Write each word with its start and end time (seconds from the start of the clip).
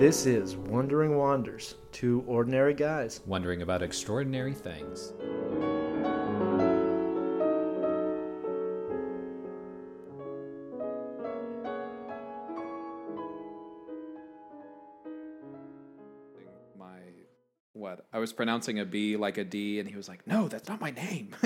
This 0.00 0.24
is 0.24 0.56
Wandering 0.56 1.18
Wanders, 1.18 1.74
two 1.92 2.24
ordinary 2.26 2.72
guys. 2.72 3.20
wondering 3.26 3.60
about 3.60 3.82
extraordinary 3.82 4.54
things. 4.54 5.12
my 16.78 16.98
what 17.72 18.06
I 18.12 18.18
was 18.18 18.32
pronouncing 18.32 18.78
a 18.80 18.84
B 18.84 19.16
like 19.16 19.38
a 19.38 19.44
D, 19.44 19.80
and 19.80 19.88
he 19.88 19.96
was 19.96 20.08
like, 20.08 20.26
"No, 20.26 20.48
that's 20.48 20.68
not 20.68 20.80
my 20.80 20.90
name." 20.90 21.34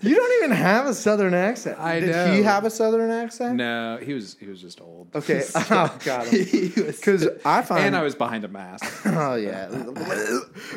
You 0.00 0.14
don't 0.14 0.44
even 0.44 0.56
have 0.56 0.86
a 0.86 0.94
southern 0.94 1.34
accent. 1.34 1.78
I 1.78 2.00
Did 2.00 2.10
know. 2.10 2.32
he 2.32 2.42
have 2.42 2.64
a 2.64 2.70
southern 2.70 3.10
accent? 3.10 3.56
no, 3.56 3.98
he 4.00 4.14
was 4.14 4.36
he 4.38 4.46
was 4.46 4.60
just 4.60 4.80
old. 4.80 4.97
Okay. 5.14 5.42
oh, 5.54 5.98
got 6.04 6.26
him. 6.26 6.72
Because 6.98 7.28
I 7.44 7.62
find. 7.62 7.84
and 7.86 7.96
I 7.96 8.02
was 8.02 8.14
behind 8.14 8.44
a 8.44 8.48
mask. 8.48 9.06
Oh 9.06 9.34
yeah, 9.36 9.68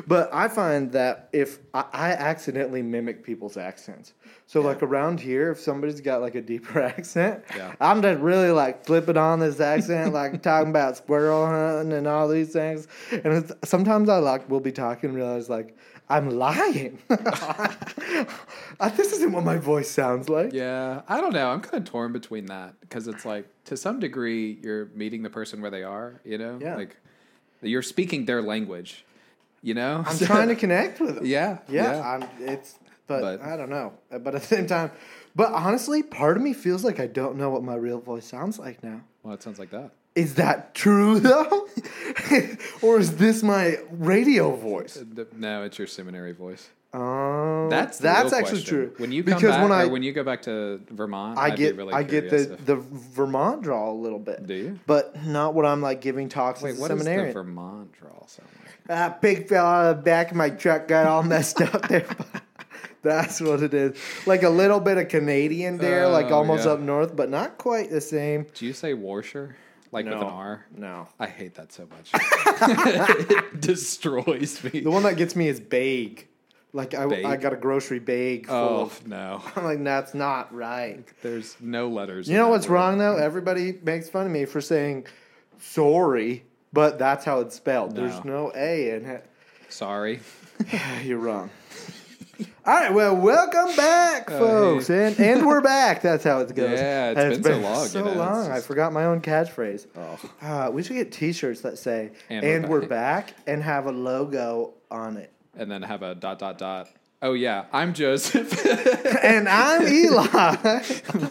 but 0.08 0.30
I 0.34 0.48
find 0.48 0.91
that 0.94 1.30
if 1.34 1.59
I, 1.73 1.85
I 1.91 2.12
accidentally 2.12 2.81
mimic 2.81 3.23
people's 3.23 3.58
accents, 3.58 4.13
so 4.48 4.62
like 4.62 4.81
around 4.84 5.20
here, 5.20 5.52
if 5.52 5.59
somebody's 5.59 6.02
got 6.02 6.22
like 6.22 6.36
a 6.36 6.41
deeper 6.41 6.81
accent, 6.81 7.44
Yeah. 7.55 7.73
I'm 7.80 8.02
just 8.02 8.20
really 8.20 8.52
like 8.52 8.86
flipping 8.86 9.17
on 9.17 9.39
this 9.39 9.59
accent, 9.59 10.13
like 10.13 10.41
talking 10.41 10.70
about 10.70 10.98
squirrel 10.98 11.45
hunting 11.45 11.94
and 11.94 12.08
all 12.08 12.27
these 12.27 12.52
things. 12.53 12.88
And 13.11 13.27
it's, 13.27 13.52
sometimes 13.63 14.09
I 14.09 14.17
like 14.17 14.50
will 14.50 14.59
be 14.59 14.72
talking 14.72 15.09
and 15.09 15.17
realize 15.17 15.50
like 15.50 15.75
I'm 16.11 16.29
lying. 16.29 16.99
This 18.95 19.13
isn't 19.13 19.31
what 19.31 19.43
my 19.43 19.57
voice 19.57 19.89
sounds 19.89 20.27
like. 20.27 20.53
yeah, 20.53 21.02
I 21.07 21.21
don't 21.21 21.33
know. 21.33 21.49
I'm 21.52 21.61
kind 21.61 21.83
of 21.85 21.89
torn 21.89 22.11
between 22.13 22.47
that 22.47 22.79
because 22.81 23.07
it's 23.07 23.25
like 23.25 23.45
to 23.65 23.77
some 23.77 23.99
degree 23.99 24.57
you're 24.63 24.85
meeting 24.95 25.21
the 25.23 25.29
person 25.29 25.61
where 25.61 25.69
they 25.71 25.83
are. 25.83 26.19
You 26.25 26.38
know, 26.38 26.58
Yeah. 26.61 26.75
like 26.75 26.97
you're 27.61 27.83
speaking 27.83 28.25
their 28.25 28.41
language. 28.41 29.05
You 29.61 29.75
know, 29.75 30.03
I'm 30.05 30.17
trying 30.31 30.47
to 30.49 30.55
connect 30.55 30.99
with 30.99 31.16
them. 31.16 31.25
Yeah, 31.25 31.59
Yeah, 31.69 31.94
yeah. 31.94 32.09
I'm, 32.11 32.23
it's 32.39 32.80
but, 33.08 33.21
But- 33.21 33.41
I 33.41 33.55
don't 33.55 33.69
know. 33.69 33.93
But 34.09 34.33
at 34.36 34.41
the 34.41 34.47
same 34.47 34.66
time, 34.67 34.91
but 35.36 35.52
honestly, 35.53 36.02
part 36.02 36.36
of 36.38 36.41
me 36.43 36.53
feels 36.53 36.83
like 36.83 36.99
I 36.99 37.08
don't 37.08 37.36
know 37.38 37.49
what 37.52 37.64
my 37.64 37.75
real 37.75 37.99
voice 37.99 38.25
sounds 38.25 38.58
like 38.58 38.83
now. 38.83 39.02
Well, 39.23 39.33
it 39.36 39.43
sounds 39.43 39.59
like 39.59 39.69
that. 39.71 39.91
Is 40.16 40.36
that 40.36 40.76
true 40.76 41.20
though, 41.20 41.67
or 42.81 43.00
is 43.00 43.16
this 43.16 43.44
my 43.44 43.78
radio 43.92 44.56
voice? 44.56 44.98
Uh, 44.98 45.23
No, 45.38 45.64
it's 45.64 45.78
your 45.78 45.88
seminary 45.88 46.34
voice. 46.34 46.70
Um, 46.94 47.70
That's 47.70 47.98
that's 48.00 48.34
actually 48.34 48.64
question. 48.64 48.76
true. 48.76 48.94
When 48.98 49.14
you 49.14 49.23
come 49.23 49.36
because 49.36 49.52
back, 49.56 49.62
when 49.64 49.72
I 49.72 49.86
when 49.86 50.04
you 50.04 50.12
go 50.12 50.23
back 50.26 50.42
to 50.42 50.82
Vermont, 50.89 51.38
I 51.38 51.45
I'd 51.45 51.56
get 51.56 51.78
really 51.78 51.94
I 51.94 52.04
get 52.04 52.30
the 52.30 52.52
if- 52.54 52.66
the 52.66 52.76
Vermont 52.76 53.62
draw 53.62 53.89
a 53.89 53.94
little 53.94 54.20
bit. 54.20 54.45
Do 54.45 54.54
you? 54.54 54.80
But 54.86 55.23
not 55.26 55.54
when 55.54 55.66
I'm 55.66 55.82
like 55.82 56.02
giving 56.02 56.28
talks 56.28 56.62
Wait, 56.62 56.78
what 56.78 56.89
does 56.89 57.06
the. 57.06 57.32
Vermont 57.32 57.94
draw 57.94 58.26
sound 58.28 58.50
like? 58.66 58.88
That 58.88 59.22
big 59.22 59.48
fella 59.48 59.95
the 59.95 60.02
back 60.02 60.32
of 60.32 60.36
my 60.38 60.50
truck 60.50 60.89
got 60.89 61.06
all 61.06 61.23
messed 61.23 61.62
up 61.62 61.88
there. 61.88 62.06
That's 63.04 63.39
what 63.39 63.64
it 63.64 63.73
is. 63.73 63.98
Like 64.26 64.44
a 64.44 64.50
little 64.50 64.82
bit 64.82 64.98
of 64.98 65.08
Canadian 65.08 65.78
there, 65.78 66.09
like 66.09 66.26
Oh, 66.30 66.36
almost 66.36 66.66
yeah. 66.66 66.73
up 66.73 66.82
north, 66.82 67.16
but 67.16 67.30
not 67.30 67.58
quite 67.58 67.89
the 67.89 68.02
same. 68.02 68.48
Do 68.54 68.66
you 68.66 68.73
say 68.73 68.94
Warsher? 68.94 69.54
Like 69.92 70.06
with 70.06 70.14
an 70.16 70.23
R? 70.23 70.66
No. 70.75 71.08
I 71.20 71.28
hate 71.28 71.56
that 71.56 71.73
so 71.73 71.88
much. 71.88 72.11
it 72.14 73.61
destroys 73.61 74.64
me. 74.64 74.80
The 74.80 74.92
one 74.92 75.03
that 75.03 75.17
gets 75.17 75.36
me 75.36 75.50
is 75.50 75.59
bag. 75.59 76.28
Like 76.73 76.94
I, 76.94 77.31
I 77.31 77.36
got 77.36 77.52
a 77.52 77.58
grocery 77.58 78.00
bag 78.00 78.48
full 78.48 78.56
oh 78.56 78.81
of. 78.83 79.06
no. 79.06 79.44
I'm 79.58 79.66
like, 79.66 79.83
that's 79.83 80.14
not 80.14 80.53
right. 80.56 81.03
There's 81.22 81.58
no 81.59 81.89
letters. 81.89 82.30
You 82.30 82.38
know 82.38 82.48
what's 82.48 82.67
word. 82.67 82.75
wrong 82.75 82.98
though? 82.98 83.17
Everybody 83.17 83.78
makes 83.83 84.09
fun 84.09 84.25
of 84.25 84.31
me 84.31 84.45
for 84.45 84.61
saying 84.61 85.08
sorry, 85.59 86.45
but 86.72 86.98
that's 86.98 87.26
how 87.26 87.42
it's 87.42 87.55
spelled. 87.55 87.95
There's 87.95 88.23
no 88.23 88.53
A 88.55 88.95
in 88.95 89.05
it. 89.05 89.26
Sorry. 89.67 90.21
You're 91.04 91.17
wrong. 91.17 91.49
All 92.64 92.73
right, 92.76 92.94
well, 92.94 93.16
welcome 93.16 93.76
back, 93.76 94.30
folks, 94.30 94.92
and 94.92 95.20
and 95.20 95.48
we're 95.48 95.61
back. 95.61 96.04
That's 96.04 96.23
how 96.23 96.42
it 96.42 96.54
goes. 96.54 96.80
Yeah, 96.80 97.10
it's 97.10 97.20
And 97.36 97.44
been 97.44 97.64
so 97.64 97.67
long, 97.67 97.88
So 97.88 97.99
you 97.99 98.05
know, 98.05 98.11
it's 98.11 98.20
long, 98.20 98.52
I 98.52 98.60
forgot 98.61 98.94
my 98.94 99.05
own 99.05 99.20
catchphrase. 99.22 99.88
Oh. 99.95 100.20
Uh, 100.67 100.70
we 100.71 100.83
should 100.83 100.94
get 100.95 101.11
T-shirts 101.11 101.61
that 101.61 101.80
say 101.80 102.11
"And, 102.30 102.45
And 102.45 102.70
we're, 102.70 102.82
we're 102.82 102.88
back. 102.88 103.33
and 103.48 103.64
have 103.64 103.88
a 103.88 103.92
logo 103.92 104.76
on 104.92 105.17
it. 105.17 105.32
And 105.55 105.71
then 105.71 105.82
have 105.82 106.04
a 106.04 106.14
dot 106.14 106.38
dot 106.38 106.60
dot. 106.60 106.88
Oh 107.23 107.33
yeah, 107.33 107.65
I'm 107.71 107.93
Joseph. 107.93 108.65
And 109.23 109.48
I'm 109.48 109.87
Eli. 109.87 110.80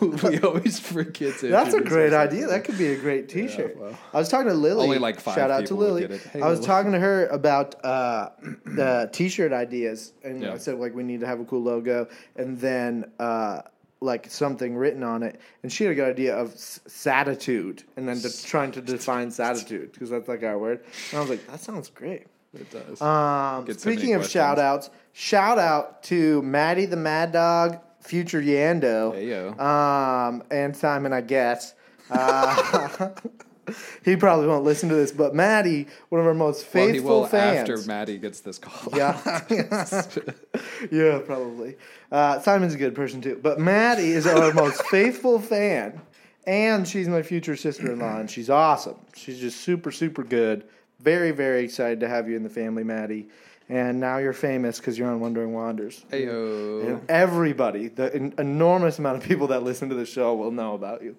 we 0.23 0.39
always 0.43 0.79
forget 0.79 1.39
to. 1.39 1.49
That's 1.49 1.75
a 1.75 1.81
great 1.81 2.13
ourselves. 2.13 2.33
idea. 2.33 2.47
That 2.47 2.63
could 2.63 2.79
be 2.79 2.87
a 2.89 2.97
great 2.97 3.29
T-shirt. 3.29 3.77
well. 3.77 3.99
I 4.15 4.19
was 4.19 4.29
talking 4.29 4.47
to 4.47 4.55
Lily. 4.55 4.85
Only 4.85 4.99
like 5.01 5.19
five 5.19 5.35
Shout 5.35 5.51
out 5.51 5.67
to 5.67 5.75
Lily. 5.75 6.07
Hey, 6.07 6.41
I 6.41 6.49
was 6.49 6.61
Lily. 6.61 6.67
talking 6.69 6.93
to 6.93 7.01
her 7.01 7.27
about 7.29 7.85
uh, 7.85 8.29
the 8.65 9.11
T-shirt 9.13 9.53
ideas, 9.53 10.13
and 10.23 10.41
Yeah. 10.41 10.53
I 10.53 10.59
said 10.59 10.79
like 10.79 10.95
we 10.95 11.03
need 11.03 11.19
to 11.21 11.27
have 11.27 11.41
a 11.41 11.45
cool 11.45 11.63
logo, 11.63 12.07
and 12.37 12.61
then 12.61 13.11
uh, 13.19 13.63
like 14.01 14.31
something 14.31 14.77
written 14.77 15.03
on 15.03 15.25
it. 15.25 15.41
And 15.65 15.73
she 15.73 15.83
had 15.83 15.93
a 15.93 15.97
good 15.97 16.11
idea 16.11 16.37
of 16.37 16.55
satitude, 16.55 17.83
and 17.97 18.09
then 18.09 18.21
trying 18.45 18.71
to 18.73 18.81
define 18.81 19.31
satitude 19.31 19.93
because 19.93 20.11
that's 20.11 20.29
like 20.29 20.45
our 20.45 20.59
word. 20.59 20.85
And 21.11 21.19
I 21.19 21.21
was 21.23 21.31
like, 21.31 21.45
that 21.49 21.59
sounds 21.59 21.91
great. 21.91 22.27
It 22.55 22.71
does. 22.71 23.01
Um, 23.01 23.67
so 23.67 23.73
speaking 23.75 24.15
of 24.15 24.29
shout 24.29 24.59
outs, 24.61 24.91
shout 25.13 25.59
out 25.59 26.03
to 26.05 26.43
Maddie 26.43 26.87
the 26.87 26.97
Mad 26.97 27.33
Dog, 27.33 27.79
future 28.01 28.41
Yando, 28.41 29.59
um, 29.61 30.43
and 30.51 30.77
Simon, 30.77 31.13
I 31.13 31.21
guess. 31.21 31.75
Uh, 32.11 33.11
he 34.05 34.17
probably 34.17 34.47
won't 34.47 34.65
listen 34.65 34.89
to 34.89 34.95
this, 34.95 35.13
but 35.13 35.35
Maddie, 35.35 35.87
one 36.09 36.21
of 36.21 36.27
our 36.27 36.35
most 36.35 36.65
faithful 36.65 36.87
well, 36.87 36.95
he 36.95 37.21
will 37.23 37.27
fans. 37.27 37.71
after 37.71 37.87
Maddie 37.87 38.19
gets 38.19 38.41
this 38.41 38.59
call. 38.59 38.97
yeah, 38.97 39.21
yeah, 40.91 41.19
probably. 41.25 41.77
Uh, 42.11 42.41
Simon's 42.41 42.75
a 42.75 42.79
good 42.79 42.95
person 42.95 43.21
too, 43.21 43.39
but 43.43 43.59
Maddie 43.59 44.11
is 44.11 44.27
our 44.27 44.53
most 44.53 44.83
faithful 44.87 45.39
fan, 45.39 46.01
and 46.47 46.87
she's 46.87 47.09
my 47.09 47.23
future 47.23 47.57
sister-in-law, 47.57 48.19
and 48.19 48.31
she's 48.31 48.51
awesome. 48.51 48.97
She's 49.15 49.39
just 49.39 49.61
super, 49.61 49.91
super 49.91 50.25
good. 50.25 50.65
Very, 51.01 51.31
very 51.31 51.65
excited 51.65 52.01
to 52.01 52.09
have 52.09 52.29
you 52.29 52.37
in 52.37 52.43
the 52.43 52.51
family, 52.51 52.85
Maddie. 52.85 53.29
And 53.71 54.01
now 54.01 54.19
you're 54.19 54.33
famous 54.33 54.79
because 54.79 54.99
you're 54.99 55.09
on 55.09 55.21
Wandering 55.21 55.53
Wanders. 55.53 56.05
Heyo. 56.11 56.85
And 56.89 57.09
everybody, 57.09 57.87
the 57.89 58.13
en- 58.15 58.35
enormous 58.37 58.99
amount 58.99 59.19
of 59.19 59.23
people 59.23 59.47
that 59.49 59.63
listen 59.63 59.89
to 59.91 59.95
the 59.95 60.05
show 60.05 60.35
will 60.35 60.51
know 60.51 60.75
about 60.75 61.03
you. 61.03 61.15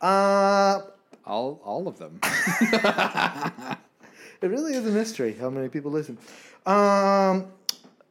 Uh, 0.00 0.80
All 1.26 1.60
all 1.64 1.86
of 1.86 1.98
them. 1.98 2.18
It 4.40 4.46
really 4.46 4.74
is 4.74 4.86
a 4.86 4.90
mystery 4.90 5.34
how 5.38 5.50
many 5.50 5.68
people 5.68 5.90
listen. 5.90 6.16
Um, 6.64 7.48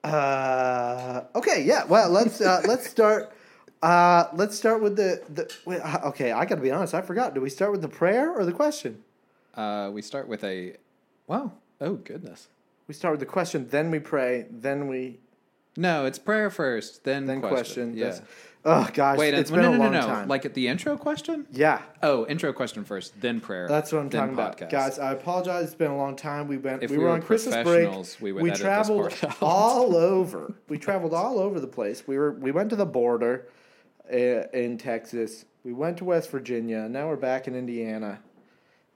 uh, 0.03 1.21
okay, 1.35 1.63
yeah. 1.63 1.85
Well, 1.85 2.09
let's 2.09 2.41
uh, 2.41 2.61
let's 2.67 2.89
start. 2.89 3.31
Uh, 3.81 4.25
let's 4.33 4.57
start 4.57 4.81
with 4.81 4.97
the 4.97 5.21
the. 5.33 5.49
Wait, 5.65 5.79
uh, 5.79 6.09
okay, 6.09 6.33
I 6.33 6.43
got 6.45 6.55
to 6.55 6.61
be 6.61 6.69
honest. 6.71 6.93
I 6.93 7.01
forgot. 7.01 7.33
Do 7.33 7.39
we 7.39 7.49
start 7.49 7.71
with 7.71 7.81
the 7.81 7.87
prayer 7.87 8.31
or 8.33 8.43
the 8.45 8.51
question? 8.51 9.03
Uh, 9.55 9.89
we 9.93 10.01
start 10.01 10.27
with 10.27 10.43
a. 10.43 10.75
Wow. 11.27 11.53
Oh 11.79 11.93
goodness. 11.95 12.49
We 12.87 12.93
start 12.93 13.11
with 13.13 13.19
the 13.19 13.25
question, 13.25 13.67
then 13.69 13.91
we 13.91 13.99
pray, 13.99 14.45
then 14.49 14.87
we 14.87 15.19
No, 15.75 16.05
it's 16.05 16.19
prayer 16.19 16.49
first, 16.49 17.03
then 17.03 17.25
then 17.25 17.41
question. 17.41 17.55
question. 17.91 17.97
Yeah. 17.97 18.03
That's- 18.05 18.21
Oh 18.69 18.89
gosh, 18.93 19.17
Wait, 19.17 19.33
it's 19.33 19.49
no, 19.49 19.55
been 19.57 19.65
no, 19.71 19.77
a 19.77 19.79
long 19.79 19.93
no, 19.93 20.01
no. 20.01 20.07
time. 20.07 20.27
Like 20.27 20.43
at 20.43 20.53
the 20.53 20.67
intro 20.67 20.97
question? 20.97 21.45
yeah, 21.51 21.83
Oh, 22.03 22.25
intro 22.27 22.51
question 22.51 22.83
first, 22.83 23.21
then 23.21 23.39
prayer. 23.39 23.65
that's 23.65 23.93
what 23.93 23.99
I'm 23.99 24.09
talking 24.09 24.33
about, 24.33 24.57
podcast. 24.57 24.69
guys. 24.69 24.99
I 24.99 25.13
apologize. 25.13 25.67
It's 25.67 25.75
been 25.75 25.91
a 25.91 25.95
long 25.95 26.17
time. 26.17 26.49
We 26.49 26.57
went. 26.57 26.83
If 26.83 26.89
we, 26.91 26.97
we 26.97 27.03
were 27.03 27.09
were 27.11 27.15
on 27.15 27.21
Christmas 27.21 27.55
break. 27.63 27.89
we 28.19 28.33
we 28.33 28.51
traveled 28.51 29.13
all 29.41 29.95
over. 29.95 30.53
We 30.67 30.77
traveled 30.79 31.13
all 31.13 31.39
over 31.39 31.61
the 31.61 31.67
place. 31.67 32.05
We 32.07 32.17
were. 32.17 32.33
We 32.33 32.51
went 32.51 32.69
to 32.71 32.75
the 32.75 32.85
border 32.85 33.47
uh, 34.11 34.15
in 34.51 34.77
Texas. 34.77 35.45
We 35.63 35.71
went 35.71 35.95
to 35.99 36.05
West 36.05 36.29
Virginia. 36.29 36.89
Now 36.89 37.07
we're 37.07 37.15
back 37.15 37.47
in 37.47 37.55
Indiana, 37.55 38.19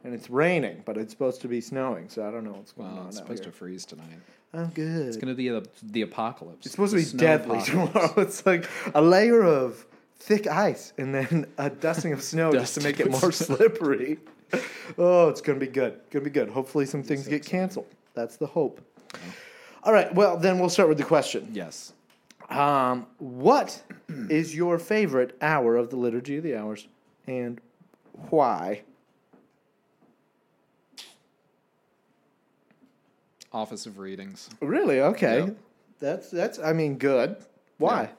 and 0.04 0.14
it's 0.14 0.30
raining, 0.30 0.82
but 0.86 0.98
it's 0.98 1.12
supposed 1.12 1.42
to 1.42 1.48
be 1.48 1.62
snowing. 1.62 2.10
So 2.10 2.28
I 2.28 2.32
don't 2.32 2.44
know 2.44 2.52
what's 2.54 2.72
going 2.72 2.92
Well, 2.92 3.02
on. 3.02 3.08
it's 3.08 3.18
supposed 3.18 3.44
here. 3.44 3.52
to 3.52 3.58
freeze 3.58 3.86
tonight. 3.86 4.08
I'm 4.54 4.68
good. 4.68 5.08
It's 5.08 5.18
gonna 5.18 5.34
be 5.34 5.50
the 5.50 5.66
the 5.84 6.02
apocalypse. 6.02 6.66
It's 6.66 6.72
supposed 6.76 6.94
The 6.96 7.04
to 7.06 7.12
be 7.14 7.18
deadly 7.18 7.58
apocalypse. 7.60 7.92
tomorrow. 7.94 8.14
It's 8.18 8.46
like 8.46 8.68
a 8.94 9.02
layer 9.02 9.44
of 9.44 9.86
thick 10.18 10.46
ice 10.48 10.94
and 10.98 11.16
then 11.16 11.46
a 11.58 11.70
dusting 11.70 12.14
of 12.14 12.22
snow 12.22 12.52
just 12.52 12.76
to 12.76 12.82
make 12.82 13.00
it 13.00 13.10
more 13.10 13.32
slippery. 13.32 14.20
Oh, 14.98 15.30
it's 15.30 15.40
gonna 15.42 15.60
be 15.60 15.68
good. 15.68 16.00
Gonna 16.10 16.26
be 16.26 16.32
good. 16.32 16.50
Hopefully, 16.50 16.86
some 16.86 17.02
things 17.04 17.28
get 17.28 17.46
canceled. 17.46 17.88
That's 18.14 18.36
the 18.36 18.48
hope. 18.48 18.82
All 19.84 19.94
right. 19.94 20.14
Well, 20.14 20.36
then 20.38 20.60
we'll 20.60 20.70
start 20.70 20.90
with 20.90 20.98
the 20.98 21.06
question. 21.06 21.50
Yes. 21.54 21.94
Um, 22.50 23.08
what 23.20 23.82
is 24.30 24.54
your 24.54 24.78
favorite 24.78 25.38
hour 25.42 25.78
of 25.78 25.90
the 25.90 25.96
liturgy 25.96 26.36
of 26.36 26.44
the 26.44 26.58
hours, 26.58 26.90
and 27.26 27.62
why? 28.30 28.82
Office 33.54 33.86
of 33.86 33.98
Readings. 33.98 34.50
Really? 34.60 35.02
Okay. 35.02 35.52
That's 36.00 36.30
that's. 36.30 36.60
I 36.60 36.74
mean, 36.74 36.98
good. 36.98 37.36
Why? 37.78 38.10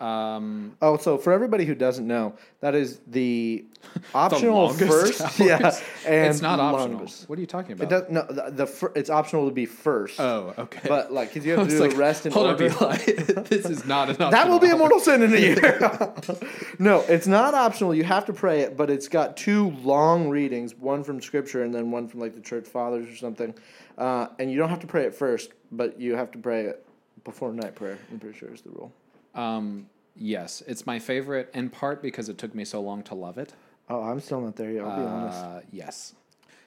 Um, 0.00 0.76
Oh, 0.80 0.96
so 0.96 1.18
for 1.18 1.32
everybody 1.32 1.64
who 1.66 1.74
doesn't 1.74 2.06
know, 2.06 2.34
that 2.60 2.74
is 2.74 3.00
the 3.06 3.64
optional 4.14 4.54
longest 4.54 4.90
first. 4.90 5.20
hours. 5.20 5.38
Yeah, 5.40 5.80
and 6.06 6.30
it's 6.30 6.40
not 6.40 6.58
optional. 6.58 6.96
longest. 6.98 7.28
What 7.28 7.38
are 7.38 7.40
you 7.40 7.46
talking 7.46 7.72
about? 7.72 7.84
It 7.84 7.90
does 7.90 8.10
no. 8.10 8.22
The, 8.28 8.50
the 8.50 8.66
fir- 8.66 8.92
it's 8.94 9.10
optional 9.10 9.46
to 9.48 9.54
be 9.54 9.66
first. 9.66 10.18
oh, 10.18 10.54
okay. 10.56 10.88
but 10.88 11.12
like, 11.12 11.32
cause 11.34 11.44
you 11.44 11.52
have 11.52 11.68
to 11.68 11.74
do 11.74 11.80
like, 11.80 11.90
the 11.90 11.96
rest 11.96 12.24
in 12.26 12.32
hold 12.32 12.46
order. 12.46 12.64
on, 12.66 12.72
Eli. 12.82 12.96
this 13.42 13.66
is 13.66 13.84
not 13.84 14.08
an. 14.10 14.16
That 14.30 14.48
will 14.48 14.58
be 14.58 14.70
a 14.70 14.76
mortal 14.76 15.00
sin 15.00 15.22
in 15.22 15.34
a 15.34 15.38
year. 15.38 16.14
no, 16.78 17.00
it's 17.02 17.26
not 17.26 17.54
optional. 17.54 17.94
You 17.94 18.04
have 18.04 18.24
to 18.26 18.32
pray 18.32 18.60
it, 18.60 18.76
but 18.76 18.88
it's 18.90 19.08
got 19.08 19.36
two 19.36 19.70
long 19.82 20.28
readings, 20.28 20.74
one 20.74 21.04
from 21.04 21.20
Scripture 21.20 21.62
and 21.62 21.74
then 21.74 21.90
one 21.90 22.08
from 22.08 22.20
like 22.20 22.34
the 22.34 22.40
Church 22.40 22.66
Fathers 22.66 23.06
or 23.08 23.16
something. 23.16 23.54
Uh, 23.98 24.28
and 24.38 24.50
you 24.50 24.56
don't 24.56 24.70
have 24.70 24.80
to 24.80 24.86
pray 24.86 25.04
it 25.04 25.14
first, 25.14 25.50
but 25.72 26.00
you 26.00 26.16
have 26.16 26.30
to 26.30 26.38
pray 26.38 26.62
it 26.64 26.86
before 27.24 27.52
night 27.52 27.74
prayer. 27.74 27.98
I'm 28.10 28.18
pretty 28.18 28.38
sure 28.38 28.52
is 28.54 28.62
the 28.62 28.70
rule. 28.70 28.92
Um, 29.34 29.88
yes, 30.16 30.62
it's 30.66 30.86
my 30.86 30.98
favorite 30.98 31.50
in 31.54 31.70
part 31.70 32.02
because 32.02 32.28
it 32.28 32.38
took 32.38 32.54
me 32.54 32.64
so 32.64 32.80
long 32.80 33.02
to 33.04 33.14
love 33.14 33.38
it. 33.38 33.54
Oh, 33.88 34.02
I'm 34.02 34.20
still 34.20 34.40
not 34.40 34.56
there 34.56 34.70
yet. 34.70 34.84
I'll 34.84 34.96
be 34.96 35.06
honest. 35.06 35.38
Uh, 35.38 35.60
yes. 35.72 36.14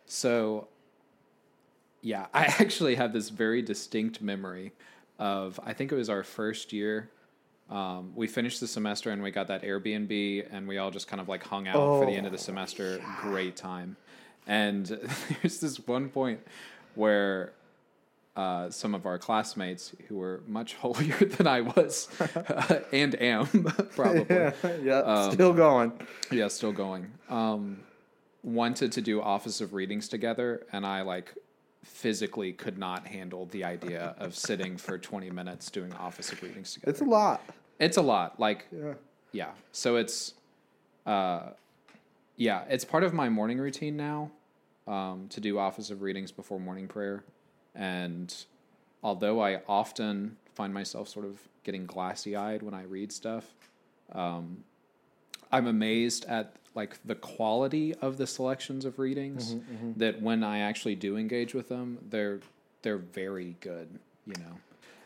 So, 0.05 0.67
yeah, 2.01 2.27
I 2.33 2.45
actually 2.45 2.95
have 2.95 3.13
this 3.13 3.29
very 3.29 3.61
distinct 3.61 4.21
memory 4.21 4.73
of 5.19 5.59
I 5.63 5.73
think 5.73 5.91
it 5.91 5.95
was 5.95 6.09
our 6.09 6.23
first 6.23 6.73
year. 6.73 7.09
Um, 7.69 8.11
we 8.15 8.27
finished 8.27 8.59
the 8.59 8.67
semester 8.67 9.09
and 9.11 9.23
we 9.23 9.31
got 9.31 9.47
that 9.47 9.63
Airbnb 9.63 10.47
and 10.51 10.67
we 10.67 10.77
all 10.77 10.91
just 10.91 11.07
kind 11.07 11.21
of 11.21 11.29
like 11.29 11.43
hung 11.43 11.67
out 11.67 11.75
for 11.99 12.05
the 12.05 12.11
end 12.11 12.25
of 12.25 12.31
the 12.31 12.37
semester. 12.37 13.01
Great 13.21 13.55
time. 13.55 13.95
And 14.45 14.85
there's 15.41 15.59
this 15.59 15.77
one 15.87 16.09
point 16.09 16.41
where 16.95 17.53
uh, 18.35 18.69
some 18.69 18.95
of 18.95 19.05
our 19.05 19.19
classmates 19.19 19.93
who 20.07 20.17
were 20.17 20.41
much 20.47 20.73
holier 20.81 21.15
than 21.17 21.45
I 21.47 21.61
was 21.61 22.07
and 22.91 23.13
am 23.21 23.45
probably 23.95 24.25
yeah, 24.29 24.51
yeah 24.81 24.99
Um, 24.99 25.31
still 25.31 25.53
going. 25.53 25.93
yeah, 26.31 26.47
still 26.47 26.71
going. 26.71 27.11
Um, 27.29 27.81
wanted 28.43 28.91
to 28.93 29.01
do 29.01 29.21
Office 29.21 29.61
of 29.61 29.73
Readings 29.73 30.07
together, 30.07 30.65
and 30.73 30.85
I 30.85 31.01
like 31.01 31.33
physically 31.83 32.53
could 32.53 32.77
not 32.77 33.05
handle 33.07 33.45
the 33.47 33.63
idea 33.63 34.15
of 34.17 34.35
sitting 34.35 34.77
for 34.77 34.97
20 34.97 35.29
minutes 35.31 35.69
doing 35.69 35.93
Office 35.93 36.31
of 36.31 36.41
Readings 36.41 36.73
together. 36.73 36.89
It's 36.91 37.01
a 37.01 37.05
lot. 37.05 37.41
It's 37.79 37.97
a 37.97 38.01
lot. 38.01 38.39
Like, 38.39 38.67
Yeah. 38.71 38.93
yeah. 39.31 39.51
So 39.73 39.97
it's, 39.97 40.33
uh, 41.05 41.49
yeah, 42.37 42.63
it's 42.69 42.85
part 42.85 43.03
of 43.03 43.13
my 43.13 43.29
morning 43.29 43.59
routine 43.59 43.95
now 43.97 44.31
um, 44.87 45.27
to 45.29 45.39
do 45.41 45.59
Office 45.59 45.89
of 45.91 46.01
Readings 46.01 46.31
before 46.31 46.59
morning 46.59 46.87
prayer. 46.87 47.23
And 47.75 48.33
although 49.03 49.41
I 49.41 49.61
often 49.67 50.37
find 50.53 50.73
myself 50.73 51.07
sort 51.07 51.25
of 51.25 51.39
getting 51.63 51.85
glassy 51.85 52.35
eyed 52.35 52.61
when 52.61 52.73
I 52.73 52.83
read 52.83 53.11
stuff, 53.11 53.53
um, 54.13 54.63
I'm 55.51 55.67
amazed 55.67 56.25
at 56.25 56.55
like 56.75 56.97
the 57.05 57.15
quality 57.15 57.93
of 57.95 58.17
the 58.17 58.25
selections 58.25 58.85
of 58.85 58.97
readings 58.97 59.55
that 59.97 60.21
when 60.21 60.43
I 60.43 60.59
actually 60.59 60.95
do 60.95 61.17
engage 61.17 61.53
with 61.53 61.69
them, 61.69 61.99
they're 62.09 62.39
they're 62.81 62.97
very 62.97 63.55
good, 63.61 63.87
you 64.25 64.33
know. 64.39 64.57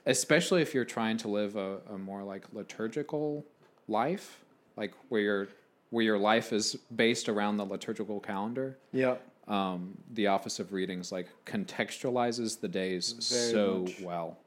Especially 0.06 0.62
if 0.62 0.74
you're 0.74 0.86
trying 0.86 1.18
to 1.18 1.28
live 1.28 1.58
a, 1.58 1.80
a 1.90 1.98
more 1.98 2.24
like 2.24 2.46
liturgical 2.54 3.46
life, 3.90 4.40
like 4.78 4.94
where 5.10 5.22
your 5.22 5.48
where 5.90 6.04
your 6.04 6.18
life 6.18 6.54
is 6.54 6.76
based 6.96 7.28
around 7.30 7.58
the 7.58 7.66
liturgical 7.66 8.20
calendar. 8.20 8.78
Yeah. 8.92 9.16
Um, 9.48 9.98
the 10.14 10.28
Office 10.28 10.60
of 10.60 10.74
Readings 10.74 11.12
like 11.12 11.28
contextualizes 11.46 12.60
the 12.60 12.68
days 12.68 13.12
Very 13.14 13.52
so 13.52 13.84
much. 13.86 14.02
well. 14.02 14.38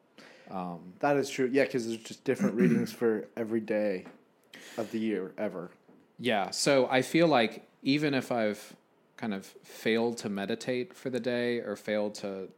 That 0.98 1.16
is 1.16 1.30
true. 1.30 1.48
Yeah, 1.50 1.64
because 1.64 1.86
there's 1.86 1.98
just 1.98 2.24
different 2.24 2.54
readings 2.62 2.92
for 2.92 3.28
every 3.36 3.60
day 3.60 4.04
of 4.76 4.90
the 4.90 4.98
year 4.98 5.32
ever. 5.38 5.70
Yeah. 6.18 6.50
So 6.50 6.86
I 6.90 7.02
feel 7.02 7.28
like 7.28 7.66
even 7.82 8.12
if 8.14 8.30
I've 8.30 8.74
kind 9.16 9.32
of 9.32 9.46
failed 9.46 10.18
to 10.18 10.28
meditate 10.28 10.94
for 10.94 11.10
the 11.10 11.20
day 11.20 11.58
or 11.60 11.76
failed 11.76 12.14
to, 12.16 12.48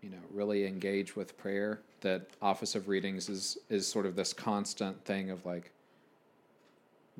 you 0.00 0.10
know, 0.10 0.18
really 0.32 0.66
engage 0.66 1.16
with 1.16 1.36
prayer, 1.38 1.80
that 2.02 2.28
Office 2.40 2.74
of 2.74 2.88
Readings 2.88 3.28
is 3.28 3.58
is 3.68 3.86
sort 3.86 4.06
of 4.06 4.16
this 4.16 4.32
constant 4.32 5.04
thing 5.04 5.30
of 5.30 5.44
like, 5.44 5.72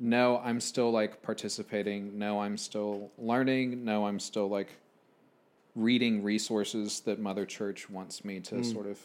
no, 0.03 0.41
I'm 0.43 0.59
still 0.59 0.91
like 0.91 1.21
participating. 1.21 2.17
No, 2.17 2.41
I'm 2.41 2.57
still 2.57 3.11
learning. 3.19 3.85
No, 3.85 4.07
I'm 4.07 4.19
still 4.19 4.49
like 4.49 4.69
reading 5.75 6.23
resources 6.23 7.01
that 7.01 7.19
Mother 7.19 7.45
Church 7.45 7.89
wants 7.89 8.25
me 8.25 8.39
to 8.41 8.63
sort 8.63 8.87
of 8.87 8.97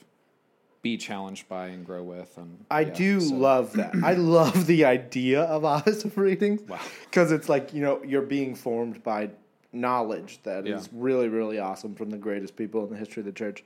be 0.82 0.96
challenged 0.96 1.48
by 1.48 1.66
and 1.66 1.84
grow 1.84 2.02
with. 2.02 2.36
And 2.38 2.64
I 2.70 2.80
yeah, 2.80 2.94
do 2.94 3.20
so- 3.20 3.34
love 3.34 3.72
that. 3.74 3.94
I 4.02 4.14
love 4.14 4.66
the 4.66 4.84
idea 4.86 5.42
of 5.42 5.64
office 5.64 6.04
of 6.04 6.16
readings. 6.16 6.62
Wow. 6.62 6.80
Because 7.04 7.30
it's 7.30 7.48
like, 7.48 7.74
you 7.74 7.82
know, 7.82 8.02
you're 8.02 8.22
being 8.22 8.54
formed 8.54 9.02
by 9.02 9.30
knowledge 9.72 10.40
that 10.44 10.66
is 10.66 10.86
Yeah. 10.86 10.88
really, 10.94 11.28
really 11.28 11.58
awesome 11.58 11.94
from 11.94 12.08
the 12.08 12.16
greatest 12.16 12.56
people 12.56 12.82
in 12.84 12.90
the 12.90 12.96
history 12.96 13.20
of 13.20 13.26
the 13.26 13.32
church. 13.32 13.62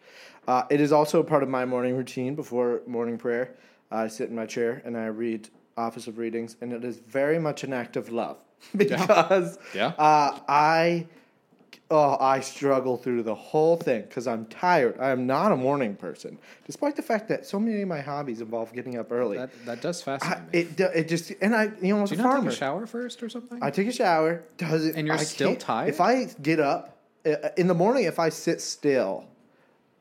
Uh, 0.49 0.65
it 0.69 0.81
is 0.81 0.91
also 0.91 1.21
a 1.21 1.25
part 1.25 1.45
of 1.45 1.49
my 1.49 1.65
morning 1.65 1.97
routine 1.97 2.35
before 2.35 2.83
morning 2.89 3.17
prayer. 3.19 3.55
I 3.93 4.09
sit 4.09 4.29
in 4.31 4.35
my 4.35 4.47
chair 4.47 4.83
and 4.85 4.97
I 4.97 5.07
read 5.07 5.49
Office 5.77 6.07
of 6.07 6.19
Readings, 6.19 6.57
and 6.61 6.73
it 6.73 6.85
is 6.85 6.99
very 6.99 7.39
much 7.39 7.65
an 7.65 7.73
act 7.73 7.97
of 7.97 8.11
love 8.11 8.37
because 8.77 9.59
Yeah. 9.75 9.89
Uh, 9.99 10.39
I 10.49 11.07
oh 11.91 12.17
I 12.21 12.41
struggle 12.41 12.97
through 12.97 13.23
the 13.23 13.35
whole 13.35 13.77
thing 13.77 14.03
because 14.03 14.27
I'm 14.27 14.47
tired. 14.47 14.99
I 15.01 15.11
am 15.11 15.27
not 15.27 15.53
a 15.53 15.57
morning 15.57 15.97
person, 15.97 16.39
despite 16.67 16.97
the 16.97 17.03
fact 17.03 17.29
that 17.29 17.47
so 17.47 17.59
many 17.59 17.83
of 17.83 17.89
my 17.89 18.01
hobbies 18.01 18.41
involve 18.41 18.73
getting 18.73 18.99
up 18.99 19.11
early. 19.11 19.39
That 19.39 19.51
that 19.67 19.81
does 19.81 20.03
fascinate 20.03 20.39
I, 20.39 20.41
me. 20.41 20.47
it 20.53 20.81
it 20.81 21.09
just 21.09 21.33
and 21.41 21.55
I 21.55 21.71
you 21.81 21.95
know 21.95 22.03
as 22.03 22.11
Do 22.11 22.15
a 22.15 22.19
you 22.19 22.25
not 22.25 22.33
farmer 22.33 22.51
take 22.51 22.57
a 22.57 22.57
shower 22.57 22.87
first 22.87 23.23
or 23.23 23.29
something? 23.29 23.59
I 23.63 23.71
take 23.71 23.89
a 23.89 23.93
shower. 23.93 24.45
Does 24.59 24.87
it? 24.87 24.97
And 24.97 25.07
you're 25.07 25.17
I 25.17 25.25
still 25.25 25.57
tired? 25.57 25.89
If 25.89 26.01
I 26.01 26.25
get 26.43 26.61
up 26.61 26.99
uh, 27.25 27.51
in 27.57 27.67
the 27.67 27.75
morning, 27.75 28.05
if 28.05 28.19
I 28.19 28.29
sit 28.29 28.61
still, 28.61 29.27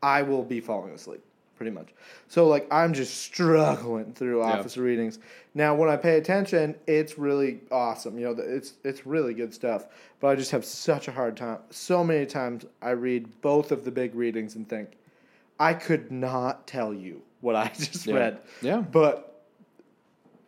I 0.01 0.21
will 0.21 0.43
be 0.43 0.59
falling 0.59 0.93
asleep. 0.93 1.23
Pretty 1.59 1.71
much. 1.71 1.89
So 2.29 2.47
like 2.47 2.65
I'm 2.71 2.93
just 2.93 3.17
struggling 3.17 4.13
through 4.13 4.39
Yeah. 4.39 4.53
office 4.53 4.77
readings. 4.77 5.19
Now 5.53 5.75
when 5.75 5.89
I 5.89 5.97
pay 5.97 6.17
attention, 6.17 6.73
it's 6.87 7.17
really 7.17 7.59
awesome. 7.69 8.17
You 8.17 8.27
know, 8.33 8.41
it's 8.41 8.75
it's 8.85 9.05
really 9.05 9.33
good 9.33 9.53
stuff. 9.53 9.87
But 10.21 10.27
I 10.29 10.35
just 10.35 10.51
have 10.51 10.63
such 10.63 11.09
a 11.09 11.11
hard 11.11 11.35
time. 11.35 11.57
So 11.69 12.01
many 12.01 12.25
times 12.25 12.65
I 12.81 12.91
read 12.91 13.41
both 13.41 13.73
of 13.73 13.83
the 13.83 13.91
big 13.91 14.15
readings 14.15 14.55
and 14.55 14.69
think, 14.69 14.91
I 15.59 15.73
could 15.73 16.09
not 16.13 16.65
tell 16.65 16.93
you 16.93 17.21
what 17.41 17.57
I 17.57 17.67
just 17.77 18.05
Yeah. 18.07 18.15
read. 18.15 18.37
Yeah. 18.61 18.77
But 18.79 19.43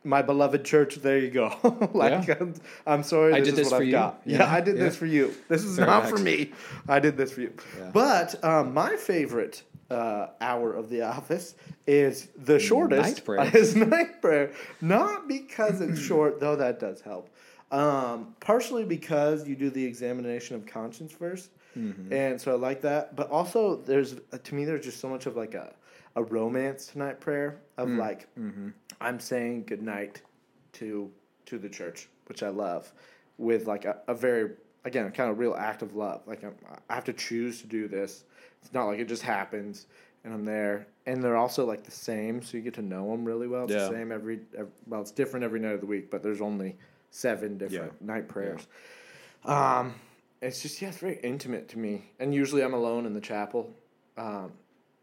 my 0.06 0.22
beloved 0.22 0.64
church, 0.64 0.96
there 0.96 1.20
you 1.20 1.30
go. 1.30 1.90
like 1.94 2.26
Yeah. 2.26 2.36
I'm, 2.40 2.54
I'm 2.88 3.04
sorry, 3.04 3.34
I 3.34 3.40
this 3.42 3.50
did 3.50 3.52
is 3.52 3.58
this 3.58 3.72
what 3.72 3.78
for 3.80 3.82
I've 3.84 3.88
you. 3.88 3.92
got. 3.92 4.22
Yeah, 4.26 4.38
Yeah, 4.38 4.54
I 4.54 4.62
did 4.62 4.78
yeah. 4.78 4.84
this 4.86 4.96
for 4.96 5.08
you. 5.08 5.34
This 5.50 5.66
is 5.66 5.76
Very 5.76 5.88
not 5.90 6.08
for 6.08 6.18
me. 6.20 6.54
I 6.88 7.00
did 7.02 7.18
this 7.18 7.34
for 7.34 7.42
you. 7.42 7.52
But 7.92 8.42
um, 8.46 8.74
my 8.74 8.96
favorite 8.96 9.64
uh, 9.92 10.30
hour 10.40 10.74
of 10.74 10.90
the 10.90 11.02
office 11.02 11.56
is 11.86 12.28
the 12.38 12.60
shortest. 12.60 13.18
Night 13.18 13.26
prayer. 13.26 13.52
Is 13.56 13.76
night 13.76 14.22
prayer. 14.22 14.52
Not 14.80 15.28
because 15.28 15.82
it's 15.82 16.00
short, 16.12 16.40
though 16.40 16.56
that 16.56 16.80
does 16.80 17.02
help. 17.02 17.30
Um, 17.72 18.36
partially 18.40 18.84
because 18.84 19.48
you 19.48 19.56
do 19.56 19.70
the 19.70 19.84
examination 19.86 20.56
of 20.56 20.66
conscience 20.66 21.14
1st 21.14 21.48
Mm-hmm. 21.78 22.12
and 22.12 22.42
so 22.42 22.52
I 22.52 22.56
like 22.56 22.82
that. 22.82 23.16
But 23.16 23.30
also, 23.30 23.78
there's 23.78 24.16
to 24.44 24.56
me, 24.56 24.66
there's 24.66 24.84
just 24.84 25.00
so 25.00 25.08
much 25.08 25.26
of 25.26 25.38
like 25.38 25.54
a 25.54 25.74
a 26.18 26.22
romance 26.24 26.88
to 26.88 26.98
night 27.00 27.22
prayer 27.22 27.62
of 27.78 27.88
Mm. 27.88 27.98
like 27.98 28.28
Mm-hmm. 28.38 28.70
I'm 29.00 29.20
saying 29.22 29.64
goodnight 29.68 30.22
to 30.74 31.10
to 31.46 31.58
the 31.58 31.70
church, 31.70 32.10
which 32.26 32.44
I 32.44 32.50
love, 32.50 32.92
with 33.38 33.68
like 33.68 33.86
a, 33.86 33.96
a 34.10 34.14
very 34.14 34.52
again 34.84 35.10
kind 35.14 35.32
of 35.32 35.40
real 35.40 35.56
act 35.56 35.82
of 35.82 35.96
love. 35.96 36.24
Like 36.28 36.44
I'm, 36.44 36.56
I 36.90 36.94
have 36.96 37.06
to 37.06 37.14
choose 37.14 37.62
to 37.62 37.68
do 37.68 37.88
this. 37.88 38.26
It's 38.62 38.74
not 38.74 38.86
like 38.86 39.00
it 39.00 39.08
just 39.08 39.24
happens 39.24 39.88
and 40.24 40.34
I'm 40.34 40.46
there. 40.46 40.88
And 41.06 41.24
they're 41.24 41.38
also 41.38 41.66
like 41.66 41.84
the 41.84 41.92
same, 41.92 42.42
so 42.42 42.58
you 42.58 42.64
get 42.64 42.76
to 42.76 42.82
know 42.82 43.10
them 43.12 43.26
really 43.26 43.48
well. 43.48 43.64
It's 43.64 43.74
Yeah. 43.74 43.88
the 43.88 43.96
same 43.96 44.12
every, 44.12 44.42
every 44.56 44.72
well, 44.88 45.02
it's 45.02 45.12
different 45.12 45.44
every 45.44 45.60
night 45.60 45.74
of 45.74 45.82
the 45.82 45.88
week, 45.88 46.12
but 46.12 46.22
there's 46.22 46.42
only 46.42 46.78
seven 47.10 47.58
different 47.58 47.94
Yeah. 48.00 48.06
night 48.08 48.28
prayers. 48.28 48.68
Um, 49.44 49.96
it's 50.42 50.62
just 50.62 50.82
yeah, 50.82 50.90
it's 50.90 50.98
very 50.98 51.20
intimate 51.24 51.68
to 51.70 51.80
me. 51.80 52.12
And 52.20 52.34
usually 52.34 52.64
I'm 52.64 52.74
alone 52.74 53.06
in 53.06 53.14
the 53.14 53.22
chapel. 53.22 53.76
Um, 54.18 54.52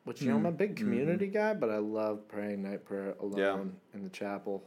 which 0.04 0.22
you 0.22 0.30
know 0.30 0.36
I'm 0.36 0.46
a 0.46 0.52
big 0.52 0.74
community 0.76 1.26
guy, 1.26 1.52
but 1.52 1.68
I 1.68 1.78
love 1.78 2.26
praying 2.28 2.62
night 2.62 2.84
prayer 2.84 3.14
alone 3.20 3.76
in 3.92 4.04
the 4.04 4.08
chapel. 4.08 4.62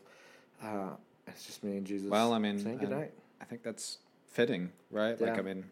Uh, 0.62 0.92
it's 1.26 1.46
just 1.46 1.64
me 1.64 1.78
and 1.78 1.86
Jesus. 1.86 2.12
Well, 2.12 2.34
I 2.34 2.38
mean, 2.38 2.60
saying 2.60 2.78
goodnight. 2.78 3.12
I 3.40 3.46
think 3.46 3.64
that's 3.64 3.98
fitting, 4.28 4.72
right? 4.92 5.20
Like, 5.20 5.40
I 5.40 5.42
mean, 5.42 5.66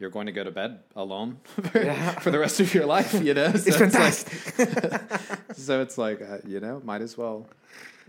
you're 0.00 0.10
going 0.10 0.26
to 0.26 0.32
go 0.32 0.42
to 0.42 0.50
bed 0.50 0.80
alone 0.96 1.38
Yeah. 1.74 2.18
for 2.20 2.30
the 2.30 2.38
rest 2.38 2.58
of 2.58 2.72
your 2.74 2.86
life, 2.86 3.12
you 3.22 3.34
know? 3.34 3.52
So 3.56 3.68
It's 3.68 3.76
fantastic. 3.76 4.58
like, 4.58 5.54
so 5.56 5.82
it's 5.82 5.98
like, 5.98 6.22
uh, 6.22 6.38
you 6.46 6.58
know, 6.60 6.80
might 6.84 7.02
as 7.02 7.16
well 7.18 7.46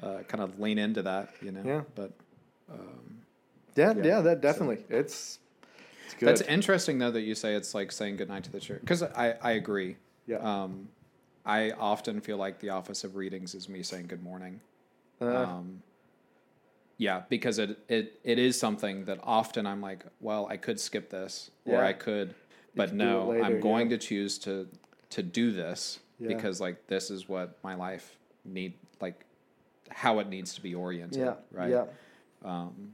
uh, 0.01 0.19
kind 0.27 0.41
of 0.43 0.59
lean 0.59 0.77
into 0.79 1.01
that, 1.03 1.29
you 1.41 1.51
know? 1.51 1.61
Yeah. 1.65 1.81
But 1.95 2.11
yeah, 3.75 3.93
Yeah, 3.95 4.03
yeah, 4.03 4.21
that 4.21 4.37
so- 4.37 4.41
definitely. 4.41 4.77
It's 4.89 5.39
it's 6.05 6.13
good. 6.15 6.27
that's 6.29 6.41
interesting, 6.41 6.97
though, 6.99 7.11
that 7.11 7.21
you 7.21 7.35
say 7.35 7.55
it's 7.55 7.73
like 7.73 7.91
saying 7.91 8.17
goodnight 8.17 8.43
to 8.45 8.51
the 8.51 8.59
church. 8.59 8.81
Because 8.81 9.03
I, 9.03 9.35
I 9.41 9.51
agree. 9.51 9.97
Yeah. 10.27 10.37
Um, 10.37 10.89
I 11.45 11.71
often 11.71 12.21
feel 12.21 12.37
like 12.37 12.59
the 12.59 12.69
office 12.69 13.03
of 13.03 13.15
readings 13.15 13.55
is 13.55 13.67
me 13.69 13.81
saying 13.83 14.07
good 14.07 14.21
morning. 14.23 14.59
Uh, 15.21 15.25
um, 15.35 15.81
yeah, 17.01 17.23
because 17.29 17.57
it, 17.57 17.79
it 17.89 18.19
it 18.23 18.37
is 18.37 18.59
something 18.59 19.05
that 19.05 19.17
often 19.23 19.65
I'm 19.65 19.81
like, 19.81 20.05
well, 20.19 20.45
I 20.51 20.57
could 20.57 20.79
skip 20.79 21.09
this 21.09 21.49
or 21.65 21.83
I 21.83 21.93
could, 21.93 22.35
but 22.75 22.93
no, 22.93 23.29
later, 23.29 23.43
I'm 23.43 23.59
going 23.59 23.89
yeah. 23.89 23.97
to 23.97 24.07
choose 24.07 24.37
to 24.39 24.67
to 25.09 25.23
do 25.23 25.51
this 25.51 25.99
Yeah. 26.19 26.27
because 26.27 26.61
like 26.61 26.85
this 26.85 27.09
is 27.09 27.27
what 27.27 27.57
my 27.63 27.73
life 27.73 28.19
need 28.45 28.73
like 29.01 29.25
how 29.89 30.19
it 30.19 30.29
needs 30.29 30.53
to 30.53 30.61
be 30.61 30.75
oriented, 30.75 31.19
Yeah. 31.19 31.33
right? 31.51 31.71
Yeah. 31.71 31.85
Um, 32.45 32.93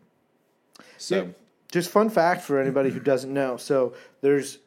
so 0.98 1.16
Yeah. 1.24 1.28
Just 1.70 1.90
fun 1.90 2.10
fact 2.10 2.44
for 2.44 2.62
anybody 2.62 2.90
who 2.92 3.02
doesn't 3.02 3.34
know. 3.34 3.58
So 3.58 3.94
there's 4.22 4.60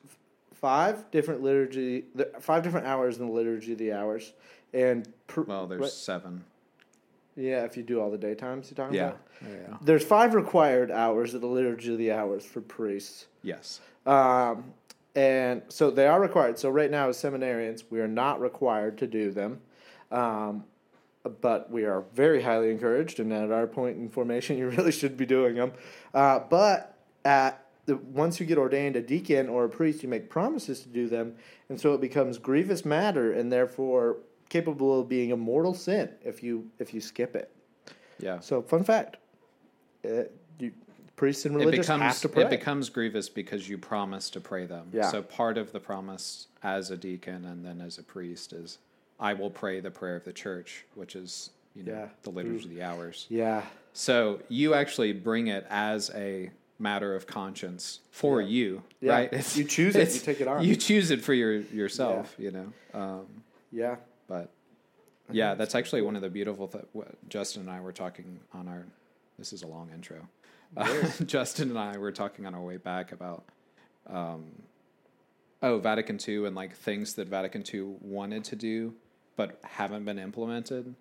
five 0.52 1.10
different 1.10 1.42
liturgy, 1.42 2.04
five 2.40 2.62
different 2.62 2.86
hours 2.86 3.16
in 3.16 3.26
the 3.26 3.32
liturgy 3.32 3.72
of 3.72 3.78
the 3.78 3.94
hours, 3.94 4.34
and 4.74 5.10
pr- 5.28 5.40
well, 5.44 5.66
there's 5.66 5.94
seven. 5.94 6.44
Yeah, 7.36 7.64
if 7.64 7.76
you 7.76 7.82
do 7.82 8.00
all 8.00 8.10
the 8.10 8.18
daytimes, 8.18 8.70
you're 8.70 8.76
talking 8.76 8.94
Yeah. 8.96 9.08
about. 9.08 9.18
yeah. 9.42 9.76
There's 9.82 10.04
five 10.04 10.34
required 10.34 10.90
hours 10.90 11.34
of 11.34 11.40
the 11.40 11.46
liturgy 11.46 11.92
of 11.92 11.98
the 11.98 12.12
hours 12.12 12.44
for 12.44 12.60
priests. 12.60 13.26
Yes. 13.42 13.80
Um, 14.06 14.72
and 15.14 15.62
so 15.68 15.90
they 15.90 16.06
are 16.06 16.20
required. 16.20 16.58
So 16.58 16.70
right 16.70 16.90
now, 16.90 17.08
as 17.08 17.16
seminarians, 17.16 17.84
we 17.90 18.00
are 18.00 18.08
not 18.08 18.40
required 18.40 18.98
to 18.98 19.06
do 19.06 19.30
them. 19.30 19.60
Um, 20.10 20.64
but 21.42 21.70
we 21.70 21.84
are 21.84 22.04
very 22.14 22.42
highly 22.42 22.70
encouraged, 22.70 23.20
and 23.20 23.32
at 23.32 23.50
our 23.50 23.66
point 23.66 23.98
in 23.98 24.08
formation, 24.08 24.56
you 24.58 24.68
really 24.70 24.92
should 24.92 25.16
be 25.16 25.26
doing 25.26 25.54
them. 25.56 25.72
Uh, 26.14 26.38
but 26.38 26.96
at 27.24 27.66
the, 27.86 27.96
once 27.96 28.40
you 28.40 28.46
get 28.46 28.56
ordained 28.56 28.96
a 28.96 29.02
deacon 29.02 29.48
or 29.48 29.64
a 29.64 29.68
priest, 29.68 30.02
you 30.02 30.08
make 30.08 30.30
promises 30.30 30.80
to 30.80 30.88
do 30.88 31.08
them, 31.08 31.34
and 31.68 31.78
so 31.80 31.92
it 31.92 32.00
becomes 32.00 32.38
grievous 32.38 32.84
matter, 32.86 33.32
and 33.32 33.52
therefore 33.52 34.16
capable 34.50 35.00
of 35.00 35.08
being 35.08 35.32
a 35.32 35.36
mortal 35.36 35.72
sin 35.72 36.10
if 36.22 36.42
you 36.42 36.70
if 36.78 36.92
you 36.92 37.00
skip 37.00 37.34
it. 37.34 37.50
Yeah. 38.18 38.40
So, 38.40 38.60
fun 38.60 38.84
fact: 38.84 39.16
uh, 40.04 40.24
you, 40.58 40.72
priests 41.16 41.46
and 41.46 41.54
it 41.54 41.58
religious 41.58 41.86
have 41.88 42.20
to 42.20 42.28
pray. 42.28 42.42
it 42.44 42.50
becomes 42.50 42.90
grievous 42.90 43.28
because 43.30 43.68
you 43.68 43.78
promise 43.78 44.28
to 44.30 44.40
pray 44.40 44.66
them. 44.66 44.88
Yeah. 44.92 45.08
So 45.10 45.22
part 45.22 45.56
of 45.56 45.72
the 45.72 45.80
promise 45.80 46.48
as 46.62 46.90
a 46.90 46.96
deacon 46.96 47.46
and 47.46 47.64
then 47.64 47.80
as 47.80 47.96
a 47.98 48.02
priest 48.02 48.52
is 48.52 48.78
I 49.18 49.32
will 49.34 49.50
pray 49.50 49.80
the 49.80 49.90
prayer 49.90 50.16
of 50.16 50.24
the 50.24 50.32
church, 50.32 50.84
which 50.94 51.16
is 51.16 51.50
you 51.74 51.84
know 51.84 51.92
Yeah. 51.92 52.08
the 52.22 52.30
liturgy 52.30 52.64
of 52.64 52.70
the 52.70 52.82
hours. 52.82 53.26
yeah, 53.30 53.62
So 53.92 54.40
you 54.48 54.74
actually 54.74 55.12
bring 55.12 55.46
it 55.48 55.66
as 55.70 56.10
a 56.14 56.50
matter 56.78 57.14
of 57.14 57.26
conscience 57.26 58.00
for 58.10 58.40
Yeah. 58.40 58.48
you, 58.48 58.82
Yeah. 59.00 59.12
right? 59.12 59.56
You 59.56 59.64
choose 59.64 59.94
it, 59.96 60.12
you 60.14 60.20
take 60.20 60.40
it 60.40 60.48
on. 60.48 60.64
You 60.64 60.74
choose 60.74 61.10
it 61.10 61.22
for 61.22 61.34
your 61.34 61.56
yourself, 61.56 62.34
you 62.38 62.50
know. 62.50 62.72
Um, 62.94 63.26
yeah. 63.70 63.96
But 64.30 64.48
yeah, 65.32 65.54
that's 65.54 65.74
actually 65.74 66.02
one 66.02 66.16
of 66.16 66.22
the 66.22 66.30
beautiful. 66.30 66.68
Th- 66.68 66.84
what 66.92 67.28
Justin 67.28 67.62
and 67.62 67.70
I 67.70 67.80
were 67.80 67.92
talking 67.92 68.38
on 68.54 68.68
our. 68.68 68.86
This 69.38 69.52
is 69.52 69.62
a 69.62 69.66
long 69.66 69.90
intro. 69.92 70.28
Uh, 70.76 71.04
Justin 71.26 71.70
and 71.70 71.78
I 71.78 71.98
were 71.98 72.12
talking 72.12 72.46
on 72.46 72.54
our 72.54 72.60
way 72.60 72.76
back 72.76 73.10
about, 73.10 73.44
um, 74.06 74.62
oh, 75.62 75.78
Vatican 75.78 76.18
II 76.26 76.46
and 76.46 76.54
like 76.54 76.76
things 76.76 77.14
that 77.14 77.26
Vatican 77.26 77.64
II 77.74 77.96
wanted 78.00 78.44
to 78.44 78.56
do 78.56 78.94
but 79.36 79.58
haven't 79.64 80.04
been 80.04 80.18
implemented, 80.18 80.94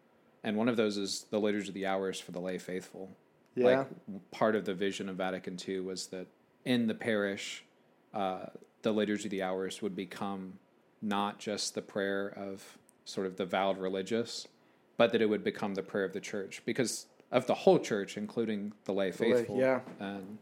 and 0.44 0.58
one 0.58 0.70
of 0.70 0.78
those 0.78 0.98
is 0.98 1.26
the 1.30 1.40
liturgy 1.40 1.68
of 1.68 1.74
the 1.74 1.86
hours 1.86 2.20
for 2.20 2.32
the 2.32 2.40
lay 2.40 2.58
faithful. 2.58 3.12
Yeah. 3.56 3.66
Like 3.66 3.88
part 4.32 4.56
of 4.56 4.66
the 4.66 4.74
vision 4.74 5.10
of 5.10 5.18
Vatican 5.18 5.58
II 5.68 5.82
was 5.82 6.08
that 6.08 6.28
in 6.64 6.88
the 6.88 6.96
parish, 6.96 7.66
uh, 8.14 8.46
the 8.82 8.94
liturgy 8.94 9.26
of 9.26 9.32
the 9.32 9.44
hours 9.44 9.82
would 9.82 9.96
become 9.96 10.54
not 11.02 11.40
just 11.40 11.76
the 11.76 11.82
prayer 11.82 12.34
of 12.38 12.79
sort 13.10 13.28
of 13.28 13.38
the 13.38 13.46
vowed 13.46 13.78
religious, 13.78 14.48
but 14.98 15.12
that 15.12 15.22
it 15.22 15.30
would 15.30 15.44
become 15.44 15.76
the 15.76 15.84
prayer 15.84 16.04
of 16.06 16.14
the 16.14 16.20
church 16.20 16.62
because 16.66 17.08
of 17.32 17.46
the 17.48 17.54
whole 17.54 17.80
church, 17.80 18.18
including 18.18 18.74
the 18.86 18.92
lay 18.94 19.08
lay, 19.08 19.12
faithful. 19.12 19.58
yeah. 19.58 19.80
And 20.00 20.38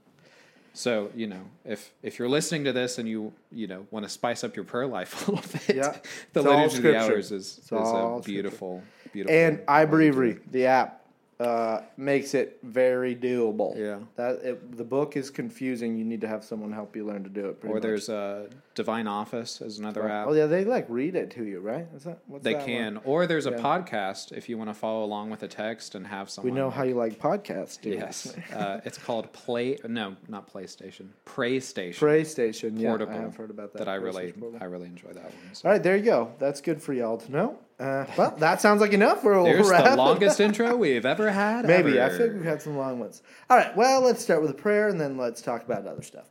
so 0.74 1.10
you 1.16 1.28
know, 1.28 1.42
if 1.66 1.92
if 2.04 2.20
you're 2.20 2.30
listening 2.30 2.64
to 2.66 2.74
this 2.74 2.98
and 3.00 3.08
you 3.10 3.34
you 3.52 3.68
know 3.68 3.88
want 3.92 4.06
to 4.06 4.10
spice 4.10 4.44
up 4.44 4.56
your 4.56 4.66
prayer 4.66 4.88
life 4.88 5.28
a 5.28 5.32
little 5.32 5.50
bit, 5.68 5.76
Yeah. 5.78 5.98
the 6.34 6.40
It's 6.42 6.46
liturgy 6.46 6.78
of 6.78 6.84
the 6.84 6.98
hours 7.00 7.32
is, 7.32 7.60
is 7.60 7.72
a 7.72 8.22
beautiful, 8.24 8.84
beautiful. 9.12 9.36
And 9.36 9.62
I 9.68 9.86
to 9.86 9.92
do 9.92 9.98
iBreviary, 9.98 10.32
it. 10.38 10.52
the 10.52 10.66
app, 10.68 11.02
uh, 11.40 11.82
makes 11.98 12.34
it 12.34 12.58
very 12.64 13.16
doable. 13.16 13.78
Yeah. 13.78 14.00
That 14.16 14.44
it, 14.44 14.78
the 14.78 14.84
book 14.84 15.16
is 15.16 15.30
confusing. 15.30 15.98
You 15.98 16.04
need 16.04 16.22
to 16.22 16.28
have 16.28 16.44
someone 16.44 16.72
help 16.72 16.96
you 16.96 17.06
learn 17.06 17.24
to 17.24 17.30
do 17.30 17.50
it. 17.50 17.60
Or 17.64 17.76
much. 17.76 17.84
there's 17.84 18.10
a 18.10 18.48
Divine 18.74 19.08
Office 19.08 19.62
as 19.62 19.78
another 19.78 20.10
app. 20.10 20.28
Oh 20.28 20.34
yeah, 20.34 20.48
they 20.48 20.66
like 20.66 20.86
read 20.90 21.16
it 21.16 21.30
to 21.32 21.44
you, 21.44 21.60
right? 21.60 21.88
Is 21.96 22.06
that 22.06 22.20
what's 22.26 22.44
They 22.44 22.54
that 22.54 22.66
can. 22.66 22.96
one? 22.96 23.04
Or 23.06 23.28
there's 23.28 23.46
a 23.46 23.52
podcast 23.52 24.32
if 24.32 24.50
you 24.50 24.58
want 24.58 24.72
to 24.72 24.74
follow 24.74 25.04
along 25.04 25.30
with 25.30 25.44
a 25.44 25.48
text 25.48 25.94
and 25.94 26.08
have 26.08 26.30
someone. 26.30 26.54
We 26.54 26.60
know 26.60 26.72
how 26.72 26.84
you 26.84 26.96
like 26.96 27.20
podcasts, 27.20 27.80
dude. 27.80 28.00
Yes, 28.00 28.36
uh, 28.54 28.82
it's 28.84 28.98
called 28.98 29.32
Play. 29.34 29.78
No, 29.88 30.16
not 30.28 30.52
PlayStation. 30.52 31.10
Pray 31.26 31.60
Station. 31.60 32.00
Pray 32.00 32.24
Station. 32.24 32.78
Yeah, 32.78 32.90
Portable. 32.90 33.14
I 33.14 33.18
have 33.18 33.36
heard 33.36 33.52
about 33.52 33.74
that. 33.74 33.80
That 33.80 33.90
I 33.90 33.96
really, 33.96 34.32
Portable. 34.32 34.58
I 34.60 34.66
really 34.66 34.88
enjoy 34.88 35.14
that 35.14 35.24
one. 35.24 35.34
So. 35.54 35.68
All 35.68 35.74
right, 35.74 35.84
there 35.84 35.96
you 35.98 36.04
go. 36.04 36.34
That's 36.40 36.62
good 36.62 36.82
for 36.82 36.94
y'all 36.94 37.18
to 37.18 37.32
know. 37.32 37.60
Uh, 37.80 38.06
well, 38.18 38.36
that 38.38 38.60
sounds 38.60 38.82
like 38.82 38.94
enough. 38.94 39.24
We'll 39.24 39.44
There's 39.44 39.70
wrap 39.70 39.84
the 39.84 39.96
longest 39.96 40.40
intro 40.40 40.76
we've 40.76 41.06
ever 41.06 41.30
had. 41.30 41.66
Maybe. 41.66 42.02
I 42.02 42.10
think 42.10 42.34
we've 42.34 42.44
had 42.44 42.62
some 42.62 42.76
long 42.76 43.00
ones. 43.00 43.22
All 43.50 43.58
right. 43.58 43.76
Well, 43.76 44.02
let's 44.02 44.22
start 44.22 44.42
with 44.42 44.50
a 44.50 44.56
prayer 44.56 44.88
and 44.88 45.00
then 45.00 45.18
let's 45.18 45.42
talk 45.42 45.64
about 45.64 45.86
other 45.86 46.02
stuff. 46.02 46.26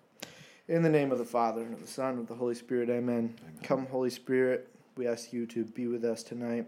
In 0.69 0.83
the 0.83 0.89
name 0.89 1.13
of 1.13 1.19
the 1.19 1.25
Father 1.25 1.63
and 1.63 1.75
of 1.75 1.81
the 1.81 1.87
Son 1.87 2.11
and 2.11 2.19
of 2.21 2.27
the 2.27 2.35
Holy 2.35 2.57
Spirit, 2.57 2.91
amen. 2.91 3.37
Come, 3.63 3.87
Holy 3.87 4.11
Spirit, 4.11 4.69
we 4.97 5.07
ask 5.07 5.33
you 5.33 5.47
to 5.47 5.65
be 5.65 5.87
with 5.87 6.05
us 6.05 6.25
tonight. 6.25 6.67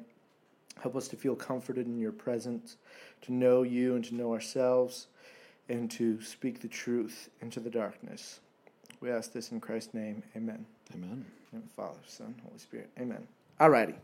Help 0.80 0.94
us 0.94 1.08
to 1.08 1.16
feel 1.16 1.34
comforted 1.34 1.86
in 1.86 1.98
your 1.98 2.12
presence, 2.12 2.76
to 3.22 3.32
know 3.32 3.64
you 3.64 3.96
and 3.96 4.04
to 4.04 4.14
know 4.14 4.32
ourselves, 4.32 5.08
and 5.68 5.90
to 5.90 6.22
speak 6.22 6.60
the 6.60 6.68
truth 6.68 7.28
into 7.40 7.58
the 7.58 7.70
darkness. 7.70 8.38
We 9.00 9.10
ask 9.10 9.32
this 9.32 9.50
in 9.50 9.60
Christ's 9.60 9.94
name. 9.94 10.22
Amen. 10.36 10.64
Amen. 10.94 11.10
In 11.10 11.24
the 11.50 11.56
name 11.56 11.62
of 11.64 11.68
the 11.68 11.74
Father, 11.74 11.98
Son, 12.06 12.36
Holy 12.44 12.58
Spirit. 12.58 12.90
Amen. 13.00 13.26
All 13.60 13.70
righty. 13.70 13.94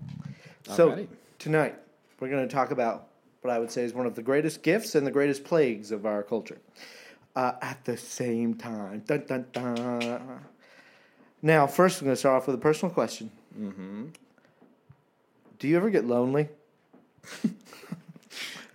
So 0.64 0.90
Alrighty. 0.90 1.08
tonight 1.38 1.76
we're 2.18 2.28
going 2.28 2.46
to 2.46 2.52
talk 2.52 2.70
about 2.70 3.08
what 3.42 3.52
I 3.52 3.58
would 3.58 3.70
say 3.70 3.84
is 3.84 3.94
one 3.94 4.06
of 4.06 4.14
the 4.14 4.23
greatest 4.23 4.62
gifts 4.62 4.94
and 4.94 5.06
the 5.06 5.11
greatest 5.11 5.44
plagues 5.44 5.92
of 5.92 6.06
our 6.06 6.23
culture. 6.23 6.58
Uh, 7.37 7.52
at 7.61 7.84
the 7.84 7.96
same 7.96 8.54
time, 8.54 9.02
dun, 9.06 9.25
dun, 9.26 9.46
dun. 9.52 10.40
Now, 11.42 11.66
first, 11.66 12.00
I'm 12.00 12.06
going 12.06 12.14
to 12.14 12.18
start 12.18 12.40
off 12.40 12.46
with 12.46 12.54
a 12.54 12.61
personal 12.61 12.94
question. 12.94 13.30
Mm-hmm. 13.58 14.06
Do 15.58 15.68
you 15.68 15.76
ever 15.76 15.90
get 15.90 16.06
lonely? 16.06 16.49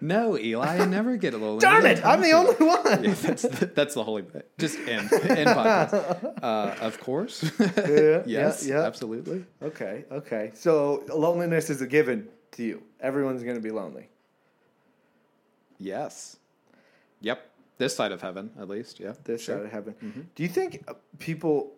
No, 0.01 0.37
Eli, 0.37 0.77
I 0.81 0.85
never 0.85 1.17
get 1.17 1.33
a 1.33 1.37
little. 1.37 1.57
Darn 1.59 1.85
it! 1.85 2.03
I'm 2.05 2.21
the 2.21 2.31
only 2.31 2.55
one. 2.55 3.03
Yeah, 3.03 3.13
that's 3.13 3.41
the, 3.43 3.65
that's 3.65 3.93
the 3.95 4.03
holy 4.03 4.21
bit. 4.21 4.49
Just 4.57 4.77
end 4.79 5.11
end 5.11 5.49
podcast. 5.49 6.39
Uh, 6.41 6.75
of 6.81 6.99
course. 7.01 7.43
Yeah, 7.59 8.23
yes. 8.25 8.65
yeah, 8.65 8.75
yeah. 8.79 8.85
Absolutely. 8.85 9.45
Okay, 9.61 10.05
okay. 10.11 10.51
So 10.53 11.03
loneliness 11.13 11.69
is 11.69 11.81
a 11.81 11.87
given 11.87 12.27
to 12.51 12.63
you. 12.63 12.83
Everyone's 13.01 13.43
going 13.43 13.55
to 13.55 13.61
be 13.61 13.71
lonely. 13.71 14.09
Yes. 15.77 16.37
Yep. 17.21 17.41
This 17.77 17.95
side 17.95 18.11
of 18.11 18.21
heaven, 18.21 18.51
at 18.59 18.67
least. 18.67 18.99
Yeah. 18.99 19.13
this 19.23 19.43
Sure. 19.43 19.57
side 19.57 19.65
of 19.65 19.71
heaven. 19.71 20.29
Do 20.35 20.43
you 20.43 20.49
think 20.49 20.83
uh, 20.87 20.93
people, 21.17 21.71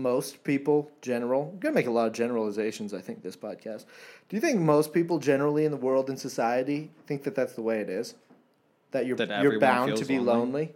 most 0.00 0.42
people, 0.44 0.90
general, 1.02 1.50
I'm 1.52 1.58
gonna 1.58 1.74
make 1.74 1.86
a 1.86 1.90
lot 1.90 2.06
of 2.06 2.12
generalizations. 2.12 2.94
I 2.94 3.00
think 3.00 3.22
this 3.22 3.36
podcast. 3.36 3.84
Do 4.28 4.36
you 4.36 4.40
think 4.40 4.60
most 4.60 4.92
people 4.92 5.18
generally 5.18 5.64
in 5.64 5.70
the 5.70 5.76
world 5.76 6.08
and 6.08 6.18
society 6.18 6.90
think 7.06 7.24
that 7.24 7.34
that's 7.34 7.54
the 7.54 7.62
way 7.62 7.80
it 7.80 7.88
is? 7.88 8.14
That 8.92 9.06
you're 9.06 9.16
That 9.16 9.42
you're 9.42 9.60
bound 9.60 9.96
to 9.96 10.04
be 10.04 10.18
lonely? 10.18 10.32
lonely. 10.32 10.74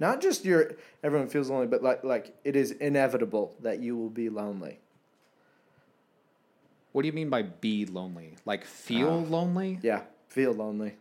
Not 0.00 0.20
just 0.20 0.44
your 0.44 0.72
everyone 1.02 1.28
feels 1.28 1.50
lonely, 1.50 1.66
but 1.66 1.82
like 1.82 2.02
like 2.04 2.36
it 2.44 2.56
is 2.56 2.72
inevitable 2.72 3.54
that 3.60 3.80
you 3.80 3.96
will 3.96 4.10
be 4.10 4.28
lonely. 4.28 4.80
What 6.92 7.02
do 7.02 7.06
you 7.08 7.12
mean 7.12 7.28
by 7.30 7.42
be 7.42 7.86
lonely? 7.86 8.36
Like 8.44 8.64
feel 8.64 9.24
ah. 9.26 9.30
lonely? 9.30 9.78
Yeah, 9.82 10.02
feel 10.28 10.52
lonely. 10.52 10.94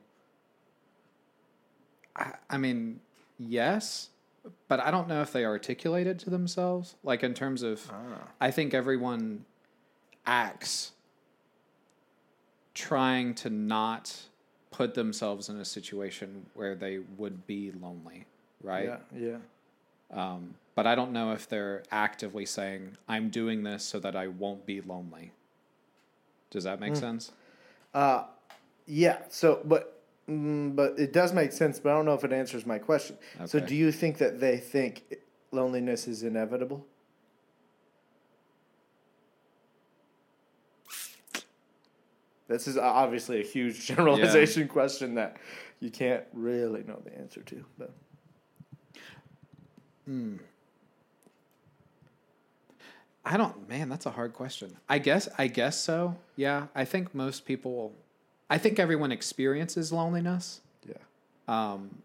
I, 2.16 2.34
I 2.50 2.58
mean, 2.58 3.00
yes, 3.40 4.10
but 4.68 4.80
I 4.80 4.92
don't 4.92 5.08
know 5.08 5.22
if 5.22 5.32
they 5.32 5.46
articulate 5.46 6.08
it 6.08 6.20
to 6.20 6.30
themselves. 6.30 6.96
Like 7.04 7.24
in 7.24 7.34
terms 7.34 7.64
of, 7.64 7.90
I 8.42 8.52
think 8.52 8.74
everyone 8.74 9.46
acts 10.26 10.92
trying 12.74 13.36
to 13.36 13.50
not 13.50 14.24
put 14.72 14.96
themselves 14.96 15.50
in 15.50 15.58
a 15.58 15.66
situation 15.66 16.46
where 16.56 16.76
they 16.76 17.00
would 17.18 17.46
be 17.46 17.72
lonely, 17.72 18.26
right? 18.62 18.86
Yeah, 18.86 18.98
yeah. 19.16 19.38
Um, 20.12 20.56
but 20.76 20.88
I 20.88 20.96
don't 20.96 21.12
know 21.12 21.32
if 21.32 21.48
they're 21.48 21.84
actively 21.92 22.46
saying, 22.46 22.98
"I'm 23.08 23.30
doing 23.30 23.64
this 23.64 23.84
so 23.84 24.00
that 24.00 24.16
I 24.16 24.28
won't 24.28 24.66
be 24.66 24.82
lonely." 24.82 25.32
Does 26.50 26.64
that 26.66 26.80
make 26.80 26.96
sense? 26.96 27.32
Uh, 27.94 28.26
yeah. 28.86 29.20
So, 29.30 29.62
but 29.64 29.93
mm, 30.30 30.76
but 30.76 30.98
it 31.00 31.14
does 31.14 31.34
make 31.34 31.52
sense. 31.52 31.80
But 31.80 31.92
I 31.92 31.96
don't 31.96 32.06
know 32.06 32.14
if 32.14 32.24
it 32.24 32.34
answers 32.34 32.66
my 32.66 32.80
question. 32.80 33.18
So, 33.46 33.60
do 33.60 33.76
you 33.76 33.92
think 33.92 34.18
that 34.18 34.40
they 34.40 34.58
think 34.58 35.04
loneliness 35.52 36.08
is 36.08 36.24
inevitable? 36.24 36.86
This 42.48 42.68
is 42.68 42.78
obviously 42.78 43.42
a 43.42 43.44
huge 43.44 43.86
generalization 43.88 44.68
question 44.68 45.16
that 45.16 45.38
you 45.80 45.90
can't 45.90 46.24
really 46.34 46.84
know 46.84 47.02
the 47.04 47.18
answer 47.18 47.42
to. 47.42 47.66
But 47.78 47.94
I 53.26 53.38
don't 53.38 53.68
man, 53.70 53.90
that's 53.90 54.06
a 54.06 54.12
hard 54.12 54.34
question. 54.34 54.78
I 54.90 55.00
guess 55.00 55.30
I 55.38 55.48
guess 55.48 55.80
so. 55.80 56.18
Yeah. 56.36 56.68
I 56.76 56.86
think 56.86 57.16
most 57.16 57.46
people 57.46 57.94
I 58.50 58.58
think 58.58 58.80
everyone 58.80 59.12
experiences 59.12 59.92
loneliness. 59.92 60.62
yeah, 60.88 60.96
Um 61.48 62.02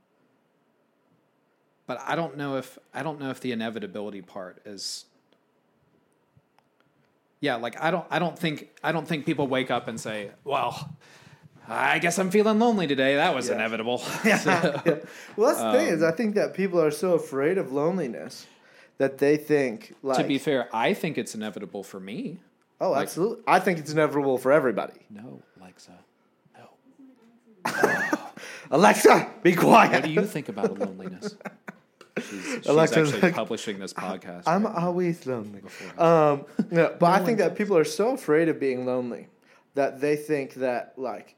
but 1.86 2.00
I 2.06 2.16
don't 2.16 2.36
know 2.36 2.56
if 2.56 2.78
I 2.94 3.02
don't 3.02 3.18
know 3.20 3.30
if 3.30 3.40
the 3.40 3.52
inevitability 3.52 4.22
part 4.22 4.60
is 4.66 5.04
Yeah, 7.40 7.56
like 7.56 7.80
I 7.82 7.90
don't 7.90 8.04
I 8.10 8.18
don't 8.18 8.38
think 8.38 8.70
I 8.82 8.92
don't 8.92 9.06
think 9.06 9.24
people 9.26 9.46
wake 9.46 9.70
up 9.70 9.88
and 9.88 9.98
say, 10.00 10.30
"Well, 10.44 10.90
I 11.68 11.98
guess 11.98 12.18
I'm 12.18 12.30
feeling 12.30 12.58
lonely 12.58 12.86
today. 12.86 13.14
That 13.16 13.34
was 13.34 13.48
Yeah. 13.48 13.54
inevitable." 13.56 14.02
yeah. 14.24 14.42
Well, 15.36 15.48
that's 15.54 15.62
the 15.62 15.72
thing 15.72 15.88
Um, 15.88 15.94
is, 15.94 16.02
I 16.02 16.10
think 16.12 16.34
that 16.34 16.54
people 16.54 16.80
are 16.80 16.90
so 16.90 17.12
afraid 17.14 17.56
of 17.58 17.72
loneliness 17.72 18.46
that 18.98 19.18
they 19.18 19.36
think 19.36 19.94
like, 20.02 20.18
to 20.18 20.24
be 20.24 20.38
fair, 20.38 20.68
I 20.74 20.92
think 20.94 21.16
it's 21.18 21.34
inevitable 21.34 21.84
for 21.84 22.00
me. 22.00 22.40
oh, 22.80 22.90
like- 22.90 23.02
absolutely. 23.02 23.44
I 23.46 23.60
think 23.60 23.78
it's 23.78 23.92
inevitable 23.92 24.38
for 24.38 24.50
everybody. 24.52 25.00
No, 25.08 25.40
Alexa. 25.60 25.92
No. 25.92 25.96
Alexa, 28.70 29.30
be 29.42 29.54
quiet. 29.54 29.92
What 29.92 30.04
do 30.04 30.10
you 30.10 30.24
think 30.26 30.48
about 30.48 30.78
loneliness? 30.78 31.36
She's, 32.18 32.44
she's 32.44 32.66
Alexa's 32.66 33.08
actually 33.08 33.20
like, 33.22 33.34
publishing 33.34 33.78
this 33.78 33.92
podcast. 33.92 34.42
I'm 34.46 34.64
right 34.64 34.76
always 34.76 35.26
lonely. 35.26 35.62
Um, 35.96 36.44
no, 36.70 36.94
but 36.98 37.20
I 37.20 37.24
think 37.24 37.38
that 37.38 37.56
people 37.56 37.76
are 37.76 37.84
so 37.84 38.10
afraid 38.10 38.48
of 38.48 38.58
being 38.58 38.84
lonely 38.86 39.28
that 39.74 40.00
they 40.00 40.16
think 40.16 40.54
that 40.54 40.94
like, 40.96 41.36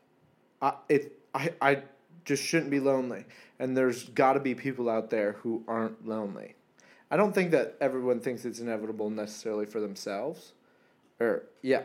I 0.62 0.74
it 0.88 1.18
I 1.34 1.50
I 1.60 1.82
just 2.24 2.42
shouldn't 2.42 2.70
be 2.70 2.80
lonely, 2.80 3.24
and 3.58 3.76
there's 3.76 4.04
got 4.04 4.34
to 4.34 4.40
be 4.40 4.54
people 4.54 4.88
out 4.88 5.10
there 5.10 5.32
who 5.32 5.62
aren't 5.68 6.06
lonely. 6.06 6.54
I 7.10 7.16
don't 7.16 7.34
think 7.34 7.50
that 7.50 7.76
everyone 7.80 8.20
thinks 8.20 8.44
it's 8.44 8.60
inevitable 8.60 9.10
necessarily 9.10 9.66
for 9.66 9.80
themselves, 9.80 10.52
or 11.18 11.44
yeah, 11.62 11.82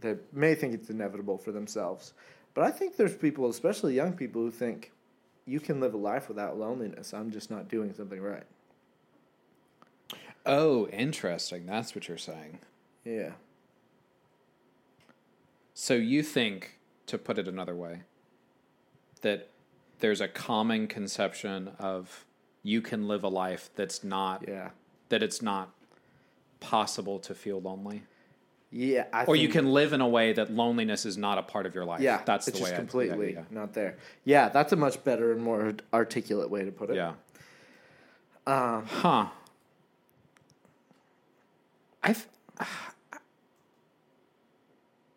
they 0.00 0.16
may 0.32 0.54
think 0.54 0.74
it's 0.74 0.90
inevitable 0.90 1.38
for 1.38 1.52
themselves, 1.52 2.14
but 2.54 2.64
I 2.64 2.70
think 2.70 2.96
there's 2.96 3.16
people, 3.16 3.48
especially 3.48 3.94
young 3.94 4.12
people, 4.14 4.40
who 4.42 4.50
think 4.50 4.92
you 5.46 5.60
can 5.60 5.80
live 5.80 5.92
a 5.94 5.98
life 5.98 6.28
without 6.28 6.58
loneliness. 6.58 7.12
I'm 7.12 7.30
just 7.30 7.50
not 7.50 7.68
doing 7.68 7.92
something 7.92 8.20
right. 8.20 8.44
oh, 10.46 10.86
interesting. 10.88 11.66
That's 11.66 11.94
what 11.94 12.06
you're 12.08 12.18
saying. 12.18 12.58
Yeah. 13.04 13.32
So 15.74 15.94
you 15.94 16.22
think, 16.22 16.78
to 17.06 17.18
put 17.18 17.38
it 17.38 17.48
another 17.48 17.74
way, 17.74 18.02
that 19.22 19.48
there's 20.00 20.20
a 20.20 20.28
common 20.28 20.86
conception 20.86 21.72
of 21.78 22.24
you 22.62 22.80
can 22.80 23.08
live 23.08 23.24
a 23.24 23.28
life 23.28 23.70
that's 23.74 24.04
not 24.04 24.44
Yeah. 24.46 24.70
that 25.08 25.22
it's 25.22 25.40
not 25.42 25.70
possible 26.60 27.18
to 27.20 27.34
feel 27.34 27.60
lonely, 27.60 28.02
Yeah, 28.76 29.04
I 29.12 29.24
or 29.24 29.36
you 29.36 29.48
can 29.48 29.72
live 29.72 29.92
in 29.92 30.00
a 30.00 30.08
way 30.08 30.32
that 30.32 30.52
loneliness 30.52 31.06
is 31.06 31.16
not 31.16 31.38
a 31.38 31.42
part 31.42 31.64
of 31.64 31.76
your 31.76 31.84
life. 31.84 32.00
Yeah, 32.00 32.22
that's 32.24 32.48
it's 32.48 32.58
the 32.58 32.64
way 32.64 32.70
just 32.70 32.74
I- 32.74 32.78
completely 32.82 33.34
yeah, 33.34 33.42
not 33.48 33.72
there. 33.72 33.98
Yeah, 34.24 34.48
that's 34.48 34.72
a 34.72 34.76
much 34.76 35.04
better 35.04 35.30
and 35.30 35.40
more 35.40 35.74
articulate 35.92 36.50
way 36.50 36.64
to 36.64 36.72
put 36.72 36.90
it. 36.90 36.96
yeah. 36.96 37.12
Um, 38.48 38.84
Huh. 38.86 39.26
I've. 42.02 42.26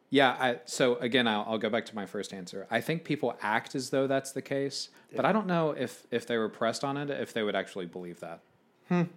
Yeah, 0.10 0.38
I, 0.40 0.60
so 0.64 0.96
again, 1.00 1.28
I'll, 1.28 1.44
I'll 1.46 1.58
go 1.58 1.70
back 1.70 1.86
to 1.88 1.96
my 1.96 2.06
first 2.06 2.34
answer. 2.34 2.66
I 2.72 2.80
think 2.80 3.04
people 3.04 3.38
act 3.42 3.76
as 3.76 3.90
though 3.90 4.08
that's 4.08 4.32
the 4.32 4.42
case, 4.42 4.88
but 5.14 5.26
I 5.26 5.34
don't 5.34 5.48
know 5.48 5.72
if 5.72 6.08
if 6.12 6.26
they 6.26 6.38
were 6.38 6.48
pressed 6.48 6.86
on 6.86 6.96
it, 6.96 7.10
if 7.10 7.34
they 7.34 7.44
would 7.44 7.58
actually 7.58 7.88
believe 7.88 8.22
that. 8.22 8.40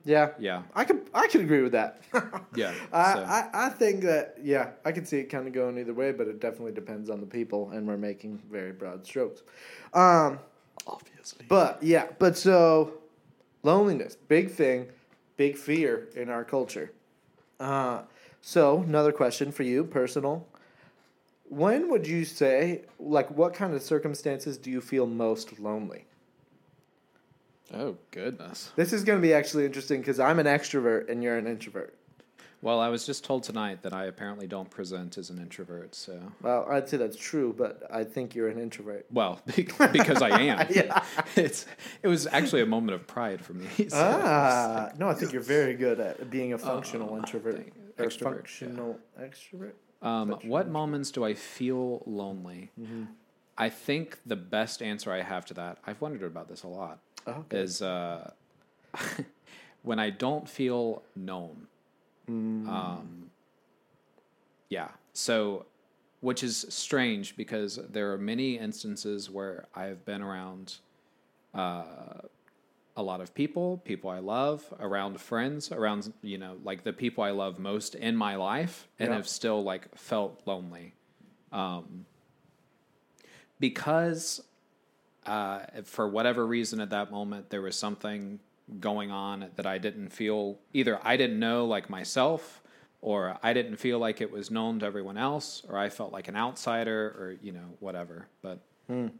Yeah, 0.05 0.31
Yeah, 0.39 0.62
I 0.75 0.85
could 0.85 1.09
I 1.15 1.27
could 1.29 1.41
agree 1.43 1.62
with 1.62 1.73
that. 1.73 2.03
yeah. 2.55 2.73
I, 2.93 3.15
so- 3.15 3.23
I 3.25 3.50
I 3.52 3.69
think 3.71 4.02
that 4.02 4.37
yeah, 4.43 4.71
I 4.85 4.93
can 4.93 5.04
see 5.06 5.19
it 5.19 5.25
kind 5.30 5.47
of 5.47 5.52
going 5.52 5.78
either 5.78 5.95
way, 5.95 6.13
but 6.13 6.26
it 6.28 6.41
definitely 6.41 6.73
depends 6.73 7.09
on 7.11 7.21
the 7.21 7.26
people, 7.26 7.71
and 7.71 7.87
we're 7.87 7.97
making 7.97 8.41
very 8.50 8.73
broad 8.73 9.06
strokes. 9.06 9.43
Um, 9.95 10.39
obviously. 10.87 11.47
but 11.49 11.83
yeah, 11.83 12.06
but 12.19 12.37
so 12.37 12.95
loneliness, 13.63 14.17
big 14.28 14.50
thing, 14.50 14.89
big 15.37 15.56
fear 15.56 16.09
in 16.17 16.28
our 16.30 16.45
culture. 16.45 16.93
Uh, 17.59 18.02
so 18.41 18.78
another 18.83 19.13
question 19.13 19.52
for 19.52 19.63
you, 19.65 19.85
personal. 19.85 20.47
When 21.49 21.91
would 21.91 22.06
you 22.06 22.25
say, 22.25 22.83
like, 23.00 23.28
what 23.37 23.54
kind 23.54 23.75
of 23.75 23.83
circumstances 23.83 24.56
do 24.56 24.71
you 24.71 24.80
feel 24.80 25.06
most 25.06 25.59
lonely? 25.59 26.04
Oh 27.73 27.97
goodness. 28.11 28.73
This 28.76 28.93
is 28.93 29.04
going 29.04 29.19
to 29.19 29.23
be 29.23 29.33
actually 29.33 29.65
interesting 29.67 30.00
because 30.00 30.19
I'm 30.21 30.39
an 30.39 30.47
extrovert 30.47 31.09
and 31.09 31.23
you're 31.23 31.37
an 31.39 31.47
introvert. 31.47 31.95
Well, 32.63 32.78
I 32.78 32.89
was 32.89 33.06
just 33.06 33.25
told 33.25 33.43
tonight 33.45 33.80
that 33.83 33.95
I 33.95 34.04
apparently 34.04 34.47
don't 34.47 34.69
present 34.69 35.17
as 35.17 35.30
an 35.30 35.39
introvert. 35.39 35.95
So, 35.95 36.21
Well, 36.43 36.67
I'd 36.71 36.91
say 36.91 36.99
that's 36.99 37.17
true, 37.17 37.54
but 37.56 37.83
I 37.91 38.04
think 38.04 38.35
you're 38.35 38.49
an 38.49 38.59
introvert. 38.59 39.06
well, 39.11 39.41
because 39.56 40.21
I 40.21 40.41
am. 40.43 40.67
Yeah. 40.75 41.02
It's 41.37 41.65
it 42.02 42.09
was 42.09 42.26
actually 42.26 42.61
a 42.61 42.67
moment 42.67 42.95
of 42.97 43.06
pride 43.06 43.41
for 43.41 43.54
me. 43.54 43.67
so- 43.89 43.97
Ah, 43.97 44.91
no, 44.99 45.09
I 45.09 45.15
think 45.15 45.33
you're 45.33 45.41
very 45.41 45.75
good 45.75 46.00
at 46.00 46.28
being 46.30 46.52
a 46.52 46.59
functional 46.59 47.15
Uh, 47.15 47.19
introvert. 47.19 47.69
Or 47.99 48.04
extrovert, 48.06 48.23
functional 48.37 48.99
extrovert. 49.19 49.73
Um, 50.02 50.30
what 50.45 50.69
moments 50.69 51.11
do 51.11 51.25
I 51.25 51.33
feel 51.35 52.02
lonely? 52.06 52.71
Mm-hmm. 52.78 53.04
I 53.59 53.69
think 53.69 54.19
the 54.25 54.37
best 54.37 54.80
answer 54.83 55.13
I 55.13 55.21
have 55.21 55.45
to 55.47 55.54
that, 55.54 55.76
I've 55.87 56.00
wondered 56.00 56.23
about 56.23 56.49
this 56.49 56.63
a 56.63 56.69
lot, 56.69 56.99
Oh, 57.26 57.33
okay. 57.33 57.59
is 57.59 57.83
uh, 57.83 58.33
when 59.83 59.99
I 59.99 60.11
don't 60.11 60.49
feel 60.49 61.02
known. 61.17 61.67
Mm. 62.28 62.69
Um, 62.69 63.30
yeah. 64.69 64.89
So, 65.13 65.67
which 66.21 66.43
is 66.43 66.67
strange 66.69 67.37
because 67.37 67.78
there 67.91 68.13
are 68.13 68.19
many 68.19 68.59
instances 68.59 69.30
where 69.30 69.67
I 69.75 69.85
have 69.85 70.04
been 70.04 70.23
around 70.23 70.76
uh, 71.54 71.83
a 72.97 73.02
lot 73.02 73.21
of 73.21 73.35
people, 73.35 73.78
people 73.78 74.11
I 74.11 74.19
love, 74.19 74.63
around 74.78 75.21
friends, 75.21 75.73
around, 75.73 76.13
you 76.23 76.39
know, 76.39 76.56
like 76.63 76.85
the 76.85 76.93
people 76.93 77.25
I 77.25 77.30
love 77.30 77.59
most 77.59 77.95
in 77.95 78.17
my 78.17 78.37
life, 78.37 78.89
and 78.99 79.09
Yeah. 79.11 79.17
have 79.17 79.28
still 79.28 79.63
like 79.63 79.97
felt 79.97 80.43
lonely. 80.47 80.95
Um, 81.52 82.04
because 83.59 84.43
uh, 85.26 85.61
for 85.85 86.09
whatever 86.09 86.47
reason 86.47 86.80
at 86.80 86.91
that 86.91 87.11
moment, 87.11 87.50
there 87.50 87.63
was 87.63 87.76
something 87.76 88.39
going 88.78 89.11
on 89.11 89.47
that 89.56 89.67
I 89.67 89.78
didn't 89.78 90.11
feel 90.11 90.56
either 90.73 90.99
I 91.02 91.17
didn't 91.17 91.39
know 91.39 91.67
like 91.67 91.91
myself, 91.91 92.63
or 93.02 93.37
I 93.43 93.52
didn't 93.52 93.76
feel 93.76 93.99
like 93.99 94.21
it 94.21 94.30
was 94.30 94.50
known 94.50 94.78
to 94.80 94.87
everyone 94.87 95.17
else, 95.19 95.63
or 95.69 95.76
I 95.78 95.89
felt 95.89 96.13
like 96.13 96.28
an 96.28 96.37
outsider, 96.37 97.15
or 97.19 97.37
you 97.43 97.52
know 97.52 97.67
whatever. 97.80 98.26
But 98.43 98.61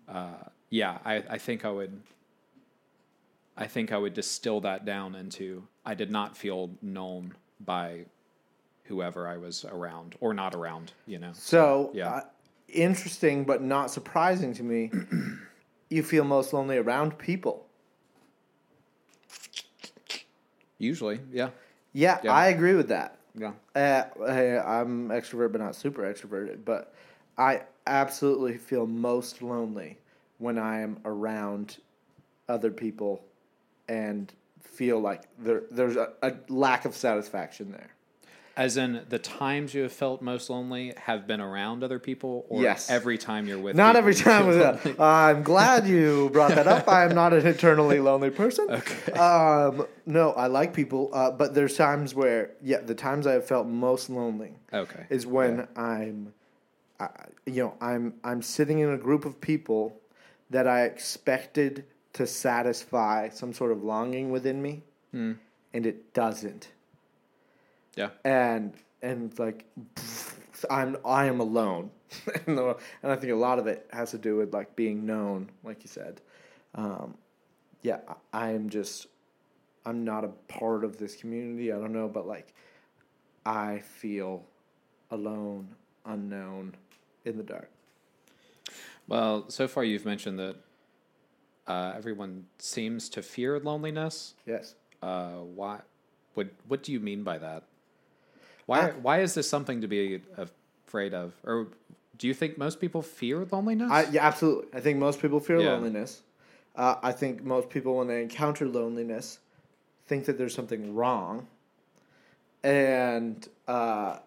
uh, 0.09 0.35
yeah, 0.71 0.99
I, 1.05 1.17
I 1.29 1.39
think 1.39 1.65
I 1.65 1.71
would. 1.71 2.01
I 3.57 3.67
think 3.67 3.93
I 3.93 3.99
would 3.99 4.15
distill 4.15 4.61
that 4.63 4.85
down 4.87 5.15
into 5.15 5.65
I 5.85 5.95
did 5.95 6.11
not 6.11 6.37
feel 6.37 6.71
known 6.81 7.35
by 7.61 8.07
whoever 8.85 9.29
I 9.29 9.37
was 9.37 9.65
around 9.65 10.15
or 10.21 10.33
not 10.35 10.55
around. 10.55 10.93
You 11.07 11.19
know. 11.19 11.33
So, 11.35 11.91
Yeah. 11.93 12.09
uh, 12.11 12.21
interesting 12.69 13.45
but 13.45 13.63
not 13.63 13.91
surprising 13.91 14.55
to 14.55 14.63
me. 14.63 14.91
You 15.91 16.03
feel 16.03 16.25
most 16.25 16.53
lonely 16.53 16.79
around 16.79 17.19
people. 17.19 17.67
Usually, 20.79 21.21
yeah, 21.31 21.51
Yeah, 21.93 22.21
Yeah. 22.23 22.33
I 22.33 22.47
agree 22.49 22.75
with 22.75 22.89
that. 22.89 23.19
yeah. 23.35 23.53
Uh, 23.75 24.05
hey, 24.27 24.59
I'm 24.59 25.09
extrovert, 25.09 25.53
but 25.53 25.61
not 25.61 25.77
super 25.77 26.03
extroverted. 26.03 26.65
But 26.65 26.95
I 27.37 27.63
absolutely 27.87 28.57
feel 28.57 28.87
most 28.87 29.43
lonely 29.43 29.99
when 30.39 30.59
I 30.59 30.81
am 30.81 30.99
around 31.05 31.79
other 32.49 32.71
people 32.71 33.23
and 33.89 34.33
feel 34.63 35.01
like 35.01 35.25
there 35.39 35.65
there's 35.71 35.97
a, 35.97 36.13
a 36.23 36.35
lack 36.49 36.85
of 36.87 36.95
satisfaction 36.97 37.73
there. 37.73 37.91
As 38.61 38.77
in, 38.77 39.01
the 39.09 39.19
times 39.19 39.73
you 39.73 39.81
have 39.85 39.93
felt 39.93 40.21
most 40.21 40.51
lonely 40.51 40.93
have 41.07 41.27
been 41.27 41.41
around 41.41 41.83
other 41.83 41.99
people, 41.99 42.45
or 42.51 42.61
Yes. 42.61 42.91
every 42.91 43.17
time 43.17 43.49
you're 43.49 43.59
with. 43.59 43.75
Not 43.75 43.97
every 43.97 44.13
time 44.15 44.47
with 44.47 44.59
that. 44.59 45.01
I'm 45.01 45.43
glad 45.43 45.87
you 45.87 46.29
brought 46.31 46.55
that 46.55 46.67
up. 46.67 46.87
I 46.87 47.05
am 47.05 47.15
not 47.15 47.33
an 47.33 47.47
eternally 47.47 48.01
lonely 48.01 48.29
person. 48.29 48.67
Okay. 48.81 49.13
Um, 49.13 49.87
no, 50.05 50.33
I 50.33 50.47
like 50.49 50.75
people, 50.75 51.09
uh, 51.15 51.31
but 51.31 51.55
there's 51.55 51.75
times 51.75 52.15
where, 52.15 52.51
yeah, 52.63 52.81
the 52.83 52.95
times 52.95 53.27
I 53.27 53.33
have 53.33 53.47
felt 53.47 53.67
most 53.67 54.11
lonely 54.11 54.53
Okay. 54.75 55.07
is 55.09 55.27
when 55.27 55.67
I'm, 55.75 56.35
I, 57.01 57.09
you 57.47 57.63
know, 57.63 57.75
I'm 57.81 58.13
I'm 58.23 58.43
sitting 58.43 58.81
in 58.81 58.91
a 58.91 58.99
group 58.99 59.25
of 59.25 59.41
people 59.41 59.97
that 60.51 60.67
I 60.69 60.85
expected 60.85 61.87
to 62.13 62.27
satisfy 62.27 63.31
some 63.31 63.55
sort 63.55 63.73
of 63.73 63.83
longing 63.83 64.31
within 64.31 64.61
me, 64.61 64.83
and 65.15 65.87
it 65.87 66.13
doesn't 66.13 66.69
Yeah. 67.97 68.11
and 68.25 68.73
and 69.03 69.37
like 69.39 69.65
I'm 70.69 70.97
I 71.05 71.27
am 71.27 71.41
alone, 71.41 71.91
and, 72.47 72.59
the, 72.59 72.77
and 73.03 73.13
I 73.13 73.17
think 73.17 73.33
a 73.33 73.37
lot 73.37 73.59
of 73.59 73.67
it 73.67 73.89
has 73.93 74.11
to 74.11 74.19
do 74.19 74.37
with 74.37 74.53
like 74.53 74.77
being 74.77 75.07
known, 75.07 75.51
like 75.65 75.83
you 75.83 75.89
said. 75.89 76.21
Um, 76.75 77.15
yeah, 77.83 77.99
I, 78.33 78.51
am 78.51 78.69
just 78.69 79.07
I'm 79.87 80.05
not 80.05 80.25
a 80.25 80.29
part 80.49 80.85
of 80.85 80.99
this 80.99 81.17
community. 81.17 81.73
I 81.73 81.79
don't 81.79 81.93
know, 81.93 82.09
but 82.09 82.27
like 82.27 82.53
I 83.47 83.79
feel 83.79 84.45
alone, 85.11 85.69
unknown, 86.05 86.75
in 87.25 87.37
the 87.37 87.43
dark. 87.43 87.71
Well, 89.09 89.49
so 89.49 89.67
far 89.67 89.83
you've 89.83 90.05
mentioned 90.05 90.39
that 90.39 90.57
uh, 91.67 91.93
everyone 91.97 92.47
seems 92.59 93.09
to 93.11 93.23
fear 93.23 93.59
loneliness. 93.59 94.35
Yes. 94.47 94.75
Uh, 95.03 95.39
why? 95.39 95.81
What 96.35 96.49
What 96.69 96.83
do 96.83 96.93
you 96.93 97.01
mean 97.01 97.23
by 97.23 97.39
that? 97.39 97.65
Why 98.67 98.91
Why 98.91 99.21
is 99.21 99.35
this 99.35 99.49
something 99.49 99.81
to 99.81 99.89
be 99.89 100.21
afraid 100.87 101.15
of? 101.15 101.35
Or 101.45 101.69
do 102.17 102.27
you 102.27 102.35
think 102.35 102.59
most 102.59 102.81
people 102.81 103.03
fear 103.03 103.47
loneliness? 103.51 103.91
I, 103.91 104.05
yeah, 104.11 104.27
absolutely. 104.27 104.69
I 104.75 104.81
think 104.81 104.99
most 104.99 105.21
people 105.21 105.41
fear 105.41 105.61
Yeah. 105.61 105.71
loneliness. 105.71 106.23
Uh, 106.77 106.97
I 107.03 107.13
think 107.13 107.43
most 107.43 107.69
people, 107.71 107.97
when 107.97 108.09
they 108.09 108.23
encounter 108.23 108.67
loneliness, 108.69 109.39
think 110.07 110.25
that 110.27 110.39
there's 110.39 110.55
something 110.55 110.95
wrong. 110.95 111.47
And 112.63 113.49
uh, 113.67 114.19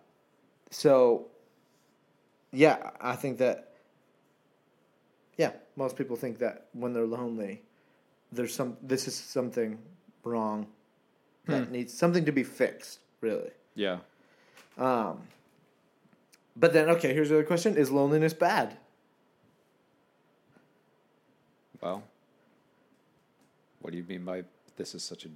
so, 0.72 1.28
yeah, 2.52 2.92
I 3.00 3.16
think 3.16 3.38
that, 3.38 3.74
yeah, 5.38 5.52
most 5.76 5.96
people 5.96 6.16
think 6.16 6.40
that 6.40 6.68
when 6.74 6.94
they're 6.94 7.06
lonely, 7.06 7.62
there's 8.32 8.54
some, 8.54 8.78
this 8.82 9.08
is 9.08 9.16
something 9.16 9.78
wrong 10.24 10.68
that 11.46 11.72
needs 11.72 11.94
something 11.94 12.26
to 12.26 12.32
be 12.32 12.44
fixed, 12.44 13.00
really. 13.22 13.52
yeah. 13.76 14.00
Um, 14.78 15.20
but 16.56 16.74
then, 16.74 16.90
okay, 16.90 17.14
here's 17.14 17.30
the 17.30 17.36
other 17.36 17.44
question 17.44 17.78
Is 17.78 17.92
loneliness 17.92 18.34
bad? 18.34 18.78
Well, 21.82 22.04
what 23.82 23.92
do 23.92 23.98
you 23.98 24.06
mean 24.06 24.24
by 24.24 24.44
this 24.78 24.96
is 24.96 25.04
such 25.04 25.26
a? 25.26 25.30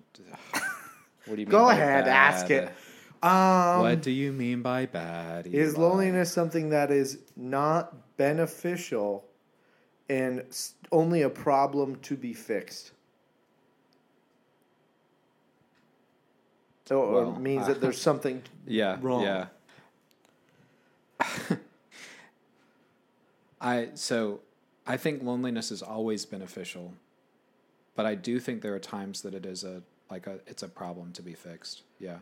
What 1.26 1.26
do 1.26 1.32
you 1.32 1.38
mean? 1.38 1.48
Go 1.48 1.66
by 1.66 1.74
ahead, 1.74 2.06
bad? 2.06 2.34
ask 2.34 2.50
it. 2.50 2.72
Um, 3.22 3.82
what 3.82 4.02
do 4.02 4.12
you 4.12 4.32
mean 4.32 4.62
by 4.62 4.86
bad? 4.86 5.48
Is 5.48 5.78
loneliness 5.78 6.32
something 6.32 6.70
that 6.70 6.92
is 6.92 7.20
not 7.36 8.16
beneficial 8.18 9.26
and 10.08 10.44
only 10.92 11.24
a 11.24 11.30
problem 11.30 11.96
to 11.98 12.16
be 12.16 12.34
fixed? 12.34 12.92
Or, 16.92 16.98
or 16.98 17.12
Well, 17.26 17.40
means 17.40 17.64
uh, 17.64 17.68
that 17.70 17.82
there's 17.82 18.00
something 18.02 18.42
Yeah. 18.68 18.98
wrong. 19.02 19.24
Yeah. 19.24 19.48
I 23.62 23.90
so 23.96 24.42
I 24.86 24.98
think 24.98 25.24
loneliness 25.24 25.72
is 25.72 25.82
always 25.82 26.26
beneficial, 26.26 26.94
but 27.96 28.06
I 28.06 28.16
do 28.16 28.40
think 28.40 28.62
there 28.62 28.74
are 28.76 28.80
times 28.80 29.22
that 29.22 29.34
it 29.34 29.46
is 29.46 29.64
a 29.64 29.82
like 30.10 30.28
a 30.28 30.40
it's 30.48 30.64
a 30.64 30.68
problem 30.68 31.12
to 31.14 31.22
be 31.22 31.34
fixed. 31.34 31.84
Yeah. 32.00 32.18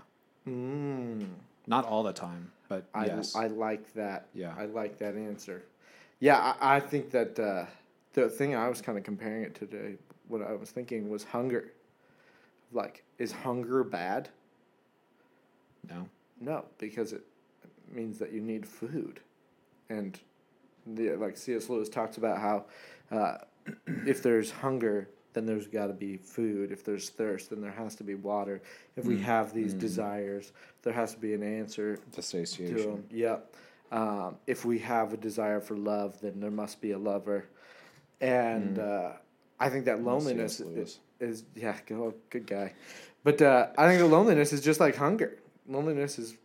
Mm, 0.48 1.28
Not 1.68 1.86
all 1.86 2.04
the 2.04 2.14
time, 2.14 2.52
but 2.70 2.86
I, 2.94 3.08
yes. 3.08 3.36
I 3.36 3.48
like 3.48 3.92
that. 3.96 4.28
Yeah. 4.34 4.54
I 4.58 4.66
like 4.66 5.00
that 5.00 5.16
answer. 5.16 5.64
Yeah, 6.20 6.54
I, 6.62 6.76
I 6.78 6.80
think 6.80 7.10
that 7.12 7.38
uh, 7.40 7.66
the 8.14 8.30
thing 8.30 8.56
I 8.56 8.70
was 8.70 8.80
kind 8.82 8.98
of 8.98 9.04
comparing 9.04 9.44
it 9.44 9.56
to 9.56 9.66
today, 9.66 9.96
what 10.28 10.42
I 10.44 10.54
was 10.54 10.70
thinking 10.72 11.10
was 11.10 11.24
hunger. 11.24 11.72
Like, 12.72 13.04
is 13.18 13.32
hunger 13.32 13.84
bad? 13.84 14.30
No. 15.90 16.08
No, 16.40 16.66
because 16.78 17.14
it 17.14 17.24
means 17.92 18.20
that 18.20 18.34
you 18.34 18.42
need 18.42 18.66
food, 18.66 19.20
and 19.90 20.20
the, 20.86 21.16
like 21.16 21.38
C.S. 21.38 21.70
Lewis 21.70 21.90
talks 21.90 22.18
about 22.18 22.40
how 22.40 22.66
uh, 23.12 23.38
if 24.06 24.22
there's 24.22 24.52
hunger, 24.52 25.10
then 25.34 25.46
there's 25.46 25.68
got 25.68 25.88
to 25.88 25.94
be 25.94 26.18
food. 26.18 26.72
If 26.72 26.84
there's 26.84 27.10
thirst, 27.10 27.50
then 27.50 27.62
there 27.62 27.72
has 27.72 27.96
to 27.96 28.04
be 28.04 28.16
water. 28.16 28.62
If 28.96 29.06
we 29.06 29.20
have 29.20 29.54
these 29.54 29.74
desires, 29.74 30.52
there 30.84 30.94
has 30.94 31.14
to 31.14 31.20
be 31.20 31.34
an 31.34 31.44
answer 31.44 31.98
to 32.68 32.74
them. 32.92 33.04
Yep. 33.12 33.54
Um, 33.92 34.38
if 34.48 34.66
we 34.66 34.80
have 34.80 35.14
a 35.14 35.18
desire 35.18 35.62
for 35.62 35.78
love, 35.78 36.20
then 36.20 36.40
there 36.40 36.52
must 36.52 36.82
be 36.82 36.92
a 36.92 36.98
lover, 36.98 37.46
and 38.20 38.80
uh, 38.80 39.12
I 39.60 39.70
think 39.70 39.86
that 39.86 40.04
loneliness 40.04 40.60
is, 40.60 41.00
is 41.20 41.44
yeah, 41.56 41.76
good, 41.86 42.14
good 42.30 42.48
guy. 42.48 42.74
But 43.24 43.42
uh, 43.42 43.68
I 43.78 43.88
think 43.88 44.00
the 44.00 44.08
loneliness 44.08 44.54
is 44.54 44.62
just 44.62 44.80
like 44.80 44.96
hunger. 44.96 45.38
Loneliness 45.68 46.20
is 46.20 46.36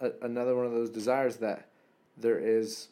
a, 0.00 0.10
another 0.22 0.54
one 0.54 0.66
of 0.66 0.72
those 0.72 0.90
desires 0.90 1.36
that 1.38 1.68
there 2.16 2.38
is 2.38 2.88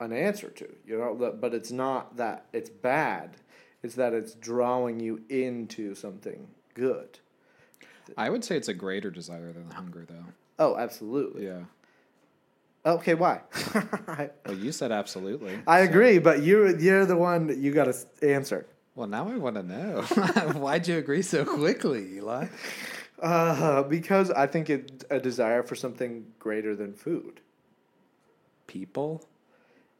an 0.00 0.12
answer 0.12 0.50
to, 0.50 0.68
you 0.86 0.98
know. 0.98 1.34
But 1.40 1.54
it's 1.54 1.72
not 1.72 2.16
that 2.16 2.46
it's 2.52 2.70
bad; 2.70 3.36
it's 3.82 3.94
that 3.96 4.12
it's 4.12 4.34
drawing 4.34 5.00
you 5.00 5.22
into 5.28 5.94
something 5.94 6.46
good. 6.74 7.18
I 8.18 8.28
would 8.30 8.44
say 8.44 8.56
it's 8.56 8.68
a 8.68 8.74
greater 8.74 9.10
desire 9.10 9.52
than 9.52 9.70
hunger, 9.70 10.04
though. 10.06 10.24
Oh, 10.58 10.76
absolutely. 10.76 11.46
Yeah. 11.46 11.62
Okay, 12.86 13.14
why? 13.14 13.40
Well, 14.46 14.56
you 14.58 14.72
said 14.72 14.92
absolutely. 14.92 15.58
I 15.66 15.82
so- 15.84 15.90
agree, 15.90 16.18
but 16.18 16.42
you 16.42 16.76
you're 16.78 17.06
the 17.06 17.16
one 17.16 17.46
that 17.46 17.56
you 17.58 17.72
got 17.72 17.84
to 17.86 17.94
answer. 18.22 18.66
Well, 18.94 19.08
now 19.08 19.28
I 19.28 19.36
want 19.38 19.56
to 19.56 19.62
know. 19.62 20.02
Why'd 20.52 20.86
you 20.86 20.98
agree 20.98 21.22
so 21.22 21.44
quickly, 21.44 22.16
Eli? 22.16 22.46
Uh, 23.22 23.82
because 23.84 24.30
I 24.30 24.46
think 24.46 24.68
it's 24.68 25.04
a 25.10 25.20
desire 25.20 25.62
for 25.62 25.74
something 25.74 26.26
greater 26.38 26.74
than 26.74 26.92
food. 26.92 27.40
People? 28.66 29.24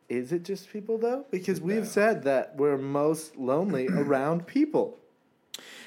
Is 0.09 0.33
it 0.33 0.43
just 0.43 0.71
people 0.71 0.99
though? 0.99 1.25
Because 1.31 1.61
we've 1.61 1.87
said 1.87 2.25
that 2.25 2.57
we're 2.57 2.77
most 2.77 3.37
lonely 3.37 3.89
around 3.93 4.47
people. 4.47 4.99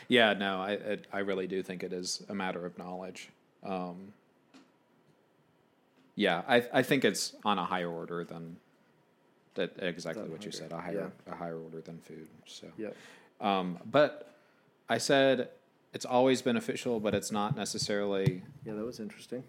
Yeah, 0.07 0.33
no, 0.33 0.61
I 0.61 0.71
I 0.71 0.97
I 1.13 1.19
really 1.19 1.47
do 1.47 1.61
think 1.61 1.83
it 1.83 1.93
is 1.93 2.23
a 2.29 2.33
matter 2.33 2.65
of 2.65 2.77
knowledge. 2.77 3.29
Um, 3.63 4.13
yeah, 6.15 6.41
I 6.47 6.63
I 6.73 6.81
think 6.83 7.03
it's 7.05 7.35
on 7.43 7.59
a 7.59 7.65
higher 7.65 7.89
order 7.91 8.23
than 8.23 8.57
that 9.55 9.73
exactly 9.79 10.23
Than 10.23 10.31
what 10.31 10.45
you 10.45 10.51
said, 10.51 10.71
a 10.71 10.79
higher 10.79 11.11
a 11.29 11.35
higher 11.35 11.57
order 11.59 11.81
than 11.81 11.99
food. 11.99 12.27
So, 12.45 12.67
Yep. 12.77 12.95
um, 13.41 13.77
but 13.85 14.33
I 14.89 14.97
said 14.97 15.49
it's 15.93 16.05
always 16.05 16.41
beneficial, 16.41 16.99
but 16.99 17.13
it's 17.13 17.31
not 17.31 17.55
necessarily. 17.55 18.43
Yeah, 18.65 18.73
that 18.73 18.85
was 18.85 18.99
interesting. 18.99 19.43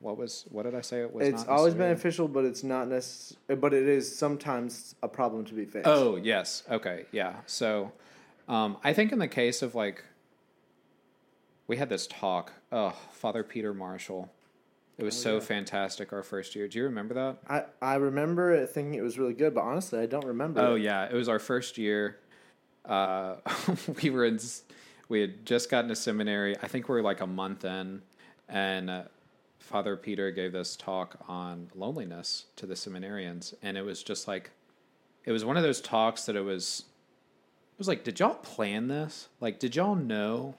What 0.00 0.18
was 0.18 0.46
what 0.50 0.64
did 0.64 0.74
I 0.74 0.80
say? 0.80 1.00
It 1.02 1.14
was. 1.14 1.28
It's 1.28 1.46
always 1.46 1.74
beneficial, 1.74 2.26
but 2.26 2.44
it's 2.44 2.64
not 2.64 2.88
necessary. 2.88 3.56
But 3.56 3.72
it 3.72 3.86
is 3.86 4.16
sometimes 4.16 4.96
a 5.02 5.08
problem 5.08 5.44
to 5.44 5.54
be 5.54 5.64
fixed. 5.64 5.88
Oh 5.88 6.16
yes, 6.16 6.64
okay, 6.70 7.06
yeah. 7.12 7.36
So, 7.46 7.92
um, 8.48 8.78
I 8.82 8.92
think 8.92 9.12
in 9.12 9.20
the 9.20 9.28
case 9.28 9.62
of 9.62 9.74
like, 9.76 10.02
we 11.68 11.76
had 11.76 11.88
this 11.88 12.08
talk. 12.08 12.52
Oh, 12.72 12.96
Father 13.12 13.44
Peter 13.44 13.72
Marshall. 13.72 14.30
It 14.98 15.04
was 15.04 15.20
so 15.20 15.40
fantastic 15.40 16.12
our 16.12 16.22
first 16.22 16.54
year. 16.54 16.68
Do 16.68 16.78
you 16.78 16.84
remember 16.84 17.14
that? 17.14 17.36
I 17.48 17.64
I 17.80 17.94
remember 17.94 18.52
it 18.52 18.70
thinking 18.70 18.94
it 18.94 19.02
was 19.02 19.18
really 19.18 19.34
good, 19.34 19.54
but 19.54 19.62
honestly, 19.62 20.00
I 20.00 20.06
don't 20.06 20.26
remember. 20.26 20.60
Oh 20.60 20.74
it. 20.74 20.82
yeah, 20.82 21.06
it 21.06 21.14
was 21.14 21.28
our 21.28 21.38
first 21.38 21.78
year. 21.78 22.18
Uh, 22.84 23.36
we 24.02 24.10
were 24.10 24.24
in. 24.24 24.38
We 25.12 25.20
had 25.20 25.44
just 25.44 25.68
gotten 25.68 25.90
to 25.90 25.94
seminary. 25.94 26.56
I 26.62 26.68
think 26.68 26.88
we 26.88 26.94
were 26.94 27.02
like 27.02 27.20
a 27.20 27.26
month 27.26 27.66
in, 27.66 28.00
and 28.48 28.88
uh, 28.88 29.02
Father 29.58 29.94
Peter 29.94 30.30
gave 30.30 30.52
this 30.52 30.74
talk 30.74 31.16
on 31.28 31.68
loneliness 31.74 32.46
to 32.56 32.64
the 32.64 32.72
seminarians, 32.72 33.52
and 33.62 33.76
it 33.76 33.82
was 33.82 34.02
just 34.02 34.26
like, 34.26 34.52
it 35.26 35.32
was 35.32 35.44
one 35.44 35.58
of 35.58 35.64
those 35.64 35.82
talks 35.82 36.24
that 36.24 36.34
it 36.34 36.40
was. 36.40 36.84
It 37.74 37.78
was 37.78 37.88
like, 37.88 38.04
did 38.04 38.20
y'all 38.20 38.36
plan 38.36 38.88
this? 38.88 39.28
Like, 39.38 39.58
did 39.58 39.76
y'all 39.76 39.94
know 39.94 40.54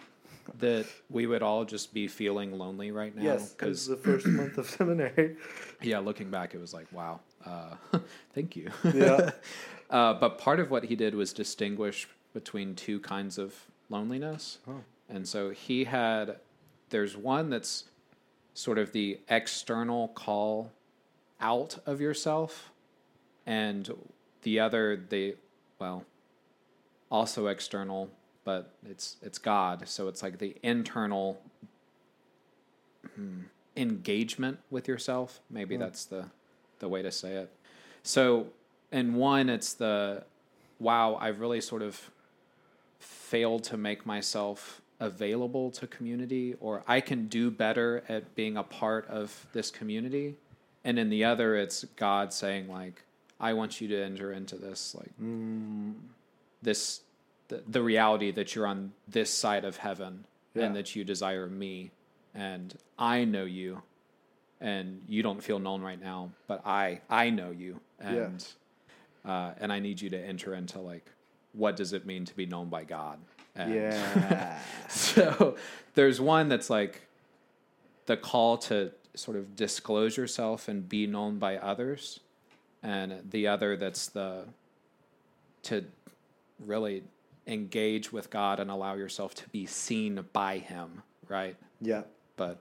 that 0.59 0.85
we 1.09 1.25
would 1.25 1.41
all 1.41 1.65
just 1.65 1.91
be 1.91 2.07
feeling 2.07 2.55
lonely 2.55 2.91
right 2.91 3.15
now? 3.15 3.23
Yes, 3.23 3.53
because 3.53 3.87
the 3.87 3.97
first 3.97 4.27
month 4.27 4.59
of 4.59 4.69
seminary. 4.69 5.35
yeah, 5.81 5.97
looking 5.97 6.29
back, 6.29 6.53
it 6.53 6.61
was 6.61 6.75
like, 6.75 6.85
wow, 6.91 7.21
uh, 7.43 7.73
thank 8.35 8.55
you. 8.55 8.69
Yeah. 8.93 9.31
uh, 9.89 10.13
but 10.13 10.37
part 10.37 10.59
of 10.59 10.69
what 10.69 10.83
he 10.83 10.95
did 10.95 11.15
was 11.15 11.33
distinguish 11.33 12.07
between 12.35 12.75
two 12.75 12.99
kinds 12.99 13.39
of 13.39 13.55
loneliness. 13.93 14.57
Oh. 14.67 14.81
And 15.07 15.27
so 15.27 15.51
he 15.51 15.85
had, 15.85 16.37
there's 16.89 17.15
one 17.15 17.49
that's 17.49 17.85
sort 18.53 18.77
of 18.77 18.91
the 18.91 19.19
external 19.29 20.09
call 20.09 20.71
out 21.39 21.77
of 21.85 22.01
yourself, 22.01 22.71
and 23.45 23.89
the 24.43 24.59
other, 24.59 24.99
the, 25.09 25.35
well, 25.79 26.05
also 27.11 27.47
external, 27.47 28.09
but 28.43 28.73
it's 28.89 29.17
it's 29.21 29.37
God. 29.37 29.87
So 29.87 30.07
it's 30.07 30.23
like 30.23 30.39
the 30.39 30.55
internal 30.63 31.39
hmm, 33.15 33.41
engagement 33.77 34.59
with 34.71 34.87
yourself. 34.87 35.39
Maybe 35.49 35.77
that's 35.77 36.05
the 36.05 36.25
the 36.79 36.89
way 36.89 37.01
to 37.01 37.11
say 37.11 37.33
it. 37.35 37.51
So 38.01 38.47
in 38.91 39.13
one, 39.13 39.49
it's 39.49 39.73
the 39.73 40.23
wow, 40.79 41.15
I've 41.21 41.39
really 41.39 41.61
sort 41.61 41.81
of 41.81 42.09
failed 43.33 43.63
to 43.63 43.77
make 43.77 44.05
myself 44.05 44.81
available 44.99 45.71
to 45.71 45.87
community, 45.87 46.55
or 46.59 46.83
I 46.87 47.01
can 47.01 47.27
do 47.27 47.49
better 47.49 48.03
at 48.07 48.35
being 48.35 48.55
a 48.57 48.63
part 48.63 49.07
of 49.07 49.47
this 49.53 49.71
community. 49.71 50.27
and 50.85 50.99
in 50.99 51.09
the 51.09 51.23
other 51.31 51.49
it's 51.63 51.79
god 51.95 52.33
saying 52.33 52.65
like 52.79 52.97
i 53.39 53.51
want 53.59 53.71
you 53.79 53.87
to 53.93 53.97
enter 54.09 54.27
into 54.39 54.55
this 54.65 54.81
like 54.99 55.13
this 56.61 56.81
the, 57.47 57.63
the 57.75 57.81
reality 57.81 58.31
that 58.31 58.53
you're 58.53 58.67
on 58.67 58.91
this 59.07 59.29
side 59.43 59.63
of 59.65 59.77
heaven 59.77 60.13
Yeah. 60.53 60.63
and 60.65 60.75
that 60.75 60.87
you 60.95 61.01
desire 61.05 61.47
me 61.47 61.91
and 62.35 62.67
i 62.99 63.23
know 63.33 63.45
you 63.61 63.81
and 64.59 64.85
you 65.07 65.21
don't 65.27 65.41
feel 65.47 65.59
known 65.67 65.81
right 65.89 66.01
now 66.11 66.19
but 66.51 66.59
i 66.81 66.85
i 67.09 67.25
know 67.37 67.51
you 67.63 67.79
and 67.99 68.39
uh, 69.25 69.51
and 69.61 69.71
i 69.71 69.79
need 69.79 69.97
you 70.03 70.09
to 70.09 70.19
enter 70.33 70.53
into 70.59 70.79
like 70.79 71.05
what 71.53 71.75
does 71.75 71.93
it 71.93 72.05
mean 72.05 72.25
to 72.25 72.35
be 72.35 72.45
known 72.45 72.69
by 72.69 72.83
god 72.83 73.19
and 73.55 73.73
Yeah. 73.73 74.59
so 74.89 75.55
there's 75.95 76.19
one 76.19 76.49
that's 76.49 76.69
like 76.69 77.01
the 78.05 78.17
call 78.17 78.57
to 78.57 78.91
sort 79.15 79.37
of 79.37 79.55
disclose 79.55 80.17
yourself 80.17 80.67
and 80.67 80.89
be 80.89 81.05
known 81.07 81.37
by 81.37 81.57
others, 81.57 82.19
and 82.81 83.21
the 83.29 83.47
other 83.47 83.77
that's 83.77 84.07
the 84.07 84.45
to 85.63 85.85
really 86.59 87.03
engage 87.47 88.11
with 88.11 88.29
God 88.29 88.59
and 88.59 88.69
allow 88.71 88.95
yourself 88.95 89.35
to 89.35 89.49
be 89.49 89.65
seen 89.65 90.25
by 90.33 90.57
Him, 90.57 91.03
right? 91.29 91.55
yeah. 91.79 92.03
But 92.35 92.59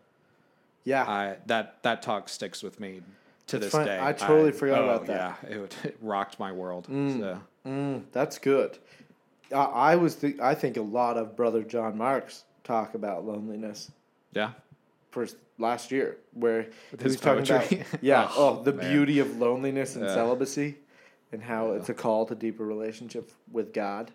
Yeah. 0.84 1.04
I 1.08 1.36
that 1.46 1.82
that 1.82 2.02
talk 2.02 2.28
sticks 2.28 2.62
with 2.62 2.78
me 2.78 3.00
to 3.46 3.58
That's 3.58 3.66
this 3.66 3.72
fine. 3.72 3.86
day. 3.86 3.98
I 4.00 4.12
totally 4.12 4.52
forgot 4.52 4.84
about 4.84 5.02
oh, 5.02 5.04
that. 5.06 5.38
Yeah, 5.48 5.56
it, 5.62 5.76
it 5.84 5.96
rocked 6.00 6.38
my 6.38 6.52
world. 6.52 6.86
Mm. 6.88 7.18
So. 7.18 7.40
Mm, 7.66 8.02
that's 8.12 8.38
good. 8.38 8.78
I, 9.52 9.56
I 9.92 9.96
was. 9.96 10.16
Th- 10.16 10.38
I 10.40 10.54
think 10.54 10.76
a 10.76 10.82
lot 10.82 11.16
of 11.16 11.36
Brother 11.36 11.62
John 11.62 11.96
Marks 11.98 12.44
talk 12.64 12.94
about 12.94 13.24
loneliness 13.26 13.90
Yeah, 14.32 14.52
first 15.10 15.36
last 15.58 15.90
year, 15.92 16.16
where 16.32 16.62
he 16.62 16.68
his 17.02 17.12
was 17.12 17.20
talking 17.20 17.44
about 17.44 17.72
yeah, 18.02 18.28
Oh, 18.34 18.58
oh, 18.60 18.62
the 18.62 18.72
man. 18.72 18.90
beauty 18.90 19.18
of 19.20 19.36
loneliness 19.38 19.94
and 19.96 20.06
Yeah. 20.06 20.14
celibacy, 20.14 20.76
and 21.32 21.42
how 21.42 21.72
it's 21.72 21.88
a 21.88 21.94
call 21.94 22.26
to 22.26 22.34
deeper 22.34 22.64
relationship 22.64 23.30
with 23.50 23.72
God. 23.72 24.10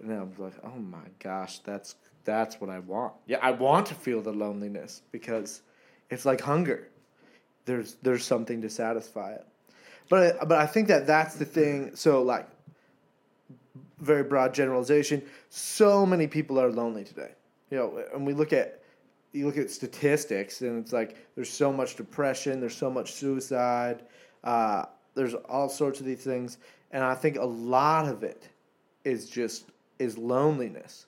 And 0.00 0.12
I 0.12 0.22
was 0.22 0.38
like, 0.38 0.54
oh 0.62 0.78
my 0.78 1.08
gosh, 1.18 1.58
that's 1.60 1.96
that's 2.24 2.60
what 2.60 2.70
I 2.70 2.80
want. 2.80 3.14
Yeah, 3.26 3.38
I 3.40 3.52
want 3.52 3.86
to 3.86 3.94
feel 3.94 4.20
the 4.20 4.32
loneliness 4.32 5.00
because 5.10 5.62
it's 6.10 6.24
like 6.26 6.40
hunger. 6.40 6.88
There's 7.64 7.96
there's 8.02 8.24
something 8.24 8.60
to 8.62 8.68
satisfy 8.70 9.32
it. 9.32 9.46
But 10.08 10.36
I- 10.40 10.44
but 10.44 10.58
I 10.58 10.66
think 10.66 10.86
that 10.88 11.06
that's 11.06 11.34
the 11.36 11.44
thing. 11.46 11.96
So 11.96 12.22
like 12.22 12.46
very 13.98 14.22
broad 14.22 14.52
generalization. 14.54 15.22
So 15.48 16.04
many 16.04 16.26
people 16.26 16.60
are 16.60 16.70
lonely 16.70 17.04
today. 17.04 17.32
You 17.70 17.78
know, 17.78 18.04
and 18.14 18.26
we 18.26 18.32
look 18.32 18.52
at 18.52 18.82
you 19.32 19.46
look 19.46 19.58
at 19.58 19.70
statistics, 19.70 20.62
and 20.62 20.82
it's 20.82 20.92
like 20.92 21.16
there's 21.34 21.50
so 21.50 21.72
much 21.72 21.96
depression, 21.96 22.60
there's 22.60 22.76
so 22.76 22.90
much 22.90 23.12
suicide, 23.12 24.04
uh, 24.44 24.84
there's 25.14 25.34
all 25.34 25.68
sorts 25.68 26.00
of 26.00 26.06
these 26.06 26.24
things, 26.24 26.58
and 26.92 27.04
I 27.04 27.14
think 27.14 27.36
a 27.36 27.44
lot 27.44 28.08
of 28.08 28.22
it 28.22 28.48
is 29.04 29.28
just 29.28 29.66
is 29.98 30.16
loneliness, 30.16 31.06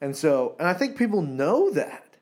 and 0.00 0.16
so 0.16 0.54
and 0.58 0.68
I 0.68 0.72
think 0.72 0.96
people 0.96 1.22
know 1.22 1.70
that, 1.72 2.16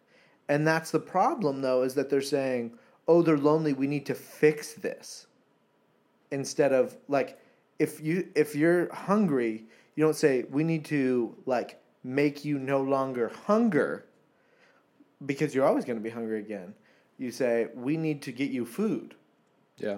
and 0.49 0.67
that's 0.67 0.91
the 0.91 1.01
problem 1.01 1.61
though 1.61 1.83
is 1.83 1.95
that 1.95 2.11
they're 2.11 2.21
saying, 2.23 2.73
oh, 3.07 3.23
they're 3.23 3.39
lonely, 3.39 3.75
we 3.75 3.87
need 3.87 4.07
to 4.07 4.15
fix 4.15 4.73
this, 4.73 5.27
instead 6.31 6.73
of 6.73 6.97
like 7.07 7.39
if 7.79 8.01
you 8.01 8.29
if 8.35 8.57
you're 8.57 8.93
hungry 8.93 9.65
you 9.97 10.05
don't 10.05 10.17
say 10.17 10.45
we 10.51 10.65
need 10.65 10.85
to 10.87 11.35
like 11.47 11.81
make 12.03 12.45
you 12.45 12.59
no 12.59 12.83
longer 12.83 13.31
hunger 13.47 14.05
because 15.25 15.55
you're 15.55 15.65
always 15.67 15.85
going 15.85 15.99
to 15.99 16.03
be 16.03 16.11
hungry 16.11 16.39
again. 16.41 16.75
You 17.19 17.31
say 17.31 17.69
we 17.75 17.97
need 17.97 18.23
to 18.23 18.33
get 18.33 18.51
you 18.51 18.65
food. 18.67 19.15
Yeah. 19.79 19.97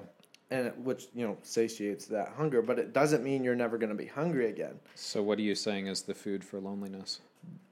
and 0.50 0.68
it- 0.68 0.78
which 0.78 1.09
you 1.14 1.26
know 1.26 1.37
satiates 1.42 2.06
that 2.06 2.28
hunger 2.37 2.62
but 2.62 2.78
it 2.78 2.92
doesn't 2.92 3.22
mean 3.24 3.42
you're 3.44 3.56
never 3.56 3.76
going 3.78 3.90
to 3.90 3.96
be 3.96 4.06
hungry 4.06 4.48
again. 4.48 4.78
So 4.94 5.22
what 5.22 5.38
are 5.38 5.42
you 5.42 5.54
saying 5.54 5.87
is 5.88 6.02
the 6.02 6.14
food 6.14 6.44
for 6.44 6.61
loneliness? 6.61 7.20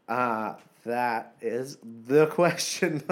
ah 0.08 0.56
that 0.84 1.34
is 1.40 1.78
the 2.06 2.26
question. 2.40 3.02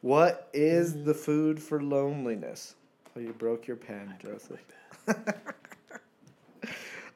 What 0.00 0.48
is 0.52 1.04
the 1.04 1.14
food 1.14 1.62
for 1.62 1.80
loneliness? 1.82 2.74
Oh 3.16 3.20
you 3.20 3.32
broke 3.32 3.66
your 3.68 3.76
pen 3.76 4.14
joseph 4.22 4.60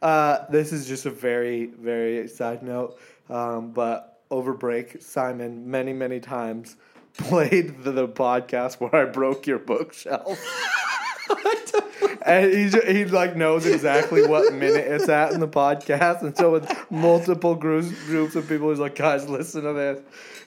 Uh, 0.03 0.47
this 0.51 0.73
is 0.73 0.87
just 0.87 1.07
a 1.07 1.11
very, 1.11 1.67
very 1.67 2.27
side 2.29 2.63
note. 2.63 2.99
Um, 3.29 3.73
but 3.73 4.23
over 4.31 4.55
break, 4.55 5.03
Simon 5.03 5.71
many, 5.71 5.93
many 5.93 6.21
times 6.21 6.77
played 7.19 7.83
the, 7.83 7.93
the 7.93 8.09
podcast 8.09 8.81
where 8.81 8.95
I 8.95 9.11
broke 9.11 9.47
your 9.47 9.59
bookshelf. 9.59 10.39
and 12.27 12.53
he, 12.53 12.69
ju- 12.69 12.83
he 12.87 13.05
like 13.05 13.37
knows 13.37 13.67
exactly 13.67 14.27
what 14.27 14.53
minute 14.53 14.87
it's 14.87 15.09
at 15.09 15.33
in 15.33 15.41
the 15.41 15.49
podcast. 15.49 16.23
And 16.23 16.37
so 16.37 16.53
with 16.53 16.91
multiple 16.91 17.55
groups, 17.55 17.91
groups 18.07 18.35
of 18.37 18.49
people, 18.49 18.71
he's 18.71 18.79
like, 18.79 18.95
guys, 18.95 19.29
listen 19.29 19.63
to 19.63 19.73
this. 19.73 20.01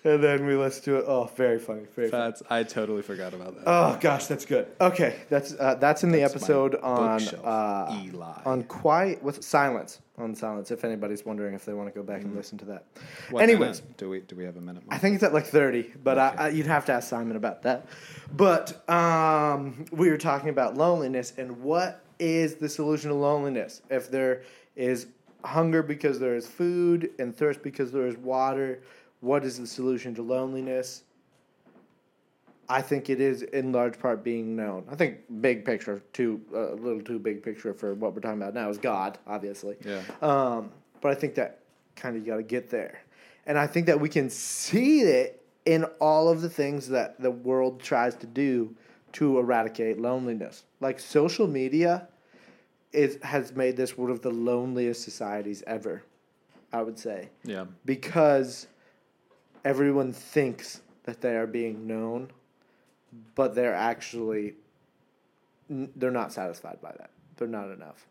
And 0.05 0.21
then 0.21 0.45
we 0.45 0.55
listen 0.55 0.83
to 0.83 0.97
it. 0.97 1.05
Oh, 1.07 1.29
very 1.35 1.59
funny. 1.59 1.83
Very 1.95 2.09
funny. 2.09 2.33
I 2.49 2.63
totally 2.63 3.01
forgot 3.01 3.33
about 3.33 3.55
that. 3.55 3.63
Oh 3.65 3.97
gosh, 4.01 4.25
that's 4.25 4.45
good. 4.45 4.67
Okay, 4.81 5.15
that's 5.29 5.53
uh, 5.57 5.75
that's 5.75 6.03
in 6.03 6.11
the 6.11 6.19
That's 6.19 6.35
episode 6.35 6.75
on 6.75 7.21
uh, 7.43 8.01
Eli. 8.03 8.41
on 8.45 8.63
quiet 8.63 9.23
with 9.23 9.43
silence 9.43 9.99
on 10.17 10.35
silence. 10.35 10.71
If 10.71 10.83
anybody's 10.83 11.25
wondering 11.25 11.55
if 11.55 11.65
they 11.65 11.73
want 11.73 11.91
to 11.91 11.99
go 11.99 12.03
back 12.03 12.21
and 12.21 12.35
listen 12.35 12.57
to 12.59 12.65
that. 12.65 12.85
What 13.31 13.41
Anyways, 13.43 13.81
minute? 13.81 13.97
do 13.97 14.09
we 14.09 14.21
do 14.21 14.35
we 14.35 14.43
have 14.45 14.57
a 14.57 14.61
minute? 14.61 14.83
I 14.89 14.97
think 14.97 15.15
it's 15.15 15.23
at 15.23 15.33
like 15.33 15.45
thirty, 15.45 15.91
but 16.03 16.19
I, 16.19 16.35
I, 16.37 16.49
you'd 16.49 16.67
have 16.67 16.85
to 16.85 16.93
ask 16.93 17.09
Simon 17.09 17.35
about 17.35 17.63
that. 17.63 17.87
But 18.35 18.87
um, 18.89 19.85
we 19.91 20.09
were 20.09 20.17
talking 20.17 20.49
about 20.49 20.75
loneliness 20.77 21.33
and 21.37 21.61
what 21.61 22.01
is 22.19 22.55
the 22.55 22.69
solution 22.69 23.09
to 23.09 23.15
loneliness? 23.15 23.81
If 23.89 24.11
there 24.11 24.43
is 24.75 25.07
hunger 25.43 25.83
because 25.83 26.19
there 26.19 26.35
is 26.35 26.47
food 26.47 27.11
and 27.19 27.35
thirst 27.35 27.63
because 27.63 27.91
there 27.91 28.07
is 28.07 28.15
water, 28.17 28.81
what 29.21 29.43
is 29.43 29.59
the 29.59 29.67
solution 29.67 30.13
to 30.15 30.21
loneliness? 30.21 31.03
I 32.69 32.81
think 32.81 33.09
it 33.09 33.19
is 33.19 33.41
in 33.41 33.71
large 33.71 33.99
part 33.99 34.23
being 34.23 34.55
known. 34.55 34.85
I 34.89 34.95
think 34.95 35.19
big 35.41 35.65
picture, 35.65 36.01
too 36.13 36.41
a 36.53 36.75
little 36.75 37.01
too 37.01 37.19
big 37.19 37.43
picture 37.43 37.73
for 37.73 37.93
what 37.93 38.13
we're 38.13 38.21
talking 38.21 38.41
about 38.41 38.53
now 38.53 38.69
is 38.69 38.77
God, 38.77 39.17
obviously. 39.27 39.75
Yeah. 39.85 40.01
Um, 40.21 40.71
but 41.01 41.11
I 41.11 41.15
think 41.15 41.35
that 41.35 41.59
kind 41.95 42.15
of 42.15 42.21
you 42.25 42.31
got 42.31 42.37
to 42.37 42.43
get 42.43 42.69
there, 42.69 43.01
and 43.45 43.57
I 43.57 43.67
think 43.67 43.85
that 43.87 43.99
we 43.99 44.09
can 44.09 44.29
see 44.29 45.01
it 45.01 45.43
in 45.65 45.83
all 45.99 46.29
of 46.29 46.41
the 46.41 46.49
things 46.49 46.87
that 46.89 47.19
the 47.21 47.31
world 47.31 47.81
tries 47.81 48.15
to 48.15 48.27
do 48.27 48.75
to 49.13 49.37
eradicate 49.39 49.99
loneliness. 49.99 50.63
Like 50.79 50.99
social 50.99 51.47
media, 51.47 52.07
is 52.93 53.17
has 53.23 53.53
made 53.55 53.75
this 53.75 53.97
one 53.97 54.09
of 54.11 54.21
the 54.21 54.29
loneliest 54.31 55.01
societies 55.03 55.63
ever. 55.67 56.03
I 56.71 56.81
would 56.81 56.97
say 56.97 57.29
Yeah. 57.43 57.65
because 57.85 58.67
everyone 59.65 60.11
thinks 60.13 60.81
that 61.03 61.21
they 61.21 61.35
are 61.35 61.47
being 61.47 61.85
known, 61.87 62.31
but 63.35 63.55
they're 63.55 63.75
actually 63.75 64.55
they're 65.69 66.11
not 66.11 66.31
satisfied 66.31 66.79
by 66.81 66.91
that. 66.97 67.09
They're 67.37 67.47
not 67.47 67.71
enough. 67.71 68.05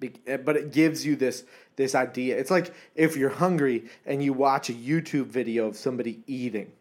Be- 0.00 0.14
eh, 0.26 0.38
but 0.38 0.56
it 0.56 0.72
gives 0.72 1.04
you 1.04 1.16
this 1.16 1.44
this 1.76 1.94
idea. 1.94 2.38
It's 2.38 2.50
like 2.50 2.72
if 2.94 3.16
you're 3.16 3.30
hungry 3.30 3.86
and 4.06 4.22
you 4.22 4.32
watch 4.32 4.70
a 4.70 4.72
YouTube 4.72 5.26
video 5.26 5.66
of 5.66 5.76
somebody 5.76 6.22
eating. 6.26 6.72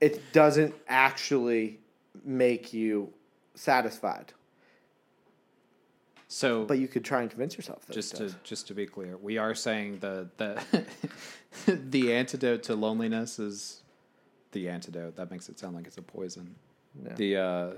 It 0.00 0.32
doesn't 0.32 0.74
actually 0.88 1.80
make 2.24 2.72
you 2.74 3.12
satisfied, 3.54 4.32
So 6.28 6.64
but 6.64 6.78
you 6.78 6.88
could 6.88 7.04
try 7.04 7.22
and 7.22 7.30
convince 7.30 7.56
yourself 7.56 7.86
that 7.86 7.94
just 7.94 8.16
to 8.16 8.34
just 8.42 8.66
to 8.68 8.74
be 8.74 8.86
clear, 8.86 9.16
we 9.16 9.38
are 9.38 9.54
saying 9.54 10.00
the 10.00 10.28
the 10.36 10.86
the 11.66 12.12
antidote 12.12 12.64
to 12.64 12.74
loneliness 12.74 13.38
is 13.38 13.82
the 14.56 14.68
antidote. 14.68 15.16
That 15.16 15.30
makes 15.30 15.48
it 15.48 15.58
sound 15.58 15.76
like 15.76 15.86
it's 15.86 15.98
a 15.98 16.02
poison. 16.02 16.54
Yeah. 17.04 17.14
The 17.14 17.36
uh, 17.36 17.70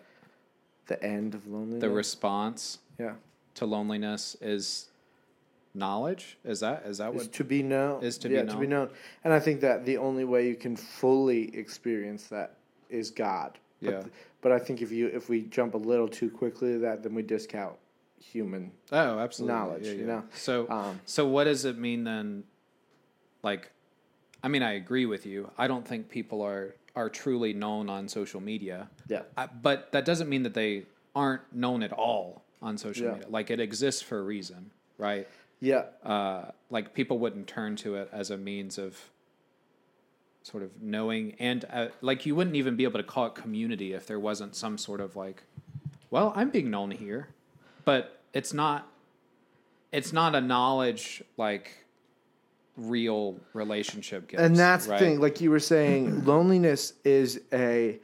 the 0.86 1.02
end 1.02 1.34
of 1.34 1.46
loneliness. 1.46 1.80
the 1.80 1.90
response 1.90 2.78
yeah. 2.98 3.14
to 3.56 3.66
loneliness 3.66 4.36
is 4.40 4.88
knowledge. 5.74 6.38
Is 6.44 6.60
that 6.60 6.84
is 6.86 6.98
that 6.98 7.14
is 7.14 7.22
what? 7.24 7.32
to 7.32 7.44
be 7.44 7.62
known. 7.62 8.02
is 8.02 8.16
to 8.18 8.28
yeah, 8.28 8.42
be 8.42 8.48
to 8.48 8.56
be 8.56 8.66
known. 8.66 8.86
known. 8.86 8.96
And 9.24 9.32
I 9.32 9.40
think 9.40 9.60
that 9.60 9.84
the 9.84 9.96
only 9.96 10.24
way 10.24 10.46
you 10.48 10.54
can 10.54 10.76
fully 10.76 11.54
experience 11.56 12.28
that 12.28 12.54
is 12.88 13.10
God. 13.10 13.58
But, 13.82 13.90
Yeah. 13.90 14.02
but 14.40 14.52
I 14.52 14.58
think 14.58 14.80
if 14.80 14.92
you 14.92 15.08
if 15.08 15.28
we 15.28 15.42
jump 15.42 15.74
a 15.74 15.78
little 15.78 16.08
too 16.08 16.30
quickly 16.30 16.74
to 16.74 16.78
that, 16.78 17.02
then 17.02 17.12
we 17.14 17.22
discount 17.22 17.76
human. 18.20 18.70
Oh, 18.92 19.18
absolutely. 19.18 19.54
knowledge, 19.54 19.86
Yeah, 19.86 19.92
you 19.92 20.06
know? 20.06 20.22
So 20.32 20.68
Um, 20.70 21.00
so 21.04 21.26
what 21.26 21.44
does 21.44 21.64
it 21.64 21.76
mean 21.76 22.04
then? 22.04 22.44
Like, 23.42 23.70
I 24.42 24.48
mean, 24.48 24.62
I 24.62 24.72
agree 24.72 25.06
with 25.06 25.26
you. 25.26 25.50
I 25.58 25.66
don't 25.68 25.86
think 25.86 26.08
people 26.08 26.42
are 26.42 26.74
are 26.96 27.08
truly 27.08 27.52
known 27.52 27.88
on 27.88 28.08
social 28.08 28.40
media. 28.40 28.88
Yeah. 29.08 29.22
I, 29.36 29.46
but 29.46 29.92
that 29.92 30.04
doesn't 30.04 30.28
mean 30.28 30.42
that 30.42 30.54
they 30.54 30.84
aren't 31.14 31.42
known 31.54 31.82
at 31.84 31.92
all 31.92 32.42
on 32.60 32.76
social 32.76 33.04
Yeah. 33.06 33.12
media. 33.12 33.28
Like 33.28 33.50
it 33.50 33.60
exists 33.60 34.02
for 34.02 34.18
a 34.18 34.22
reason, 34.22 34.70
right? 34.98 35.28
Yeah. 35.60 35.84
Uh, 36.04 36.46
like 36.70 36.94
people 36.94 37.18
wouldn't 37.18 37.46
turn 37.46 37.76
to 37.76 37.94
it 37.96 38.08
as 38.12 38.30
a 38.30 38.36
means 38.36 38.78
of 38.78 38.98
sort 40.42 40.62
of 40.62 40.80
knowing 40.82 41.34
and 41.38 41.64
uh, 41.70 41.88
like 42.00 42.24
you 42.24 42.34
wouldn't 42.34 42.56
even 42.56 42.74
be 42.74 42.84
able 42.84 42.98
to 42.98 43.04
call 43.04 43.26
it 43.26 43.34
community 43.34 43.92
if 43.92 44.06
there 44.06 44.18
wasn't 44.18 44.56
some 44.56 44.78
sort 44.78 44.98
of 45.00 45.14
like 45.14 45.42
well 46.10 46.32
i'm 46.34 46.48
being 46.48 46.70
known 46.70 46.90
here 46.90 47.28
but 47.84 48.20
it's 48.32 48.54
not 48.54 48.88
it's 49.92 50.10
not 50.10 50.34
a 50.34 50.40
knowledge 50.40 51.22
like 51.36 51.84
real 52.78 53.36
relationship 53.52 54.28
gives, 54.28 54.42
and 54.42 54.56
that's 54.56 54.86
right? 54.86 54.98
the 54.98 55.04
thing 55.04 55.20
like 55.20 55.40
you 55.40 55.50
were 55.50 55.60
saying 55.60 56.24
loneliness 56.24 56.94
is 57.04 57.40
a 57.52 57.98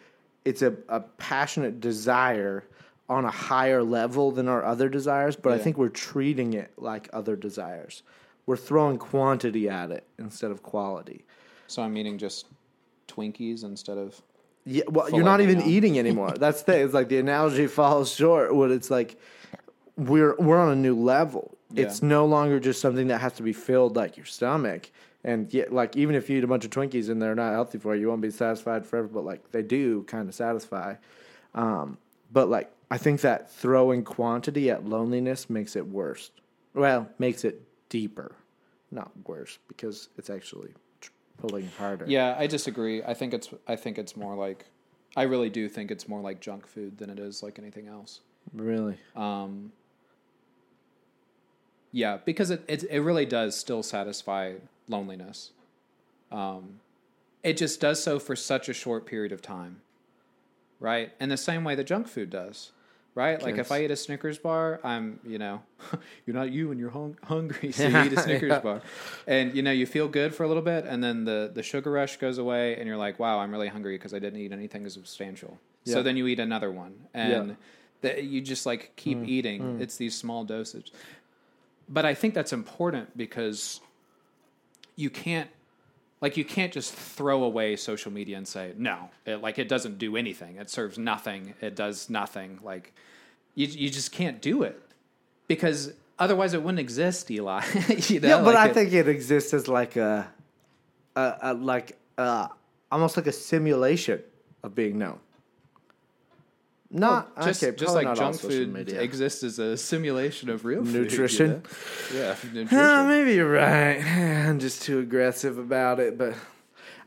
it's 0.44 0.62
a, 0.62 0.74
a 0.88 1.00
passionate 1.00 1.80
desire 1.80 2.64
on 3.08 3.24
a 3.24 3.30
higher 3.30 3.82
level 3.82 4.30
than 4.30 4.48
our 4.48 4.64
other 4.64 4.88
desires 4.88 5.36
but 5.36 5.52
i 5.52 5.58
think 5.58 5.78
we're 5.78 5.88
treating 5.88 6.54
it 6.54 6.72
like 6.76 7.08
other 7.12 7.36
desires. 7.36 8.02
We're 8.46 8.58
throwing 8.58 8.98
quantity 8.98 9.70
at 9.70 9.90
it 9.90 10.06
instead 10.18 10.50
of 10.50 10.62
quality. 10.62 11.24
So 11.66 11.82
i'm 11.82 11.96
eating 11.96 12.18
just 12.18 12.46
twinkies 13.08 13.64
instead 13.64 13.96
of 13.96 14.20
yeah 14.66 14.84
well 14.88 15.08
you're 15.10 15.24
not 15.24 15.40
even 15.40 15.62
eating 15.62 15.98
anymore. 15.98 16.32
That's 16.32 16.62
the 16.62 16.72
thing 16.72 16.84
it's 16.84 16.94
like 16.94 17.08
the 17.08 17.18
analogy 17.18 17.68
falls 17.68 18.12
short 18.12 18.54
when 18.54 18.72
it's 18.72 18.90
like 18.90 19.20
we're 19.96 20.34
we're 20.36 20.58
on 20.58 20.70
a 20.72 20.76
new 20.76 20.96
level 21.00 21.53
it's 21.76 22.02
no 22.02 22.26
longer 22.26 22.60
just 22.60 22.80
something 22.80 23.08
that 23.08 23.20
has 23.20 23.32
to 23.34 23.42
be 23.42 23.52
filled 23.52 23.96
like 23.96 24.16
your 24.16 24.26
stomach. 24.26 24.90
And 25.22 25.52
yet 25.52 25.72
like 25.72 25.96
even 25.96 26.14
if 26.14 26.28
you 26.28 26.38
eat 26.38 26.44
a 26.44 26.46
bunch 26.46 26.64
of 26.64 26.70
twinkies 26.70 27.08
and 27.08 27.20
they're 27.20 27.34
not 27.34 27.52
healthy 27.52 27.78
for 27.78 27.94
you 27.94 28.02
you 28.02 28.08
won't 28.08 28.20
be 28.20 28.30
satisfied 28.30 28.84
forever 28.86 29.08
but 29.08 29.24
like 29.24 29.50
they 29.52 29.62
do 29.62 30.02
kind 30.04 30.28
of 30.28 30.34
satisfy. 30.34 30.94
Um, 31.54 31.98
but 32.32 32.48
like 32.48 32.70
i 32.90 32.98
think 32.98 33.20
that 33.20 33.50
throwing 33.50 34.02
quantity 34.04 34.70
at 34.70 34.84
loneliness 34.84 35.48
makes 35.48 35.76
it 35.76 35.86
worse. 35.86 36.30
Well 36.74 37.08
makes 37.18 37.44
it 37.44 37.62
deeper 37.88 38.34
not 38.90 39.10
worse 39.26 39.58
because 39.68 40.08
it's 40.16 40.30
actually 40.30 40.70
tr- 41.00 41.10
pulling 41.38 41.68
harder. 41.78 42.04
Yeah, 42.08 42.36
I 42.38 42.46
disagree. 42.46 43.02
I 43.02 43.14
think 43.14 43.34
it's 43.34 43.48
I 43.66 43.76
think 43.76 43.98
it's 43.98 44.16
more 44.16 44.34
like 44.34 44.66
I 45.16 45.22
really 45.22 45.50
do 45.50 45.68
think 45.68 45.90
it's 45.90 46.08
more 46.08 46.20
like 46.20 46.40
junk 46.40 46.66
food 46.66 46.98
than 46.98 47.10
it 47.10 47.18
is 47.18 47.42
like 47.42 47.58
anything 47.58 47.88
else. 47.88 48.20
really? 48.52 48.96
Um, 49.16 49.72
yeah, 51.94 52.18
because 52.24 52.50
it, 52.50 52.64
it 52.66 52.82
it 52.90 53.00
really 53.00 53.24
does 53.24 53.56
still 53.56 53.82
satisfy 53.84 54.54
loneliness. 54.88 55.52
Um, 56.32 56.80
it 57.44 57.56
just 57.56 57.80
does 57.80 58.02
so 58.02 58.18
for 58.18 58.34
such 58.34 58.68
a 58.68 58.72
short 58.74 59.06
period 59.06 59.30
of 59.30 59.40
time, 59.40 59.80
right? 60.80 61.12
In 61.20 61.28
the 61.28 61.36
same 61.36 61.62
way 61.62 61.76
that 61.76 61.84
junk 61.84 62.08
food 62.08 62.30
does, 62.30 62.72
right? 63.14 63.40
Like 63.40 63.58
if 63.58 63.70
I 63.70 63.84
eat 63.84 63.92
a 63.92 63.96
Snickers 63.96 64.38
bar, 64.38 64.80
I'm 64.82 65.20
you 65.24 65.38
know, 65.38 65.62
you're 66.26 66.34
not 66.34 66.50
you 66.50 66.72
and 66.72 66.80
you're 66.80 66.90
hung- 66.90 67.16
hungry, 67.22 67.70
so 67.70 67.86
you 67.88 67.98
eat 68.06 68.12
a 68.12 68.16
Snickers 68.16 68.50
Yeah. 68.54 68.60
bar, 68.60 68.82
and 69.28 69.54
you 69.54 69.62
know 69.62 69.70
you 69.70 69.86
feel 69.86 70.08
good 70.08 70.34
for 70.34 70.42
a 70.42 70.48
little 70.48 70.64
bit, 70.64 70.84
and 70.86 71.02
then 71.02 71.24
the 71.24 71.52
the 71.54 71.62
sugar 71.62 71.92
rush 71.92 72.16
goes 72.16 72.38
away, 72.38 72.76
and 72.76 72.88
you're 72.88 72.96
like, 72.96 73.20
wow, 73.20 73.38
I'm 73.38 73.52
really 73.52 73.68
hungry 73.68 73.96
because 73.96 74.12
I 74.12 74.18
didn't 74.18 74.40
eat 74.40 74.50
anything 74.50 74.88
substantial. 74.88 75.58
So 75.84 76.02
then 76.02 76.16
you 76.16 76.26
eat 76.26 76.40
another 76.40 76.72
one, 76.72 76.94
and 77.14 77.56
that 78.00 78.24
you 78.24 78.40
just 78.40 78.66
like 78.66 78.92
keep 78.96 79.18
Mm, 79.22 79.28
eating. 79.28 79.76
It's 79.78 79.96
these 79.96 80.16
small 80.16 80.44
dosage. 80.44 80.92
But 81.88 82.04
I 82.04 82.14
think 82.14 82.34
that's 82.34 82.52
important 82.52 83.16
because 83.16 83.80
you 84.96 85.10
can't 85.10 85.50
like 86.20 86.36
you 86.36 86.44
can't 86.44 86.72
just 86.72 86.94
throw 86.94 87.42
away 87.44 87.76
social 87.76 88.10
media 88.10 88.36
and 88.38 88.48
say 88.48 88.72
no 88.78 89.10
it, 89.26 89.42
like 89.42 89.58
it 89.58 89.68
doesn't 89.68 89.98
do 89.98 90.16
anything. 90.16 90.56
It 90.56 90.70
serves 90.70 90.98
nothing. 90.98 91.54
It 91.60 91.74
does 91.76 92.08
nothing. 92.08 92.60
Like 92.62 92.94
you, 93.54 93.66
you 93.66 93.90
just 93.90 94.12
can't 94.12 94.40
do 94.40 94.62
it 94.62 94.80
because 95.48 95.92
otherwise 96.18 96.54
it 96.54 96.62
wouldn't 96.62 96.78
exist 96.78 97.30
eli 97.30 97.62
you 98.08 98.20
know 98.20 98.28
yeah, 98.28 98.36
but 98.42 98.54
like 98.54 98.56
I 98.56 98.68
it- 98.68 98.74
think 98.74 98.92
it 98.92 99.08
exists 99.08 99.52
as 99.52 99.68
like 99.68 99.96
a, 99.96 100.26
a, 101.16 101.34
a 101.42 101.54
like 101.54 101.98
uh, 102.16 102.48
almost 102.90 103.16
like 103.16 103.26
a 103.26 103.32
simulation 103.32 104.22
of 104.62 104.74
being 104.74 104.98
known. 104.98 105.18
Not 106.90 107.34
just, 107.42 107.62
okay, 107.62 107.76
just 107.76 107.94
like 107.94 108.04
not 108.04 108.16
junk 108.16 108.38
food 108.40 108.92
exists 108.92 109.42
as 109.42 109.58
a 109.58 109.76
simulation 109.76 110.48
of 110.48 110.64
real 110.64 110.84
food, 110.84 110.94
Nutrition. 110.94 111.50
know? 111.50 111.62
yeah 112.14 112.30
Uh, 112.30 112.46
nutrition. 112.52 113.08
maybe 113.08 113.34
you're 113.34 113.50
right. 113.50 114.00
I'm 114.48 114.60
just 114.60 114.82
too 114.82 115.00
aggressive 115.00 115.58
about 115.58 115.98
it, 115.98 116.16
but 116.16 116.34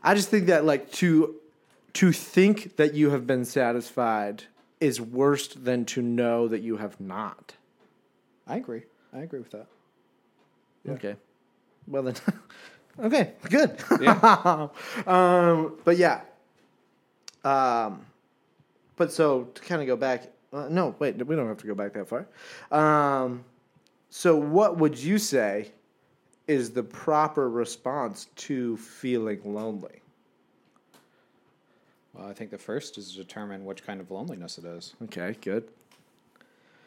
I 0.02 0.14
just 0.14 0.28
think 0.28 0.46
that 0.46 0.64
like 0.64 0.90
to 0.92 1.36
to 1.94 2.12
think 2.12 2.76
that 2.76 2.94
you 2.94 3.10
have 3.10 3.26
been 3.26 3.44
satisfied 3.44 4.44
is 4.78 5.00
worse 5.00 5.48
than 5.48 5.84
to 5.86 6.02
know 6.02 6.46
that 6.48 6.60
you 6.60 6.76
have 6.76 7.00
not. 7.00 7.54
i 8.46 8.56
agree 8.56 8.82
i 9.12 9.18
agree 9.20 9.40
with 9.40 9.50
that 9.50 9.66
Okay. 10.88 11.16
Well 11.86 12.02
then, 12.02 12.14
okay, 13.00 13.32
good. 13.50 13.76
Yeah. 14.00 14.68
um, 15.06 15.74
but 15.84 15.96
yeah. 15.98 16.20
Um, 17.44 18.06
but 18.98 19.10
so 19.12 19.44
to 19.44 19.62
kind 19.62 19.80
of 19.80 19.86
go 19.86 19.96
back. 19.96 20.30
Uh, 20.52 20.66
no, 20.70 20.94
wait, 20.98 21.16
we 21.26 21.36
don't 21.36 21.46
have 21.48 21.58
to 21.58 21.66
go 21.66 21.74
back 21.74 21.92
that 21.94 22.08
far. 22.08 22.26
Um, 22.70 23.44
so 24.10 24.36
what 24.36 24.78
would 24.78 24.98
you 24.98 25.18
say 25.18 25.72
is 26.46 26.70
the 26.70 26.82
proper 26.82 27.48
response 27.50 28.26
to 28.36 28.76
feeling 28.78 29.40
lonely? 29.44 30.00
well 32.14 32.26
i 32.26 32.32
think 32.32 32.50
the 32.50 32.56
first 32.58 32.96
is 32.96 33.12
to 33.12 33.18
determine 33.18 33.66
which 33.66 33.84
kind 33.84 34.00
of 34.00 34.10
loneliness 34.10 34.56
it 34.56 34.64
is 34.64 34.94
Okay, 35.04 35.36
good. 35.42 35.68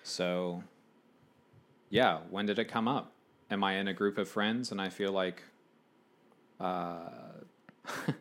So, 0.04 0.64
yeah, 1.92 2.22
when 2.32 2.48
did 2.48 2.58
it 2.58 2.66
come 2.66 2.88
up? 2.88 3.12
Am 3.52 3.64
I 3.64 3.74
in 3.76 3.88
a 3.88 3.94
group 3.94 4.18
of 4.18 4.28
friends 4.28 4.72
and 4.72 4.82
I 4.82 4.90
feel 4.90 5.12
like 5.12 5.44
uh, 6.60 7.10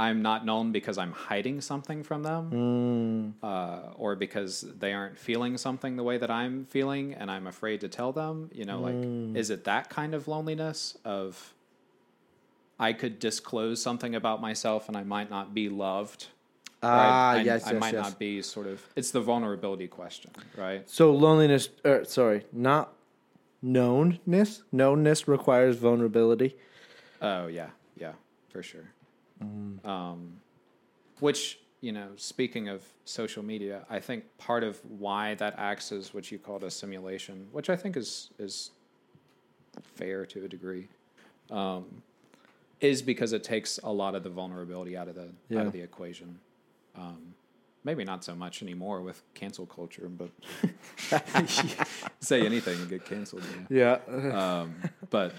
I'm 0.00 0.22
not 0.22 0.46
known 0.46 0.72
because 0.72 0.96
I'm 0.96 1.12
hiding 1.12 1.60
something 1.60 2.02
from 2.02 2.22
them, 2.22 3.34
uh, 3.42 3.92
or 3.96 4.16
because 4.16 4.62
they 4.78 4.94
aren't 4.94 5.18
feeling 5.18 5.58
something 5.58 5.96
the 5.96 6.02
way 6.02 6.16
that 6.16 6.30
I'm 6.30 6.64
feeling 6.64 7.12
and 7.12 7.30
I'm 7.30 7.46
afraid 7.46 7.82
to 7.82 7.88
tell 7.88 8.10
them? 8.10 8.48
You 8.50 8.64
know, 8.64 8.80
like, 8.80 9.36
is 9.36 9.50
it 9.50 9.64
that 9.64 9.90
kind 9.90 10.14
of 10.14 10.26
loneliness 10.26 10.96
of 11.04 11.52
I 12.78 12.94
could 12.94 13.18
disclose 13.18 13.82
something 13.82 14.14
about 14.14 14.40
myself 14.40 14.88
and 14.88 14.96
I 14.96 15.02
might 15.02 15.28
not 15.28 15.52
be 15.52 15.68
loved? 15.68 16.28
Ah, 16.82 17.32
I, 17.32 17.42
yes, 17.42 17.66
I 17.66 17.72
yes, 17.72 17.80
might 17.80 17.92
yes. 17.92 18.02
not 18.02 18.18
be 18.18 18.40
sort 18.40 18.68
of. 18.68 18.82
It's 18.96 19.10
the 19.10 19.20
vulnerability 19.20 19.86
question, 19.86 20.30
right? 20.56 20.88
So 20.88 21.12
loneliness, 21.12 21.68
er, 21.84 22.06
sorry, 22.06 22.46
not 22.54 22.94
knownness. 23.62 24.62
Knownness 24.72 25.28
requires 25.28 25.76
vulnerability. 25.76 26.56
Oh 27.20 27.48
yeah, 27.48 27.68
yeah, 27.98 28.12
for 28.48 28.62
sure. 28.62 28.94
Um, 29.40 30.32
which 31.20 31.58
you 31.82 31.92
know, 31.92 32.08
speaking 32.16 32.68
of 32.68 32.82
social 33.06 33.42
media, 33.42 33.86
I 33.88 34.00
think 34.00 34.24
part 34.36 34.62
of 34.64 34.78
why 34.98 35.34
that 35.36 35.54
acts 35.56 35.92
as 35.92 36.12
what 36.12 36.30
you 36.30 36.38
called 36.38 36.62
a 36.62 36.70
simulation, 36.70 37.46
which 37.52 37.70
I 37.70 37.76
think 37.76 37.96
is 37.96 38.30
is 38.38 38.70
fair 39.94 40.26
to 40.26 40.44
a 40.44 40.48
degree, 40.48 40.88
um, 41.50 42.02
is 42.80 43.00
because 43.02 43.32
it 43.32 43.42
takes 43.44 43.78
a 43.82 43.90
lot 43.90 44.14
of 44.14 44.22
the 44.24 44.28
vulnerability 44.30 44.96
out 44.96 45.08
of 45.08 45.14
the 45.14 45.28
Yeah. 45.48 45.60
out 45.60 45.66
of 45.68 45.72
the 45.72 45.80
equation. 45.80 46.38
Um, 46.96 47.34
maybe 47.84 48.04
not 48.04 48.22
so 48.24 48.34
much 48.34 48.60
anymore 48.62 49.00
with 49.00 49.22
cancel 49.32 49.64
culture, 49.64 50.10
but 50.10 50.28
say 52.20 52.44
anything 52.44 52.78
and 52.78 52.90
get 52.90 53.04
canceled. 53.06 53.42
you 53.70 53.78
know? 53.78 54.00
Yeah. 54.10 54.60
Um, 54.60 54.74
but, 55.08 55.32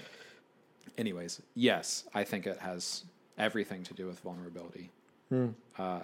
anyways, 0.98 1.40
yes, 1.54 2.04
I 2.14 2.24
think 2.24 2.46
it 2.48 2.58
has 2.58 3.04
everything 3.38 3.82
to 3.84 3.94
do 3.94 4.06
with 4.06 4.20
vulnerability. 4.20 4.90
Uh, 5.78 6.00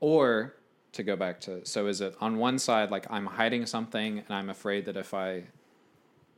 or 0.00 0.54
to 0.92 1.02
go 1.02 1.16
back 1.16 1.40
to, 1.42 1.64
so 1.66 1.86
is 1.86 2.00
it 2.00 2.14
on 2.20 2.36
one 2.36 2.58
side 2.58 2.90
like 2.90 3.06
I'm 3.10 3.26
hiding 3.26 3.66
something 3.66 4.18
and 4.18 4.30
I'm 4.30 4.50
afraid 4.50 4.84
that 4.86 4.96
if 4.96 5.14
I, 5.14 5.44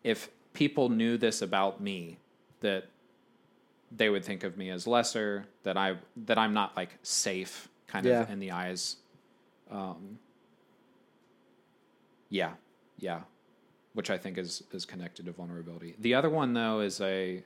if 0.04 0.30
people 0.52 0.88
knew 0.88 1.18
this 1.18 1.42
about 1.42 1.80
me, 1.80 2.18
that 2.60 2.86
they 3.90 4.08
would 4.08 4.24
think 4.24 4.44
of 4.44 4.56
me 4.56 4.70
as 4.70 4.86
lesser, 4.86 5.46
that 5.62 5.76
I 5.76 5.96
that 6.26 6.38
I'm 6.38 6.54
not 6.54 6.76
like 6.76 6.96
safe, 7.02 7.68
kind 7.86 8.06
of 8.22 8.30
in 8.30 8.40
the 8.40 8.50
eyes. 8.50 8.96
Um, 9.70 10.18
yeah, 12.30 12.52
yeah, 12.98 13.20
which 13.94 14.10
I 14.10 14.18
think 14.18 14.38
is 14.38 14.62
is 14.72 14.84
connected 14.84 15.26
to 15.26 15.32
vulnerability. 15.32 15.94
The 15.98 16.14
other 16.14 16.30
one 16.30 16.52
though 16.54 16.80
is 16.80 17.00
a 17.00 17.44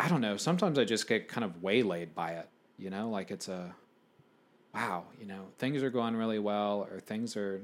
I 0.00 0.08
don't 0.08 0.20
know, 0.20 0.36
sometimes 0.36 0.78
I 0.78 0.84
just 0.84 1.08
get 1.08 1.26
kind 1.28 1.44
of 1.44 1.60
waylaid 1.60 2.14
by 2.14 2.30
it, 2.30 2.48
you 2.78 2.88
know, 2.88 3.10
like 3.10 3.32
it's 3.32 3.48
a 3.48 3.74
wow, 4.72 5.04
you 5.18 5.26
know, 5.26 5.46
things 5.58 5.82
are 5.82 5.90
going 5.90 6.14
really 6.14 6.38
well 6.38 6.86
or 6.90 7.00
things 7.00 7.36
are 7.36 7.60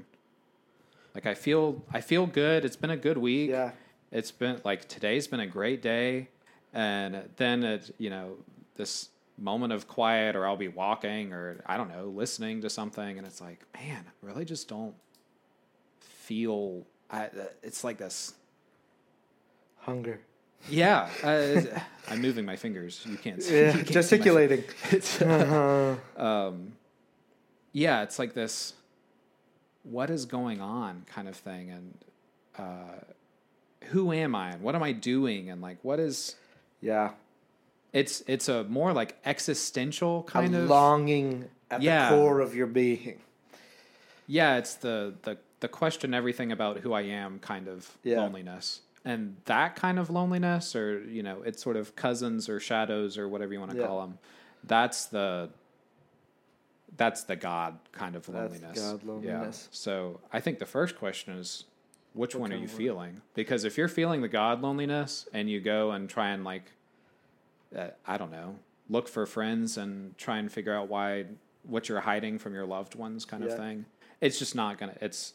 like 1.13 1.25
I 1.25 1.33
feel 1.33 1.81
I 1.93 2.01
feel 2.01 2.25
good. 2.27 2.65
It's 2.65 2.75
been 2.75 2.89
a 2.89 2.97
good 2.97 3.17
week. 3.17 3.51
Yeah. 3.51 3.71
It's 4.11 4.31
been 4.31 4.59
like 4.65 4.87
today's 4.89 5.27
been 5.27 5.39
a 5.39 5.47
great 5.47 5.81
day 5.81 6.27
and 6.73 7.29
then 7.37 7.63
it, 7.63 7.95
you 7.97 8.09
know, 8.09 8.35
this 8.75 9.09
moment 9.37 9.71
of 9.71 9.87
quiet 9.87 10.35
or 10.35 10.45
I'll 10.45 10.57
be 10.57 10.67
walking 10.67 11.31
or 11.31 11.63
I 11.65 11.77
don't 11.77 11.89
know, 11.89 12.05
listening 12.07 12.61
to 12.61 12.69
something 12.69 13.17
and 13.17 13.25
it's 13.25 13.39
like, 13.39 13.63
man, 13.73 14.03
I 14.07 14.25
really 14.25 14.43
just 14.43 14.67
don't 14.67 14.95
feel 16.01 16.85
I, 17.09 17.29
it's 17.63 17.85
like 17.85 17.97
this 17.97 18.33
Hunger. 19.77 20.19
Yeah, 20.69 21.09
uh, 21.23 21.61
I'm 22.09 22.21
moving 22.21 22.45
my 22.45 22.55
fingers. 22.55 23.05
You 23.07 23.17
can't 23.17 23.41
see. 23.43 23.55
Yeah, 23.55 23.67
you 23.67 23.73
can't 23.73 23.87
see 23.87 23.93
gesticulating. 23.93 24.63
It's, 24.91 25.21
Uh-huh. 25.21 25.95
um, 26.17 26.73
yeah, 27.71 28.03
it's 28.03 28.17
like 28.19 28.33
this. 28.33 28.73
What 29.83 30.09
is 30.09 30.25
going 30.25 30.61
on, 30.61 31.03
kind 31.07 31.27
of 31.27 31.35
thing, 31.35 31.69
and 31.69 31.93
uh, 32.57 32.99
who 33.91 34.11
am 34.11 34.33
I, 34.33 34.51
and 34.51 34.61
what 34.61 34.73
am 34.75 34.81
I 34.81 34.91
doing, 34.93 35.49
and 35.49 35.61
like 35.61 35.77
what 35.83 35.99
is? 35.99 36.35
Yeah. 36.81 37.11
It's 37.93 38.23
it's 38.27 38.49
a 38.49 38.63
more 38.65 38.91
like 38.93 39.15
existential 39.25 40.23
kind 40.23 40.55
a 40.55 40.63
of 40.63 40.69
longing 40.69 41.45
at 41.71 41.81
Yeah. 41.81 42.09
the 42.09 42.15
core 42.17 42.39
of 42.41 42.55
your 42.55 42.67
being. 42.67 43.19
yeah. 44.27 44.57
It's 44.57 44.73
the 44.75 45.13
the 45.21 45.37
the 45.59 45.67
question 45.67 46.13
everything 46.13 46.51
about 46.51 46.79
who 46.79 46.91
I 46.93 47.01
am 47.01 47.39
kind 47.39 47.67
of 47.67 47.97
Yeah. 48.03 48.21
loneliness, 48.21 48.81
and 49.05 49.37
that 49.45 49.75
kind 49.75 49.99
of 49.99 50.09
loneliness, 50.09 50.75
or 50.75 50.99
you 51.03 51.21
know, 51.23 51.41
it's 51.43 51.61
sort 51.61 51.77
of 51.77 51.95
cousins 51.95 52.49
or 52.49 52.59
shadows 52.59 53.17
or 53.17 53.29
whatever 53.29 53.53
you 53.53 53.59
want 53.59 53.71
to 53.71 53.77
Yeah. 53.77 53.85
call 53.87 54.01
them. 54.01 54.17
That's 54.63 55.05
the 55.05 55.49
that's 56.97 57.23
the 57.23 57.35
God 57.35 57.77
kind 57.91 58.15
of 58.15 58.25
That's 58.25 58.35
loneliness. 58.53 58.79
God 58.79 59.03
loneliness. 59.03 59.63
Yeah. 59.71 59.75
So 59.75 60.19
I 60.31 60.39
think 60.39 60.59
the 60.59 60.65
first 60.65 60.97
question 60.97 61.33
is, 61.37 61.65
which 62.13 62.33
What 62.35 62.41
one 62.41 62.53
are 62.53 62.57
you 62.57 62.67
feeling? 62.69 63.21
Because 63.33 63.65
if 63.65 63.77
you're 63.77 63.89
feeling 63.89 64.21
the 64.21 64.29
God 64.29 64.61
loneliness 64.61 65.27
and 65.33 65.49
you 65.49 65.59
go 65.59 65.91
and 65.91 66.09
try 66.09 66.29
and 66.29 66.45
like, 66.45 66.71
uh, 67.75 67.89
I 68.07 68.17
don't 68.17 68.31
know, 68.31 68.55
look 68.89 69.09
for 69.09 69.25
friends 69.25 69.77
and 69.77 70.17
try 70.17 70.37
and 70.37 70.49
figure 70.49 70.73
out 70.73 70.87
why 70.87 71.25
what 71.63 71.89
you're 71.89 71.99
hiding 71.99 72.37
from 72.39 72.53
your 72.53 72.65
loved 72.65 72.95
ones, 72.95 73.25
kind 73.25 73.43
Yeah. 73.43 73.49
of 73.51 73.57
thing. 73.57 73.85
It's 74.21 74.39
just 74.39 74.55
not 74.55 74.77
gonna. 74.77 74.95
It's, 75.01 75.33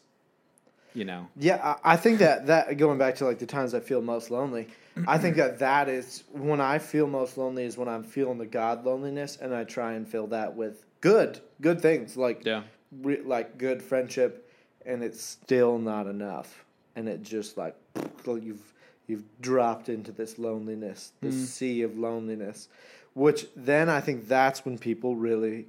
you 0.93 1.05
know, 1.05 1.27
Yeah, 1.37 1.59
I 1.83 1.93
I 1.93 1.97
think 1.97 2.19
that 2.19 2.47
that 2.47 2.77
going 2.77 2.97
back 2.97 3.15
to 3.15 3.25
like 3.25 3.39
the 3.39 3.45
times 3.45 3.73
I 3.73 3.79
feel 3.79 4.01
most 4.01 4.29
lonely, 4.31 4.67
I 5.07 5.17
think 5.17 5.35
that 5.37 5.59
that 5.59 5.87
is 5.89 6.23
when 6.31 6.59
I 6.59 6.79
feel 6.79 7.07
most 7.07 7.37
lonely 7.37 7.63
is 7.63 7.77
when 7.77 7.87
I'm 7.87 8.03
feeling 8.03 8.37
the 8.37 8.45
God 8.45 8.85
loneliness, 8.85 9.37
and 9.41 9.53
I 9.55 9.63
try 9.63 9.93
and 9.93 10.07
fill 10.07 10.27
that 10.27 10.55
with 10.55 10.85
good, 11.01 11.39
good 11.61 11.81
things 11.81 12.17
like 12.17 12.45
yeah, 12.45 12.63
re- 13.01 13.21
like 13.21 13.57
good 13.57 13.81
friendship, 13.81 14.49
and 14.85 15.03
it's 15.03 15.21
still 15.21 15.77
not 15.79 16.07
enough, 16.07 16.65
and 16.95 17.07
it 17.07 17.23
just 17.23 17.57
like 17.57 17.75
you've 18.27 18.73
you've 19.07 19.23
dropped 19.41 19.89
into 19.89 20.11
this 20.11 20.37
loneliness, 20.37 21.13
this 21.21 21.35
Mm. 21.35 21.45
sea 21.47 21.81
of 21.83 21.97
loneliness, 21.97 22.67
which 23.13 23.47
then 23.55 23.89
I 23.89 23.99
think 24.01 24.27
that's 24.27 24.63
when 24.65 24.77
people 24.77 25.15
really 25.15 25.67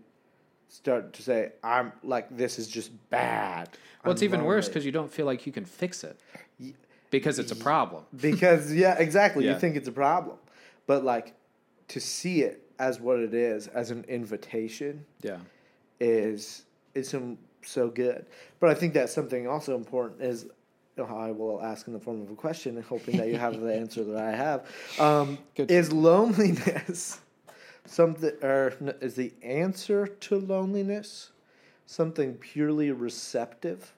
start 0.72 1.12
to 1.12 1.22
say, 1.22 1.52
"I'm 1.62 1.92
like 2.02 2.34
this 2.36 2.58
is 2.58 2.66
just 2.66 2.90
bad." 3.10 3.68
Well, 4.04 4.12
it's 4.12 4.22
I'm 4.22 4.24
even 4.26 4.44
worse 4.44 4.68
because 4.68 4.84
you 4.84 4.92
don't 4.92 5.12
feel 5.12 5.26
like 5.26 5.46
you 5.46 5.52
can 5.52 5.64
fix 5.64 6.02
it 6.02 6.18
because 7.10 7.38
it's 7.38 7.52
a 7.52 7.56
problem. 7.56 8.04
because 8.20 8.72
yeah 8.74 8.94
exactly 8.98 9.44
Yeah. 9.44 9.52
you 9.52 9.60
think 9.60 9.76
it's 9.76 9.86
a 9.86 9.92
problem 9.92 10.38
but 10.86 11.04
like 11.04 11.34
to 11.88 12.00
see 12.00 12.42
it 12.42 12.68
as 12.80 12.98
what 12.98 13.20
it 13.20 13.34
is 13.34 13.68
as 13.68 13.90
an 13.92 14.04
invitation 14.08 15.04
Yeah. 15.20 15.38
is 16.00 16.64
is 16.94 17.08
some 17.08 17.38
so 17.64 17.88
good 17.88 18.26
but 18.58 18.70
i 18.70 18.74
think 18.74 18.94
that's 18.94 19.12
something 19.14 19.46
also 19.46 19.76
important 19.76 20.20
is 20.22 20.46
oh, 20.98 21.04
I 21.04 21.30
will 21.30 21.62
ask 21.62 21.86
in 21.86 21.94
the 21.94 21.98
form 21.98 22.20
of 22.20 22.30
a 22.30 22.34
question, 22.34 22.80
hoping 22.82 23.16
that 23.16 23.28
you 23.28 23.38
have 23.38 23.58
the 23.58 23.74
answer 23.82 24.04
that 24.04 24.22
I 24.22 24.32
have. 24.32 24.66
Um, 24.98 25.38
is 25.56 25.90
loneliness 25.90 27.18
something, 27.84 28.32
or 28.42 28.74
is 29.00 29.14
the 29.14 29.32
answer 29.42 30.06
to 30.06 30.38
loneliness 30.38 31.30
something 31.86 32.34
purely 32.34 32.90
receptive? 32.90 33.92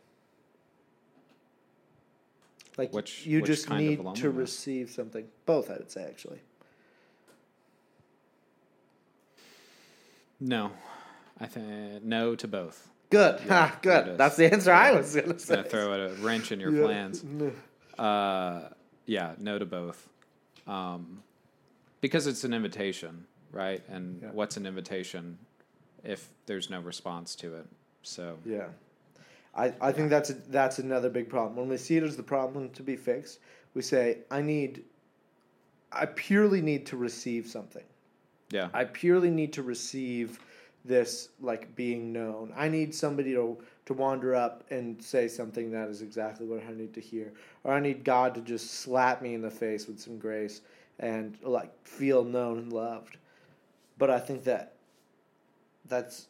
Like 2.77 2.93
Which- 2.93 3.25
you 3.27 3.39
which 3.41 3.47
just 3.47 3.67
kind 3.69 3.87
need 3.87 4.15
to 4.17 4.31
receive 4.31 4.91
something. 4.91 5.27
Both, 5.47 5.71
I 5.71 5.75
would 5.75 5.91
say, 5.91 6.05
actually. 6.05 6.41
No, 10.41 10.73
I 11.41 11.47
think 11.47 12.03
no 12.03 12.35
to 12.37 12.49
both. 12.49 12.89
Good. 13.11 13.41
Yeah, 13.47 13.69
ha, 13.69 13.79
good. 13.81 14.19
That's 14.19 14.37
the 14.37 14.53
answer 14.53 14.73
I 14.73 14.93
was 14.93 15.15
going 15.15 15.33
to 15.33 15.39
say. 15.39 15.63
throw 15.63 15.93
a 15.93 16.15
wrench 16.15 16.51
in 16.51 16.59
your 16.59 16.73
Yeah. 16.73 16.85
plans. 16.85 17.25
Uh, 17.97 18.69
yeah, 19.07 19.35
no 19.39 19.59
to 19.59 19.65
both. 19.65 20.09
Um, 20.67 21.23
because 22.01 22.27
it's 22.27 22.43
an 22.45 22.53
invitation, 22.53 23.27
right? 23.55 23.83
And 23.89 24.21
Yeah. 24.23 24.31
what's 24.33 24.57
an 24.57 24.67
invitation 24.67 25.39
if 26.03 26.29
there's 26.47 26.69
no 26.71 26.81
response 26.81 27.35
to 27.37 27.55
it? 27.55 27.67
So 28.03 28.37
Yeah, 28.45 28.69
I, 29.55 29.73
I 29.81 29.93
think 29.93 30.11
that's 30.11 30.31
a, 30.31 30.35
that's 30.35 30.79
another 30.79 31.09
big 31.09 31.29
problem. 31.29 31.57
When 31.57 31.69
we 31.69 31.77
see 31.77 31.97
it 31.97 32.03
as 32.03 32.17
the 32.17 32.23
problem 32.23 32.71
to 32.71 32.83
be 32.83 32.97
fixed, 32.97 33.39
we 33.75 33.83
say, 33.83 34.19
"I 34.31 34.43
need, 34.43 34.85
I 35.93 36.07
purely 36.07 36.61
need 36.61 36.87
to 36.87 36.97
receive 36.97 37.47
something. 37.47 37.85
yeah, 38.51 38.69
I 38.75 38.85
purely 38.85 39.31
need 39.31 39.53
to 39.55 39.63
receive 39.63 40.39
this 40.85 41.31
like 41.41 41.75
being 41.77 42.13
known. 42.13 42.53
I 42.57 42.69
need 42.69 42.95
somebody 42.95 43.33
to 43.35 43.57
to 43.87 43.95
wander 43.95 44.35
up 44.35 44.65
and 44.71 45.03
say 45.03 45.29
something 45.29 45.71
that 45.71 45.89
is 45.89 46.03
exactly 46.03 46.47
what 46.47 46.63
I 46.69 46.73
need 46.73 46.93
to 46.95 47.01
hear, 47.01 47.33
or 47.65 47.73
I 47.73 47.81
need 47.81 48.05
God 48.05 48.35
to 48.35 48.41
just 48.41 48.71
slap 48.73 49.23
me 49.23 49.35
in 49.35 49.43
the 49.43 49.51
face 49.51 49.87
with 49.87 49.99
some 50.01 50.19
grace 50.19 50.61
and 50.99 51.39
like 51.43 51.71
feel 51.87 52.25
known 52.25 52.59
and 52.59 52.73
loved." 52.73 53.17
But 53.99 54.11
I 54.11 54.19
think 54.19 54.45
that 54.45 54.75
that's 55.87 56.29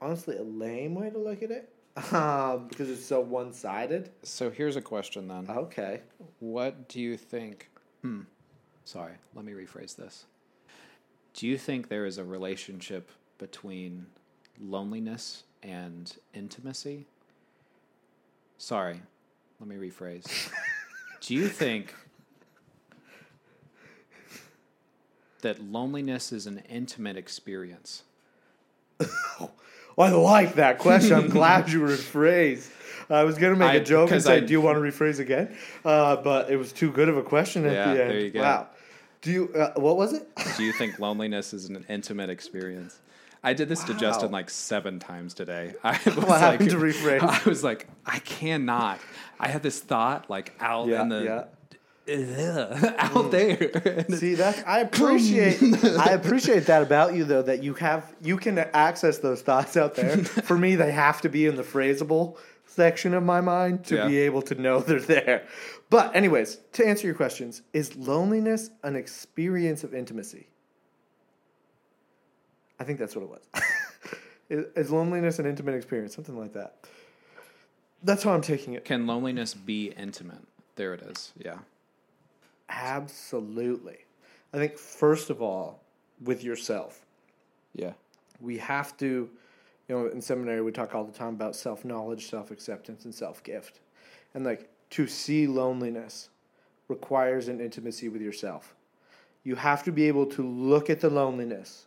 honestly 0.00 0.36
a 0.36 0.42
lame 0.42 0.94
way 0.94 1.10
to 1.10 1.18
look 1.18 1.42
at 1.42 1.50
it 1.50 1.72
um, 2.12 2.68
because 2.68 2.90
it's 2.90 3.04
so 3.04 3.20
one 3.20 3.52
sided. 3.52 4.10
So 4.22 4.50
here's 4.50 4.76
a 4.76 4.82
question 4.82 5.28
then. 5.28 5.46
Okay. 5.48 6.02
What 6.40 6.88
do 6.88 7.00
you 7.00 7.16
think? 7.16 7.70
Hmm. 8.02 8.22
Sorry, 8.84 9.12
let 9.34 9.44
me 9.44 9.52
rephrase 9.52 9.96
this. 9.96 10.24
Do 11.34 11.46
you 11.46 11.58
think 11.58 11.88
there 11.88 12.06
is 12.06 12.18
a 12.18 12.24
relationship 12.24 13.10
between 13.38 14.06
loneliness 14.60 15.44
and 15.62 16.16
intimacy? 16.32 17.06
Sorry, 18.56 19.00
let 19.60 19.68
me 19.68 19.76
rephrase. 19.76 20.50
do 21.20 21.34
you 21.34 21.48
think 21.48 21.94
that 25.42 25.62
loneliness 25.62 26.32
is 26.32 26.46
an 26.46 26.62
intimate 26.68 27.16
experience? 27.16 28.02
Well, 29.38 29.52
I 29.98 30.10
like 30.10 30.54
that 30.54 30.78
question. 30.78 31.14
I'm 31.14 31.28
glad 31.28 31.70
you 31.70 31.80
rephrased. 31.80 32.68
I 33.10 33.24
was 33.24 33.38
gonna 33.38 33.56
make 33.56 33.70
I- 33.70 33.74
a 33.76 33.84
joke 33.84 34.10
and 34.10 34.22
say, 34.22 34.36
I- 34.36 34.40
"Do 34.40 34.52
you 34.52 34.60
want 34.60 34.76
to 34.76 34.80
rephrase 34.82 35.18
again?" 35.18 35.56
Uh, 35.84 36.16
but 36.16 36.50
it 36.50 36.56
was 36.56 36.72
too 36.72 36.90
good 36.92 37.08
of 37.08 37.16
a 37.16 37.22
question 37.22 37.64
at 37.64 37.72
Yeah, 37.72 37.94
the 37.94 38.02
end. 38.02 38.10
there 38.10 38.20
you 38.20 38.30
go. 38.30 38.40
Wow. 38.42 38.66
Do 39.22 39.32
you? 39.32 39.52
Uh, 39.54 39.72
what 39.80 39.96
was 39.96 40.12
it? 40.12 40.28
Do 40.56 40.62
you 40.64 40.72
think 40.72 40.98
loneliness 40.98 41.52
is 41.54 41.68
an 41.68 41.84
intimate 41.88 42.30
experience? 42.30 42.98
I 43.42 43.52
did 43.54 43.68
this 43.68 43.84
to 43.84 43.94
Justin 43.94 44.30
like 44.32 44.50
seven 44.50 44.98
times 44.98 45.32
today. 45.32 45.74
I 45.84 45.98
was 46.04 46.16
What 46.16 46.28
like, 46.28 46.58
to 46.58 46.66
rephrase? 46.76 47.20
I 47.22 47.48
was 47.48 47.62
like, 47.64 47.86
I 48.04 48.18
cannot. 48.18 48.98
I 49.38 49.46
had 49.48 49.62
this 49.62 49.80
thought 49.80 50.28
like 50.28 50.54
out 50.60 50.88
Yeah, 50.88 51.02
in 51.02 51.08
the 51.08 51.22
yeah. 51.22 51.44
Ugh, 52.08 52.94
out 52.98 53.12
mm. 53.12 53.30
there. 53.30 54.18
See 54.18 54.34
that 54.34 54.66
I 54.66 54.80
appreciate 54.80 55.62
I 55.84 56.12
appreciate 56.12 56.66
that 56.66 56.82
about 56.82 57.14
you 57.14 57.24
though 57.24 57.42
that 57.42 57.62
you 57.62 57.74
have 57.74 58.14
you 58.22 58.36
can 58.36 58.58
access 58.58 59.18
those 59.18 59.42
thoughts 59.42 59.76
out 59.76 59.94
there. 59.94 60.16
For 60.24 60.56
me, 60.56 60.76
they 60.76 60.92
have 60.92 61.20
to 61.22 61.28
be 61.28 61.46
in 61.46 61.56
the 61.56 61.62
phrasable 61.62 62.38
section 62.66 63.14
of 63.14 63.22
my 63.22 63.40
mind 63.40 63.84
to 63.86 63.96
Yeah. 63.96 64.08
be 64.08 64.18
able 64.18 64.42
to 64.42 64.54
know 64.54 64.80
they're 64.80 65.00
there. 65.00 65.46
But 65.90 66.14
anyways, 66.14 66.58
to 66.74 66.86
answer 66.86 67.06
your 67.06 67.16
questions, 67.16 67.62
is 67.72 67.96
loneliness 67.96 68.70
an 68.82 68.96
experience 68.96 69.84
of 69.84 69.94
intimacy? 69.94 70.48
I 72.80 72.84
think 72.84 72.98
that's 72.98 73.16
what 73.16 73.22
it 73.22 73.28
was. 73.28 73.62
is, 74.48 74.66
is 74.76 74.90
loneliness 74.90 75.38
an 75.38 75.46
intimate 75.46 75.74
experience? 75.74 76.14
Something 76.14 76.38
like 76.38 76.52
that. 76.52 76.76
That's 78.02 78.22
how 78.22 78.32
I'm 78.32 78.42
taking 78.42 78.74
it. 78.74 78.84
Can 78.84 79.06
loneliness 79.06 79.54
be 79.54 79.92
intimate? 79.96 80.42
There 80.76 80.94
it 80.94 81.02
is. 81.02 81.32
Yeah. 81.36 81.58
Absolutely. 82.78 83.98
I 84.52 84.56
think 84.58 84.78
first 84.78 85.30
of 85.30 85.42
all, 85.42 85.80
with 86.24 86.42
yourself. 86.42 87.04
Yeah. 87.74 87.92
we 88.40 88.58
have 88.58 88.96
to, 88.96 89.28
you 89.88 89.94
know, 89.94 90.06
in 90.08 90.20
seminary 90.20 90.62
we 90.62 90.72
talk 90.72 90.94
all 90.94 91.04
the 91.04 91.12
time 91.12 91.34
about 91.34 91.54
self 91.54 91.84
knowledge, 91.84 92.28
self 92.28 92.50
acceptance, 92.50 93.04
and 93.04 93.14
self 93.14 93.42
gift, 93.44 93.80
and 94.34 94.44
like 94.44 94.68
to 94.90 95.06
see 95.06 95.46
loneliness 95.46 96.30
requires 96.88 97.48
an 97.48 97.60
intimacy 97.60 98.08
with 98.08 98.22
yourself. 98.22 98.74
You 99.44 99.54
have 99.54 99.84
to 99.84 99.92
be 99.92 100.08
able 100.08 100.26
to 100.26 100.42
look 100.46 100.88
at 100.90 101.00
the 101.00 101.10
loneliness 101.10 101.86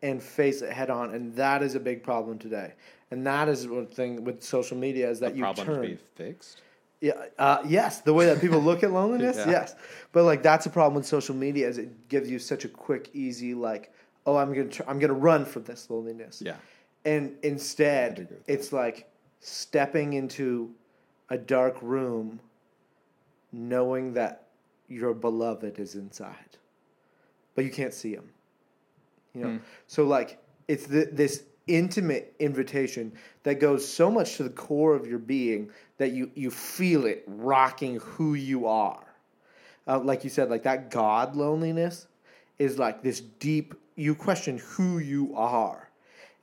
and 0.00 0.22
face 0.22 0.62
it 0.62 0.72
head 0.72 0.88
on, 0.90 1.12
and 1.14 1.34
that 1.34 1.62
is 1.62 1.74
a 1.74 1.80
big 1.80 2.02
problem 2.02 2.38
today. 2.38 2.72
And 3.10 3.26
that 3.26 3.48
is 3.48 3.66
one 3.66 3.86
thing 3.86 4.22
with 4.24 4.42
social 4.42 4.76
media 4.76 5.10
is 5.10 5.18
that 5.20 5.32
The 5.32 5.38
you 5.38 5.42
problem 5.42 5.66
turn. 5.66 5.82
to 5.82 5.88
be 5.88 5.98
fixed. 6.14 6.62
Yeah, 7.00 7.12
uh, 7.38 7.62
yes, 7.66 8.00
the 8.00 8.12
way 8.12 8.26
that 8.26 8.40
people 8.40 8.58
look 8.60 8.82
at 8.82 8.90
loneliness, 8.92 9.36
Yeah. 9.38 9.50
yes. 9.50 9.76
But 10.12 10.24
like 10.24 10.42
that's 10.42 10.66
a 10.66 10.70
problem 10.70 10.94
with 10.94 11.06
social 11.06 11.34
media 11.34 11.68
is 11.68 11.78
it 11.78 12.08
gives 12.08 12.28
you 12.30 12.38
such 12.38 12.64
a 12.64 12.68
quick, 12.68 13.10
easy 13.14 13.54
like, 13.54 13.92
oh, 14.26 14.36
I'm 14.36 14.52
gonna 14.52 14.68
tr- 14.68 14.82
I'm 14.88 14.98
gonna 14.98 15.12
run 15.14 15.44
from 15.44 15.62
this 15.64 15.88
loneliness. 15.90 16.42
Yeah. 16.44 16.56
And 17.04 17.36
instead, 17.42 18.36
it's 18.48 18.72
like 18.72 19.08
stepping 19.40 20.14
into 20.14 20.74
a 21.30 21.38
dark 21.38 21.76
room, 21.82 22.40
knowing 23.52 24.14
that 24.14 24.48
your 24.88 25.14
beloved 25.14 25.78
is 25.78 25.94
inside, 25.94 26.56
but 27.54 27.64
you 27.64 27.70
can't 27.70 27.94
see 27.94 28.12
him. 28.12 28.28
You 29.34 29.42
know, 29.44 29.50
Hmm. 29.50 29.56
so 29.86 30.04
like 30.04 30.38
it's 30.66 30.86
the, 30.86 31.08
this 31.12 31.44
intimate 31.68 32.34
invitation 32.38 33.12
that 33.44 33.60
goes 33.60 33.86
so 33.86 34.10
much 34.10 34.36
to 34.36 34.42
the 34.42 34.50
core 34.50 34.94
of 34.94 35.06
your 35.06 35.18
being 35.18 35.70
that 35.98 36.12
you 36.12 36.30
you 36.34 36.50
feel 36.50 37.04
it 37.06 37.22
rocking 37.26 37.96
who 38.00 38.34
you 38.34 38.66
are. 38.66 39.04
Uh, 39.86 39.98
like 39.98 40.24
you 40.24 40.30
said, 40.30 40.50
like 40.50 40.62
that 40.64 40.90
God 40.90 41.36
loneliness 41.36 42.06
is 42.58 42.78
like 42.78 43.02
this 43.02 43.20
deep. 43.20 43.74
You 43.96 44.14
question 44.14 44.58
who 44.58 44.98
you 44.98 45.32
are. 45.34 45.88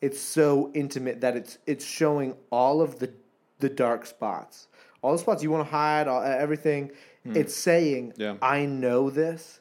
It's 0.02 0.20
so 0.20 0.72
intimate 0.74 1.22
that 1.22 1.36
it's 1.36 1.58
it's 1.66 1.86
showing 1.86 2.36
all 2.52 2.82
of 2.82 3.00
the 3.00 3.12
the 3.60 3.70
dark 3.70 4.06
spots, 4.06 4.68
all 5.02 5.14
the 5.14 5.20
spots 5.20 5.42
you 5.42 5.50
want 5.52 5.66
to 5.66 5.72
hide, 5.72 6.08
all, 6.08 6.22
everything. 6.22 6.92
It's 7.34 7.56
saying, 7.56 8.14
Yeah. 8.18 8.36
"I 8.40 8.68
know 8.68 9.10
this, 9.10 9.60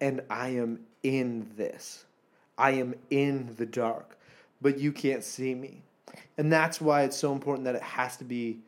and 0.00 0.22
I 0.30 0.48
am 0.50 0.80
in 1.02 1.50
this. 1.56 2.06
I 2.56 2.70
am 2.72 2.94
in 3.10 3.54
the 3.58 3.66
dark, 3.66 4.16
but 4.62 4.78
you 4.78 4.92
can't 4.92 5.24
see 5.24 5.54
me." 5.54 5.82
And 6.38 6.52
that's 6.52 6.80
why 6.80 7.02
it's 7.02 7.16
so 7.16 7.32
important 7.32 7.64
that 7.64 7.74
it 7.74 7.82
has 7.82 8.16
to 8.18 8.24
be 8.24 8.60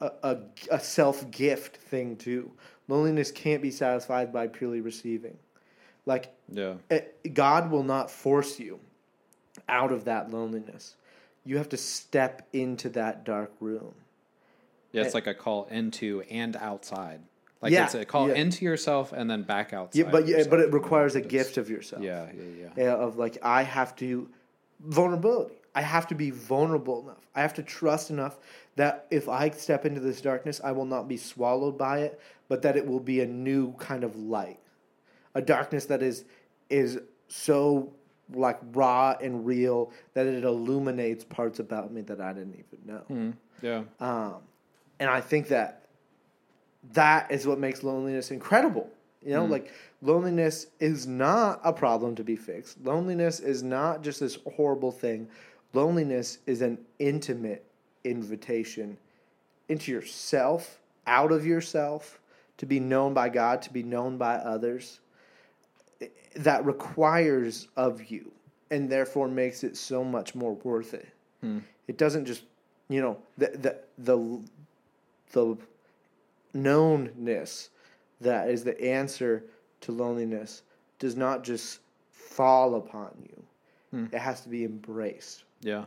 a, 0.00 0.10
a, 0.22 0.38
a 0.72 0.80
self 0.80 1.30
gift 1.30 1.76
thing 1.76 2.16
too. 2.16 2.50
Loneliness 2.88 3.30
can't 3.30 3.62
be 3.62 3.70
satisfied 3.70 4.32
by 4.32 4.46
purely 4.46 4.80
receiving. 4.80 5.36
Like 6.04 6.34
Yeah. 6.48 6.74
it, 6.90 7.34
God 7.34 7.70
will 7.70 7.82
not 7.82 8.10
force 8.10 8.60
you 8.60 8.78
out 9.68 9.92
of 9.92 10.04
that 10.04 10.30
loneliness. 10.30 10.94
You 11.44 11.58
have 11.58 11.68
to 11.70 11.76
step 11.76 12.46
into 12.52 12.88
that 12.90 13.24
dark 13.24 13.52
room. 13.60 13.94
Yeah, 14.92 15.02
it's 15.02 15.14
eh. 15.14 15.18
like 15.18 15.26
a 15.26 15.34
call 15.34 15.66
into 15.66 16.22
and 16.30 16.56
outside. 16.56 17.20
Like 17.60 17.72
Yeah, 17.72 17.84
it's 17.84 17.94
a 17.94 18.04
call 18.04 18.28
yeah. 18.28 18.34
into 18.34 18.64
yourself 18.64 19.12
and 19.12 19.28
then 19.30 19.42
back 19.42 19.72
outside. 19.72 19.98
Yeah, 19.98 20.10
but 20.10 20.28
yeah, 20.28 20.44
but 20.48 20.60
it 20.60 20.72
requires 20.72 21.16
a 21.16 21.20
gift 21.20 21.56
of 21.56 21.68
yourself. 21.68 22.02
Yeah, 22.02 22.26
yeah, 22.36 22.42
yeah. 22.60 22.84
Yeah, 22.84 22.94
of 22.94 23.16
like 23.16 23.38
I 23.42 23.62
have 23.62 23.96
to 23.96 24.28
vulnerability. 24.80 25.54
I 25.74 25.82
have 25.82 26.06
to 26.08 26.14
be 26.14 26.30
vulnerable 26.30 27.02
enough. 27.02 27.26
I 27.34 27.42
have 27.42 27.54
to 27.54 27.62
trust 27.62 28.10
enough 28.10 28.38
that 28.76 29.06
if 29.10 29.28
I 29.28 29.50
step 29.50 29.84
into 29.84 30.00
this 30.00 30.20
darkness, 30.20 30.60
I 30.64 30.72
will 30.72 30.86
not 30.86 31.06
be 31.06 31.16
swallowed 31.16 31.76
by 31.76 32.00
it, 32.00 32.20
but 32.48 32.62
that 32.62 32.76
it 32.76 32.86
will 32.86 33.00
be 33.00 33.20
a 33.20 33.26
new 33.26 33.72
kind 33.74 34.04
of 34.04 34.16
light. 34.16 34.58
A 35.34 35.42
darkness 35.42 35.86
that 35.86 36.02
is 36.02 36.24
is 36.70 36.98
so 37.28 37.92
like 38.32 38.58
raw 38.72 39.16
and 39.20 39.46
real 39.46 39.92
that 40.14 40.26
it 40.26 40.44
illuminates 40.44 41.24
parts 41.24 41.58
about 41.58 41.92
me 41.92 42.00
that 42.02 42.20
I 42.20 42.32
didn't 42.32 42.54
even 42.54 42.86
know. 42.86 43.02
Mm, 43.10 43.34
yeah. 43.62 43.82
Um, 44.00 44.36
and 44.98 45.10
I 45.10 45.20
think 45.20 45.48
that 45.48 45.86
that 46.92 47.30
is 47.30 47.46
what 47.46 47.58
makes 47.58 47.82
loneliness 47.82 48.30
incredible. 48.30 48.88
You 49.26 49.32
know, 49.32 49.46
hmm. 49.46 49.52
like 49.52 49.72
loneliness 50.02 50.68
is 50.78 51.08
not 51.08 51.60
a 51.64 51.72
problem 51.72 52.14
to 52.14 52.22
be 52.22 52.36
fixed. 52.36 52.82
Loneliness 52.84 53.40
is 53.40 53.64
not 53.64 54.02
just 54.02 54.20
this 54.20 54.38
horrible 54.54 54.92
thing. 54.92 55.28
Loneliness 55.72 56.38
is 56.46 56.62
an 56.62 56.78
intimate 57.00 57.64
invitation 58.04 58.96
into 59.68 59.90
yourself, 59.90 60.78
out 61.08 61.32
of 61.32 61.44
yourself, 61.44 62.20
to 62.58 62.66
be 62.66 62.78
known 62.78 63.14
by 63.14 63.28
God, 63.28 63.62
to 63.62 63.72
be 63.72 63.82
known 63.82 64.16
by 64.16 64.36
others. 64.36 65.00
Eh, 66.00 66.06
that 66.36 66.64
requires 66.64 67.66
of 67.76 68.08
you, 68.08 68.30
and 68.70 68.88
therefore 68.88 69.26
makes 69.26 69.64
it 69.64 69.76
so 69.76 70.04
much 70.04 70.36
more 70.36 70.54
worth 70.62 70.94
it. 70.94 71.08
Hmm. 71.40 71.58
It 71.88 71.98
doesn't 71.98 72.26
just, 72.26 72.44
you 72.88 73.00
know, 73.00 73.18
the 73.38 73.48
the 73.48 73.76
the 73.98 74.40
the 75.32 75.56
knownness 76.54 77.70
that 78.20 78.48
is 78.48 78.64
the 78.64 78.80
answer 78.82 79.44
to 79.82 79.92
loneliness 79.92 80.62
does 80.98 81.16
not 81.16 81.44
just 81.44 81.80
fall 82.10 82.76
upon 82.76 83.10
you. 83.22 83.42
Hmm. 83.90 84.14
It 84.14 84.18
has 84.18 84.40
to 84.42 84.48
be 84.48 84.64
embraced. 84.64 85.44
Yeah. 85.60 85.84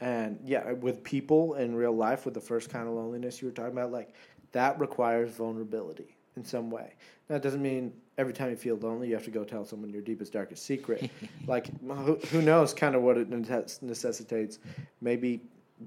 And 0.00 0.38
yeah, 0.44 0.72
with 0.72 1.04
people 1.04 1.54
in 1.54 1.74
real 1.74 1.94
life, 1.94 2.24
with 2.24 2.34
the 2.34 2.40
first 2.40 2.70
kind 2.70 2.88
of 2.88 2.94
loneliness 2.94 3.42
you 3.42 3.48
were 3.48 3.54
talking 3.54 3.72
about, 3.72 3.92
like 3.92 4.14
that 4.52 4.78
requires 4.80 5.30
vulnerability 5.30 6.16
in 6.36 6.44
some 6.44 6.70
way. 6.70 6.94
That 7.28 7.42
doesn't 7.42 7.62
mean 7.62 7.92
every 8.18 8.32
time 8.32 8.50
you 8.50 8.56
feel 8.56 8.76
lonely, 8.76 9.08
you 9.08 9.14
have 9.14 9.24
to 9.24 9.30
go 9.30 9.44
tell 9.44 9.64
someone 9.64 9.90
your 9.90 10.02
deepest, 10.02 10.32
darkest 10.32 10.64
secret. 10.64 11.10
like 11.46 11.68
who, 11.82 12.16
who 12.30 12.42
knows, 12.42 12.72
kind 12.72 12.94
of 12.94 13.02
what 13.02 13.18
it 13.18 13.28
necessitates. 13.28 14.58
Maybe, 15.00 15.40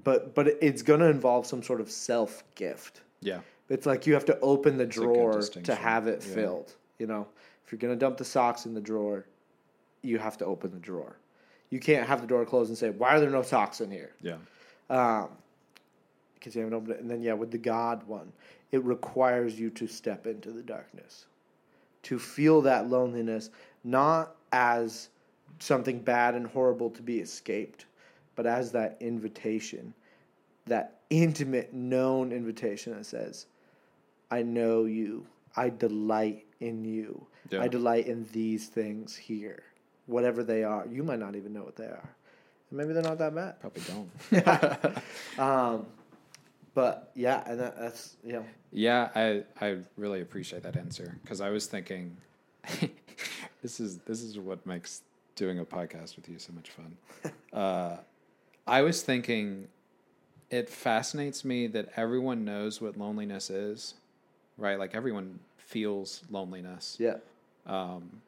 but 0.04 0.34
but 0.34 0.48
it's 0.60 0.82
going 0.82 1.00
to 1.00 1.06
involve 1.06 1.46
some 1.46 1.62
sort 1.62 1.80
of 1.80 1.90
self 1.90 2.44
gift. 2.54 3.02
Yeah. 3.20 3.40
It's 3.68 3.86
like 3.86 4.06
you 4.06 4.14
have 4.14 4.24
to 4.26 4.38
open 4.40 4.76
the 4.76 4.86
drawer 4.86 5.40
to 5.42 5.74
have 5.74 6.06
it 6.06 6.24
Yeah. 6.26 6.34
filled. 6.34 6.74
You 6.98 7.06
know, 7.06 7.26
if 7.64 7.72
you're 7.72 7.78
gonna 7.78 7.96
dump 7.96 8.18
the 8.18 8.24
socks 8.24 8.66
in 8.66 8.74
the 8.74 8.80
drawer, 8.80 9.26
you 10.02 10.18
have 10.18 10.36
to 10.38 10.44
open 10.44 10.70
the 10.70 10.78
drawer. 10.78 11.16
You 11.70 11.80
can't 11.80 12.06
have 12.06 12.20
the 12.20 12.26
door 12.26 12.44
closed 12.44 12.68
and 12.68 12.78
say, 12.78 12.90
"Why 12.90 13.16
are 13.16 13.20
there 13.20 13.30
no 13.30 13.42
socks 13.42 13.80
in 13.80 13.90
here?" 13.90 14.12
Yeah. 14.20 14.36
Um, 14.90 15.30
because 16.34 16.54
you 16.54 16.60
haven't 16.60 16.74
opened 16.76 16.92
it. 16.92 17.00
And 17.00 17.10
then 17.10 17.22
yeah, 17.22 17.32
with 17.32 17.50
the 17.50 17.58
God 17.58 18.06
one, 18.06 18.32
it 18.70 18.84
requires 18.84 19.58
you 19.58 19.70
to 19.70 19.86
step 19.86 20.26
into 20.26 20.50
the 20.52 20.62
darkness, 20.62 21.26
to 22.02 22.18
feel 22.18 22.60
that 22.62 22.90
loneliness, 22.90 23.50
not 23.82 24.36
as 24.52 25.08
something 25.58 26.00
bad 26.00 26.34
and 26.34 26.46
horrible 26.46 26.90
to 26.90 27.02
be 27.02 27.20
escaped, 27.20 27.86
but 28.36 28.46
as 28.46 28.72
that 28.72 28.98
invitation, 29.00 29.94
that 30.66 31.00
intimate, 31.08 31.72
known 31.72 32.30
invitation 32.30 32.92
that 32.94 33.06
says, 33.06 33.46
I 34.34 34.42
know 34.42 34.84
you. 34.84 35.26
I 35.56 35.68
delight 35.68 36.46
in 36.58 36.84
you. 36.84 37.24
Yeah. 37.50 37.62
I 37.62 37.68
delight 37.68 38.06
in 38.08 38.26
these 38.32 38.66
things 38.66 39.14
here, 39.14 39.62
whatever 40.06 40.42
they 40.42 40.64
are. 40.64 40.84
You 40.90 41.04
might 41.04 41.20
not 41.20 41.36
even 41.36 41.52
know 41.52 41.62
what 41.62 41.76
they 41.76 41.84
are. 41.84 42.08
And 42.70 42.78
maybe 42.78 42.92
they're 42.92 43.02
not 43.02 43.18
that 43.18 43.32
bad. 43.32 43.60
Probably 43.60 43.82
don't. 43.86 45.02
Um, 45.38 45.86
but 46.74 47.12
yeah, 47.14 47.44
and 47.46 47.60
that, 47.60 47.78
that's 47.78 48.16
know, 48.24 48.44
Yeah, 48.72 49.10
I 49.14 49.44
I 49.60 49.78
really 49.96 50.20
appreciate 50.20 50.64
that 50.64 50.76
answer 50.76 51.16
because 51.22 51.40
I 51.40 51.50
was 51.50 51.66
thinking, 51.66 52.16
this 53.62 53.78
is 53.78 53.98
this 53.98 54.20
is 54.20 54.36
what 54.38 54.66
makes 54.66 55.02
doing 55.36 55.60
a 55.60 55.64
podcast 55.64 56.16
with 56.16 56.28
you 56.28 56.38
so 56.40 56.52
much 56.52 56.70
fun. 56.70 56.96
Uh, 57.52 57.98
I 58.66 58.82
was 58.82 59.02
thinking, 59.02 59.68
it 60.50 60.68
fascinates 60.68 61.44
me 61.44 61.68
that 61.68 61.90
everyone 61.96 62.44
knows 62.44 62.80
what 62.80 62.96
loneliness 62.96 63.50
is, 63.50 63.94
right? 64.56 64.78
Like 64.78 64.94
everyone 64.94 65.38
feels 65.56 66.22
loneliness, 66.30 66.96
yeah, 67.00 67.16
um, 67.66 68.20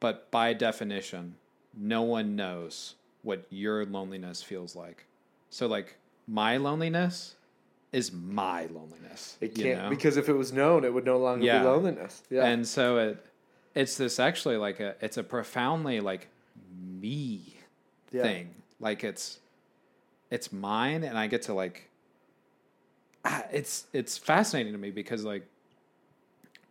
but 0.00 0.30
by 0.30 0.52
definition, 0.52 1.36
no 1.76 2.02
one 2.02 2.36
knows 2.36 2.94
what 3.22 3.46
your 3.50 3.84
loneliness 3.86 4.42
feels 4.42 4.74
like. 4.74 5.06
So, 5.50 5.66
like 5.66 5.96
my 6.26 6.56
loneliness 6.56 7.34
is 7.92 8.12
my 8.12 8.66
loneliness. 8.66 9.36
it 9.40 9.54
can't 9.54 9.82
know? 9.82 9.90
because 9.90 10.16
if 10.16 10.28
it 10.28 10.32
was 10.32 10.52
known, 10.52 10.84
it 10.84 10.92
would 10.92 11.04
no 11.04 11.18
longer 11.18 11.44
Yeah. 11.44 11.60
be 11.60 11.66
loneliness. 11.66 12.22
Yeah, 12.30 12.46
And 12.46 12.66
so 12.66 12.96
it 12.98 13.26
it's 13.74 13.96
this 13.96 14.18
actually 14.20 14.56
like 14.56 14.80
a 14.80 14.96
it's 15.00 15.16
a 15.18 15.22
profoundly 15.22 16.00
like 16.00 16.28
me 17.00 17.56
Yeah. 18.10 18.22
thing. 18.22 18.54
Like 18.80 19.04
it's 19.04 19.38
it's 20.30 20.52
mine 20.52 21.04
and 21.04 21.18
I 21.18 21.26
get 21.26 21.42
to 21.42 21.54
like 21.54 21.90
it's 23.24 23.86
it's 23.92 24.18
fascinating 24.18 24.72
to 24.72 24.78
me 24.78 24.90
because 24.90 25.24
like 25.24 25.46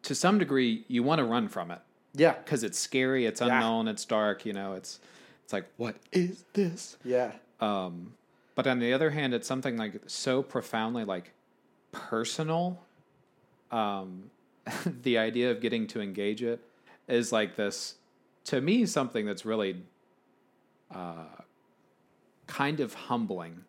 to 0.03 0.15
some 0.15 0.37
degree 0.39 0.83
you 0.87 1.03
want 1.03 1.19
to 1.19 1.25
run 1.25 1.47
from 1.47 1.71
it 1.71 1.79
yeah, 2.13 2.33
because 2.43 2.63
it's 2.65 2.77
scary, 2.77 3.25
it's 3.25 3.39
Yeah. 3.39 3.47
unknown, 3.47 3.87
it's 3.87 4.03
dark, 4.03 4.45
you 4.45 4.51
know, 4.51 4.73
it's 4.73 4.99
it's 5.45 5.53
like 5.53 5.65
what 5.77 5.95
is 6.11 6.43
this? 6.53 6.97
yeah, 7.05 7.31
Um, 7.61 8.13
but 8.55 8.67
on 8.67 8.79
the 8.79 8.91
other 8.91 9.11
hand, 9.11 9.33
it's 9.33 9.47
something 9.47 9.77
like 9.77 10.01
so 10.07 10.43
profoundly 10.43 11.05
like 11.05 11.31
personal. 11.93 12.81
Um, 13.71 14.29
the 15.03 15.17
idea 15.17 15.51
of 15.51 15.61
getting 15.61 15.87
to 15.87 16.01
engage 16.01 16.43
it 16.43 16.59
is 17.07 17.31
like 17.31 17.55
this 17.55 17.95
to 18.45 18.59
me 18.59 18.85
something 18.85 19.25
that's 19.25 19.45
really 19.45 19.81
uh, 20.93 21.23
kind 22.47 22.79
of 22.81 22.93
humbling 22.93 23.63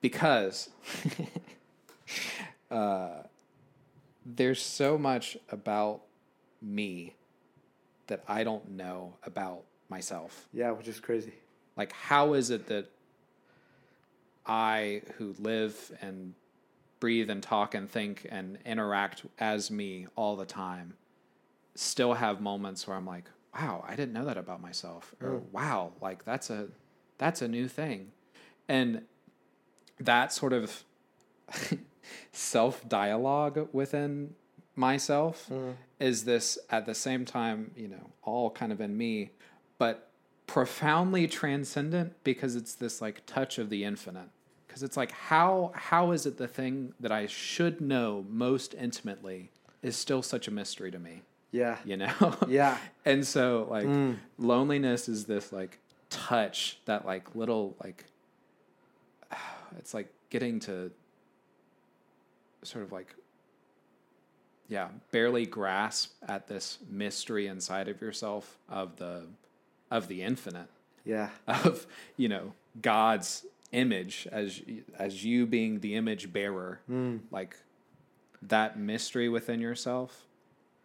because 0.00 0.70
uh, 2.70 3.22
there's 4.24 4.60
so 4.62 4.98
much 4.98 5.36
about 5.50 6.02
me 6.60 7.14
that 8.06 8.22
I 8.28 8.44
don't 8.44 8.70
know 8.70 9.14
about 9.24 9.62
myself. 9.88 10.48
Yeah, 10.52 10.70
which 10.72 10.88
is 10.88 11.00
crazy. 11.00 11.32
like 11.76 11.92
how 11.92 12.34
is 12.34 12.50
it 12.50 12.66
that 12.66 12.90
i 14.46 15.02
who 15.16 15.34
live 15.38 15.92
and 16.02 16.34
breathe 16.98 17.30
and 17.30 17.42
talk 17.42 17.74
and 17.74 17.88
think 17.90 18.26
and 18.30 18.58
interact 18.64 19.24
as 19.38 19.70
me 19.70 20.06
all 20.16 20.34
the 20.34 20.46
time 20.46 20.94
still 21.74 22.14
have 22.14 22.40
moments 22.40 22.86
where 22.88 22.96
i'm 22.96 23.06
like 23.06 23.26
wow 23.54 23.84
i 23.86 23.94
didn't 23.94 24.12
know 24.12 24.24
that 24.24 24.36
about 24.36 24.60
myself 24.60 25.14
or 25.22 25.42
wow 25.52 25.92
like 26.00 26.24
that's 26.24 26.50
a 26.50 26.68
that's 27.20 27.42
a 27.42 27.48
new 27.48 27.68
thing. 27.68 28.12
And 28.66 29.02
that 30.00 30.32
sort 30.32 30.54
of 30.54 30.84
self 32.32 32.88
dialogue 32.88 33.68
within 33.72 34.34
myself 34.76 35.46
mm-hmm. 35.50 35.72
is 35.98 36.24
this 36.24 36.58
at 36.70 36.86
the 36.86 36.94
same 36.94 37.24
time, 37.24 37.70
you 37.76 37.88
know, 37.88 38.10
all 38.22 38.50
kind 38.50 38.72
of 38.72 38.80
in 38.80 38.96
me, 38.96 39.30
but 39.78 40.10
profoundly 40.46 41.28
transcendent 41.28 42.12
because 42.24 42.56
it's 42.56 42.74
this 42.74 43.00
like 43.00 43.24
touch 43.26 43.58
of 43.58 43.70
the 43.70 43.84
infinite. 43.84 44.28
Because 44.66 44.82
it's 44.82 44.96
like 44.96 45.12
how 45.12 45.72
how 45.74 46.12
is 46.12 46.26
it 46.26 46.38
the 46.38 46.48
thing 46.48 46.94
that 46.98 47.12
I 47.12 47.26
should 47.26 47.80
know 47.80 48.24
most 48.28 48.74
intimately 48.74 49.50
is 49.82 49.96
still 49.96 50.22
such 50.22 50.48
a 50.48 50.50
mystery 50.50 50.90
to 50.90 50.98
me, 50.98 51.22
Yeah. 51.52 51.78
you 51.84 51.96
know? 51.96 52.36
Yeah. 52.48 52.76
And 53.04 53.26
so 53.26 53.66
like 53.70 53.86
mm. 53.86 54.16
loneliness 54.38 55.08
is 55.08 55.24
this 55.24 55.52
like 55.52 55.78
touch 56.10 56.78
that 56.84 57.06
like 57.06 57.34
little 57.34 57.76
like 57.82 58.04
it's 59.78 59.94
like 59.94 60.12
getting 60.30 60.60
to 60.60 60.90
sort 62.62 62.84
of 62.84 62.92
like 62.92 63.14
yeah, 64.68 64.88
barely 65.10 65.46
grasp 65.46 66.12
at 66.28 66.46
this 66.46 66.78
mystery 66.88 67.48
inside 67.48 67.88
of 67.88 68.00
yourself 68.00 68.56
of 68.68 68.96
the 68.96 69.24
of 69.90 70.06
the 70.08 70.22
infinite. 70.22 70.68
Yeah. 71.04 71.30
of 71.46 71.86
you 72.16 72.28
know 72.28 72.52
God's 72.80 73.44
image 73.72 74.28
as 74.30 74.62
as 74.98 75.24
you 75.24 75.44
being 75.46 75.80
the 75.80 75.96
image 75.96 76.32
bearer. 76.32 76.80
Like 77.30 77.56
that 78.42 78.78
mystery 78.78 79.28
within 79.28 79.60
yourself 79.60 80.26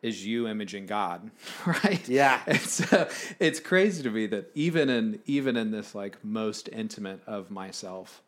is 0.02 0.26
you 0.26 0.48
imaging 0.48 0.86
God 0.88 1.32
right? 1.66 2.08
Yeah. 2.08 2.42
it's 2.48 2.92
uh, 2.92 3.10
it's 3.40 3.60
crazy 3.60 4.04
to 4.04 4.10
me 4.10 4.26
that 4.28 4.52
even 4.54 4.90
in 4.90 5.20
even 5.26 5.56
in 5.58 5.72
this 5.72 5.96
like 5.96 6.24
most 6.24 6.70
intimate 6.72 7.22
of 7.26 7.50
myself 7.50 8.22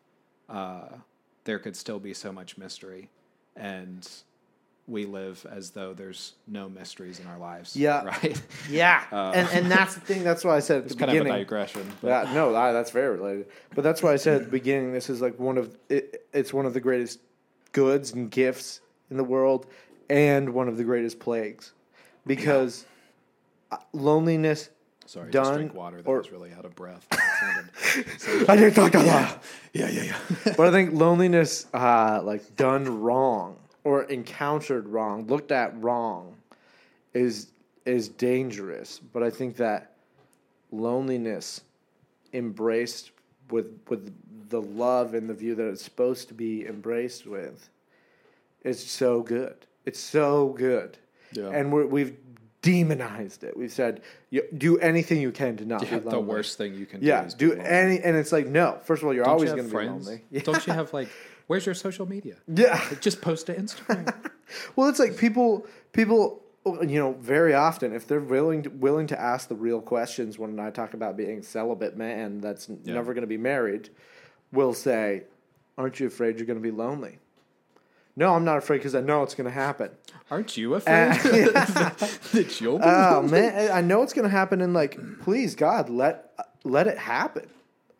uh 0.48 0.88
there 1.44 1.58
could 1.58 1.76
still 1.76 1.98
be 2.00 2.14
so 2.14 2.32
much 2.32 2.56
mystery 2.58 3.10
and 3.58 4.08
we 4.86 5.04
live 5.04 5.44
as 5.50 5.70
though 5.72 5.92
there's 5.92 6.32
no 6.46 6.66
mysteries 6.68 7.20
in 7.20 7.26
our 7.26 7.36
lives 7.38 7.76
Yeah. 7.76 8.04
right 8.04 8.40
Yeah. 8.70 9.04
and 9.12 9.46
and 9.52 9.70
that's 9.70 9.94
the 9.94 10.00
thing. 10.00 10.24
That's 10.24 10.44
why 10.44 10.56
I 10.56 10.60
said 10.60 10.78
at 10.78 10.84
it's 10.86 10.94
the 10.94 10.98
kind 11.00 11.10
of 11.10 11.16
a 11.16 11.20
beginning. 11.24 11.42
digression 11.42 11.92
but 12.00 12.08
Yeah, 12.08 12.32
no, 12.34 12.54
I, 12.56 12.72
that's 12.72 12.90
very 12.90 13.14
related. 13.16 13.48
But 13.74 13.84
that's 13.84 14.02
why 14.02 14.14
I 14.14 14.16
said 14.16 14.36
at 14.36 14.44
the 14.44 14.50
beginning, 14.50 14.92
this 14.94 15.10
is 15.10 15.20
like 15.20 15.38
one 15.38 15.58
of 15.58 15.76
it, 15.90 16.26
it's 16.32 16.54
one 16.54 16.64
of 16.64 16.72
the 16.72 16.80
greatest 16.80 17.20
goods 17.72 18.12
and 18.14 18.30
gifts 18.30 18.80
in 19.10 19.18
the 19.18 19.24
world, 19.24 19.66
and 20.08 20.54
one 20.54 20.68
of 20.68 20.78
the 20.78 20.84
greatest 20.84 21.18
plagues, 21.20 21.72
because 22.26 22.86
uh 23.70 23.76
loneliness. 23.92 24.70
Sorry, 25.08 25.30
done 25.30 25.44
just 25.44 25.54
drink 25.56 25.74
water 25.74 25.96
that 26.02 26.06
or- 26.06 26.18
was 26.18 26.30
really 26.30 26.52
out 26.52 26.64
of 26.66 26.74
breath. 26.76 27.06
I 28.48 28.56
didn't 28.56 28.74
talk 28.74 28.94
a 28.94 28.98
lot. 28.98 29.42
yeah, 29.72 29.88
yeah, 29.88 30.02
yeah. 30.02 30.52
But 30.56 30.66
I 30.66 30.70
think 30.70 30.92
loneliness, 30.92 31.66
uh, 31.72 32.20
like 32.22 32.56
done 32.56 33.00
wrong 33.00 33.56
or 33.84 34.02
encountered 34.04 34.86
wrong, 34.86 35.26
looked 35.26 35.50
at 35.50 35.80
wrong, 35.82 36.36
is 37.14 37.48
is 37.86 38.10
dangerous. 38.10 38.98
But 38.98 39.22
I 39.22 39.30
think 39.30 39.56
that 39.56 39.92
loneliness, 40.72 41.62
embraced 42.34 43.10
with 43.50 43.66
with 43.88 44.12
the 44.50 44.60
love 44.60 45.14
and 45.14 45.28
the 45.28 45.34
view 45.34 45.54
that 45.54 45.68
it's 45.68 45.82
supposed 45.84 46.28
to 46.28 46.34
be 46.34 46.66
embraced 46.66 47.26
with, 47.26 47.70
is 48.62 48.84
so 48.84 49.22
good. 49.22 49.56
It's 49.86 50.00
so 50.00 50.48
good, 50.50 50.98
Yeah. 51.32 51.48
and 51.48 51.72
we're, 51.72 51.86
we've 51.86 52.14
demonized 52.62 53.44
it. 53.44 53.56
We've 53.56 53.72
said, 53.72 54.02
"You- 54.30 54.44
do 54.56 54.78
anything 54.78 55.20
you 55.20 55.30
can 55.30 55.56
to 55.58 55.64
not 55.64 55.82
Yeah, 55.84 55.98
be 55.98 56.10
the 56.10 56.20
worst 56.20 56.58
thing 56.58 56.74
you 56.74 56.86
can 56.86 57.00
Yeah, 57.02 57.20
do 57.22 57.26
is 57.26 57.34
do 57.34 57.52
any, 57.54 58.00
and 58.00 58.16
it's 58.16 58.32
like 58.32 58.46
no. 58.46 58.78
First 58.84 59.02
of 59.02 59.08
all, 59.08 59.14
you're 59.14 59.24
Don't 59.24 59.34
always 59.34 59.50
you 59.50 59.56
going 59.56 59.68
to 59.70 59.76
be 59.78 59.86
lonely. 59.86 60.24
Yeah. 60.30 60.40
Don't 60.44 60.66
you 60.66 60.72
have 60.72 60.92
like, 60.92 61.08
where's 61.46 61.64
your 61.66 61.74
social 61.74 62.06
media? 62.06 62.36
Yeah. 62.48 62.80
Just 63.00 63.20
post 63.20 63.46
to 63.46 63.54
Instagram. 63.54 64.12
Well, 64.76 64.88
it's 64.88 64.98
like 64.98 65.18
people, 65.18 65.66
people, 65.92 66.42
you 66.64 66.98
know, 66.98 67.12
very 67.20 67.52
often 67.52 67.92
if 67.94 68.06
they're 68.06 68.18
willing 68.18 68.62
to, 68.62 68.70
willing 68.70 69.06
to 69.08 69.20
ask 69.20 69.46
the 69.46 69.54
real 69.54 69.82
questions 69.82 70.38
when 70.38 70.58
I 70.58 70.70
talk 70.70 70.94
about 70.94 71.18
being 71.18 71.40
a 71.40 71.42
celibate 71.42 71.98
man 71.98 72.40
that's 72.40 72.66
Yeah. 72.82 72.94
never 72.94 73.12
going 73.12 73.22
to 73.24 73.26
be 73.28 73.36
married, 73.36 73.90
will 74.50 74.72
say, 74.72 75.24
"Aren't 75.76 76.00
you 76.00 76.06
afraid 76.06 76.38
you're 76.38 76.46
going 76.46 76.56
to 76.58 76.62
be 76.62 76.70
lonely?" 76.70 77.18
No, 78.18 78.34
I'm 78.34 78.44
not 78.44 78.58
afraid 78.58 78.78
because 78.78 78.96
I 78.96 79.00
know 79.00 79.22
it's 79.22 79.36
going 79.36 79.44
to 79.44 79.54
happen. 79.54 79.92
Aren't 80.28 80.56
you 80.56 80.74
afraid 80.74 80.92
that 81.22 82.58
you'll 82.60 82.78
be 82.78 82.84
Oh 82.84 83.22
man, 83.22 83.70
I 83.70 83.80
know 83.80 84.02
it's 84.02 84.12
going 84.12 84.24
to 84.24 84.28
happen, 84.28 84.60
and 84.60 84.74
like, 84.74 84.98
please 85.20 85.54
God, 85.54 85.88
let 85.88 86.32
let 86.64 86.88
it 86.88 86.98
happen. 86.98 87.48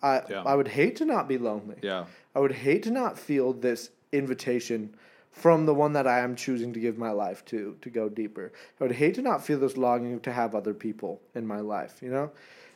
I 0.02 0.22
Yeah. 0.28 0.42
I 0.42 0.56
would 0.56 0.66
hate 0.66 0.96
to 0.96 1.04
not 1.04 1.28
be 1.28 1.38
lonely. 1.38 1.76
Yeah. 1.82 2.06
I 2.34 2.40
would 2.40 2.50
hate 2.50 2.82
to 2.82 2.90
not 2.90 3.16
feel 3.16 3.52
this 3.52 3.90
invitation 4.10 4.96
from 5.30 5.66
the 5.66 5.74
one 5.74 5.92
that 5.92 6.08
I 6.08 6.18
am 6.18 6.34
choosing 6.34 6.72
to 6.72 6.80
give 6.80 6.98
my 6.98 7.12
life 7.12 7.44
to 7.46 7.76
to 7.80 7.88
go 7.88 8.08
deeper. 8.08 8.52
I 8.80 8.84
would 8.84 8.96
hate 8.96 9.14
to 9.14 9.22
not 9.22 9.44
feel 9.46 9.60
this 9.60 9.76
longing 9.76 10.18
to 10.20 10.32
have 10.32 10.52
other 10.52 10.74
people 10.74 11.22
in 11.36 11.46
my 11.46 11.60
life. 11.60 12.02
You 12.02 12.10
know, 12.10 12.30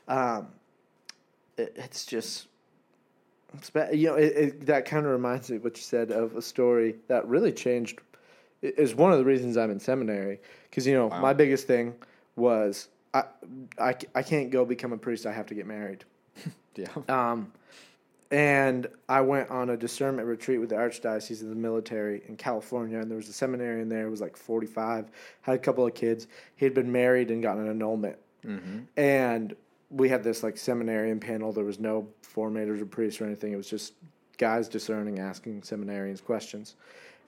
um, 0.07 0.47
it, 1.57 1.73
it's 1.75 2.07
just. 2.07 2.47
You 3.93 4.09
know, 4.09 4.15
it, 4.15 4.33
it, 4.37 4.67
that 4.67 4.85
kind 4.85 5.05
of 5.07 5.13
reminds 5.13 5.51
me 5.51 5.57
of 5.57 5.65
what 5.65 5.77
you 5.77 5.83
said 5.83 6.11
of 6.11 6.37
a 6.37 6.43
story 6.43 6.97
that 7.09 7.27
really 7.29 7.53
changed. 7.53 8.01
Is 8.63 8.95
one 8.95 9.11
of 9.13 9.19
the 9.19 9.25
reasons 9.25 9.57
I'm 9.57 9.71
in 9.73 9.81
seminary 9.81 10.41
because 10.71 10.87
you 10.87 10.95
know 10.95 11.09
Wow. 11.09 11.21
my 11.21 11.33
biggest 11.33 11.67
thing 11.67 11.95
was 12.37 12.89
I, 13.13 13.25
I 13.79 13.95
I 14.15 14.23
can't 14.23 14.51
go 14.51 14.65
become 14.65 14.93
a 14.93 14.97
priest. 14.99 15.27
I 15.27 15.33
have 15.33 15.47
to 15.47 15.55
get 15.55 15.67
married. 15.67 16.05
Yeah. 16.75 16.87
Um, 17.07 17.53
and 18.31 18.87
I 19.11 19.21
went 19.21 19.51
on 19.51 19.69
a 19.69 19.77
discernment 19.77 20.27
retreat 20.27 20.59
with 20.59 20.71
the 20.71 20.77
Archdiocese 20.77 21.43
of 21.43 21.51
the 21.51 21.55
military 21.55 22.23
in 22.29 22.37
California, 22.37 22.99
and 22.99 23.11
there 23.11 23.17
was 23.19 23.29
a 23.29 23.33
seminarian 23.35 23.91
there. 23.91 24.07
It 24.07 24.11
was 24.11 24.23
like 24.23 24.39
45, 24.39 25.11
had 25.43 25.55
a 25.55 25.59
couple 25.59 25.87
of 25.87 25.93
kids. 25.93 26.29
He 26.57 26.65
had 26.65 26.73
been 26.73 26.91
married 26.91 27.31
and 27.31 27.43
gotten 27.43 27.65
an 27.65 27.69
annulment. 27.69 28.17
And 28.97 29.55
we 29.93 30.09
had 30.09 30.25
this 30.25 30.43
like 30.43 30.57
seminarian 30.57 31.21
panel. 31.21 31.53
There 31.53 31.65
was 31.65 31.79
no 31.79 32.09
formators 32.23 32.81
or 32.81 32.87
priests 32.87 33.21
or 33.21 33.27
anything. 33.27 33.53
It 33.53 33.57
was 33.57 33.69
just 33.69 33.95
guys 34.39 34.69
discerning, 34.69 35.19
asking 35.19 35.61
seminarians 35.61 36.25
questions. 36.25 36.75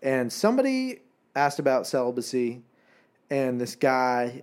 And 0.02 0.32
somebody 0.32 1.00
asked 1.36 1.58
about 1.58 1.86
celibacy, 1.86 2.62
and 3.30 3.60
this 3.60 3.76
guy, 3.76 4.42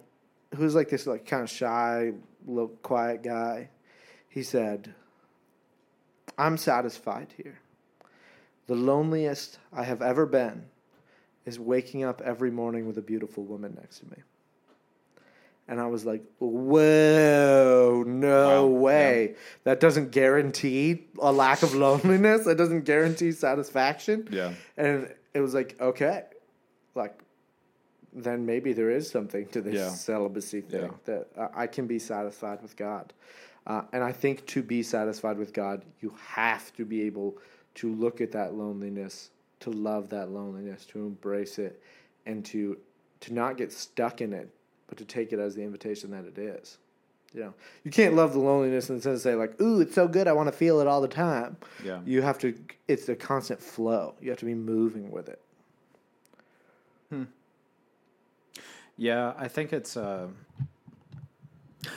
who's 0.55 0.75
like 0.75 0.89
this 0.89 1.07
like 1.07 1.25
kind 1.25 1.43
of 1.43 1.49
shy, 1.49 2.13
little 2.45 2.69
quiet 2.83 3.23
guy, 3.23 3.69
he 4.29 4.43
said, 4.43 4.93
I'm 6.37 6.57
satisfied 6.57 7.33
here. 7.35 7.59
The 8.67 8.75
loneliest 8.75 9.59
I 9.73 9.83
have 9.83 10.01
ever 10.01 10.25
been 10.25 10.65
is 11.45 11.59
waking 11.59 12.03
up 12.03 12.21
every 12.21 12.51
morning 12.51 12.85
with 12.85 12.97
a 12.97 13.01
beautiful 13.01 13.43
woman 13.43 13.75
next 13.79 13.99
to 13.99 14.05
me. 14.05 14.17
And 15.67 15.79
I 15.79 15.87
was 15.87 16.05
like, 16.05 16.21
whoa, 16.39 18.03
no 18.05 18.65
Wow, 18.67 18.79
way. 18.79 19.35
That 19.63 19.79
doesn't 19.79 20.11
guarantee 20.11 21.05
a 21.21 21.31
lack 21.31 21.63
of 21.63 21.73
loneliness. 21.73 22.45
That 22.45 22.57
doesn't 22.57 22.81
guarantee 22.85 23.31
satisfaction. 23.31 24.27
Yeah. 24.31 24.53
And 24.77 25.13
it 25.33 25.39
was 25.39 25.53
like, 25.53 25.79
okay, 25.79 26.23
like, 26.95 27.17
then 28.13 28.45
maybe 28.45 28.73
there 28.73 28.89
is 28.89 29.09
something 29.09 29.45
to 29.47 29.61
this 29.61 29.75
Yeah. 29.75 29.89
celibacy 29.89 30.61
thing 30.61 30.81
Yeah. 30.81 30.89
that 31.05 31.27
I 31.37 31.63
I 31.63 31.67
can 31.67 31.87
be 31.87 31.99
satisfied 31.99 32.61
with 32.61 32.75
God. 32.75 33.13
Uh, 33.65 33.83
and 33.93 34.03
I 34.03 34.11
think 34.11 34.45
to 34.47 34.61
be 34.63 34.83
satisfied 34.83 35.37
with 35.37 35.53
God, 35.53 35.85
you 36.01 36.13
have 36.17 36.73
to 36.75 36.83
be 36.83 37.03
able 37.03 37.37
to 37.75 37.93
look 37.93 38.19
at 38.19 38.31
that 38.33 38.53
loneliness, 38.55 39.29
to 39.61 39.69
love 39.69 40.09
that 40.09 40.29
loneliness, 40.31 40.85
to 40.87 40.99
embrace 40.99 41.59
it, 41.59 41.81
and 42.25 42.43
to 42.45 42.77
to 43.21 43.33
not 43.33 43.55
get 43.55 43.71
stuck 43.71 44.19
in 44.19 44.33
it, 44.33 44.49
but 44.91 44.97
to 44.97 45.05
take 45.05 45.31
it 45.31 45.39
as 45.39 45.55
the 45.55 45.63
invitation 45.63 46.11
that 46.11 46.25
it 46.25 46.37
is. 46.37 46.77
You 47.33 47.39
know, 47.39 47.53
you 47.85 47.91
can't 47.91 48.13
love 48.13 48.33
the 48.33 48.39
loneliness 48.39 48.89
in 48.89 48.97
the 48.97 49.01
sense 49.01 49.15
of 49.15 49.21
say 49.21 49.35
like, 49.35 49.59
"Ooh, 49.61 49.79
it's 49.79 49.95
so 49.95 50.05
good, 50.05 50.27
I 50.27 50.33
want 50.33 50.47
to 50.47 50.51
feel 50.51 50.81
it 50.81 50.87
all 50.87 50.99
the 50.99 51.07
time." 51.07 51.55
Yeah. 51.81 52.01
You 52.05 52.21
have 52.21 52.37
to. 52.39 52.53
It's 52.89 53.07
a 53.07 53.15
constant 53.15 53.61
flow. 53.61 54.15
You 54.19 54.31
have 54.31 54.39
to 54.39 54.45
be 54.45 54.53
moving 54.53 55.09
with 55.11 55.29
it. 55.29 55.41
Hmm. 57.07 57.23
Yeah, 58.97 59.31
I 59.37 59.47
think 59.47 59.71
it's. 59.71 59.95
Uh, 59.95 60.27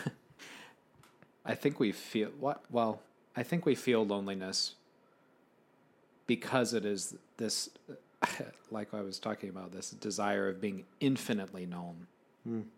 I 1.45 1.57
think 1.57 1.81
we 1.81 1.91
feel 1.91 2.29
what? 2.39 2.63
Well, 2.71 3.01
I 3.35 3.43
think 3.43 3.67
we 3.67 3.75
feel 3.75 4.07
loneliness 4.07 4.77
because 6.29 6.75
it 6.75 6.85
is 6.85 7.17
this, 7.39 7.71
like 8.71 8.95
I 8.95 9.01
was 9.01 9.19
talking 9.19 9.49
about, 9.49 9.73
this 9.73 9.91
desire 9.91 10.49
of 10.49 10.61
being 10.61 10.85
infinitely 11.01 11.67
known. 11.67 12.07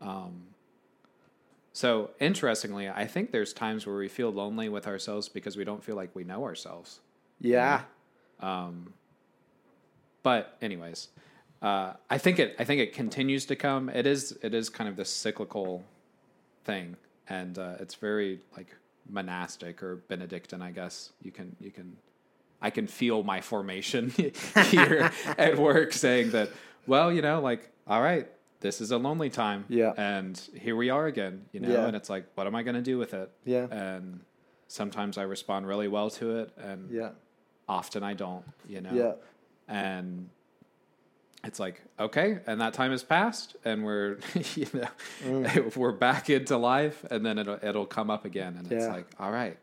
Um, 0.01 0.43
so 1.73 2.11
interestingly, 2.21 2.89
I 2.89 3.07
think 3.07 3.33
there's 3.33 3.53
times 3.53 3.87
where 3.87 3.97
we 3.97 4.09
feel 4.09 4.31
lonely 4.31 4.69
with 4.69 4.87
ourselves 4.87 5.29
because 5.29 5.57
we 5.57 5.65
don't 5.65 5.85
feel 5.85 5.97
like 5.97 6.15
we 6.15 6.25
know 6.25 6.45
ourselves. 6.45 7.01
Yeah. 7.41 7.83
but 10.23 10.57
anyways, 10.63 11.09
uh, 11.63 11.93
I 12.11 12.19
think 12.19 12.39
it 12.39 12.57
I 12.59 12.65
think 12.65 12.81
it 12.81 12.93
continues 12.93 13.47
to 13.47 13.57
come. 13.57 13.89
It 13.89 14.07
is 14.07 14.39
it 14.43 14.55
is 14.55 14.69
kind 14.69 14.89
of 14.89 14.97
this 14.97 15.11
cyclical 15.11 15.85
thing, 16.65 16.97
and 17.29 17.59
uh, 17.59 17.75
it's 17.81 17.95
very 17.95 18.41
like 18.57 18.75
monastic 19.09 19.83
or 19.83 19.97
Benedictine, 20.09 20.63
I 20.63 20.71
guess. 20.71 21.13
You 21.23 21.31
can 21.31 21.57
you 21.61 21.71
can 21.71 21.97
I 22.61 22.71
can 22.71 22.87
feel 22.87 23.23
my 23.23 23.41
formation 23.41 24.11
here 24.71 25.11
at 25.39 25.59
work 25.59 25.93
saying 25.93 26.31
that. 26.31 26.51
Well, 26.87 27.13
you 27.13 27.23
know, 27.23 27.41
like 27.41 27.71
all 27.87 28.03
right, 28.03 28.29
this 28.61 28.81
is 28.81 28.91
a 28.91 28.99
lonely 28.99 29.31
time. 29.31 29.65
Yeah. 29.69 29.93
And 29.97 30.37
here 30.55 30.77
we 30.77 30.91
are 30.91 31.07
again, 31.07 31.47
you 31.53 31.61
know, 31.61 31.69
Yeah. 31.71 31.87
and 31.87 31.97
it's 31.97 32.09
like, 32.11 32.27
what 32.35 32.47
am 32.47 32.55
I 32.55 32.63
going 32.63 32.77
to 32.77 32.83
do 32.83 32.99
with 32.99 33.15
it? 33.15 33.31
Yeah. 33.45 33.67
And 33.71 34.21
sometimes 34.69 35.19
I 35.19 35.23
respond 35.23 35.67
really 35.67 35.89
well 35.89 36.11
to 36.11 36.39
it, 36.39 36.51
and 36.57 36.91
Yeah. 36.91 37.11
often 37.69 38.03
I 38.03 38.15
don't, 38.15 38.45
you 38.69 38.81
know. 38.81 38.93
Yeah. 38.93 39.13
And 39.69 40.31
it's 41.45 41.61
like, 41.61 41.83
okay, 42.01 42.39
and 42.47 42.61
that 42.61 42.73
time 42.75 42.91
has 42.91 43.05
passed, 43.05 43.57
and 43.65 43.85
we're, 43.85 44.19
you 44.57 44.67
know, 44.73 44.89
Mm. 45.25 45.77
we're 45.83 45.93
back 45.93 46.31
into 46.31 46.57
life, 46.57 47.05
and 47.11 47.25
then 47.25 47.39
it'll 47.39 47.59
it'll 47.63 47.87
come 47.87 48.11
up 48.11 48.25
again, 48.25 48.57
and 48.59 48.71
it's 48.73 48.87
like, 48.87 49.07
all 49.21 49.31
right, 49.31 49.59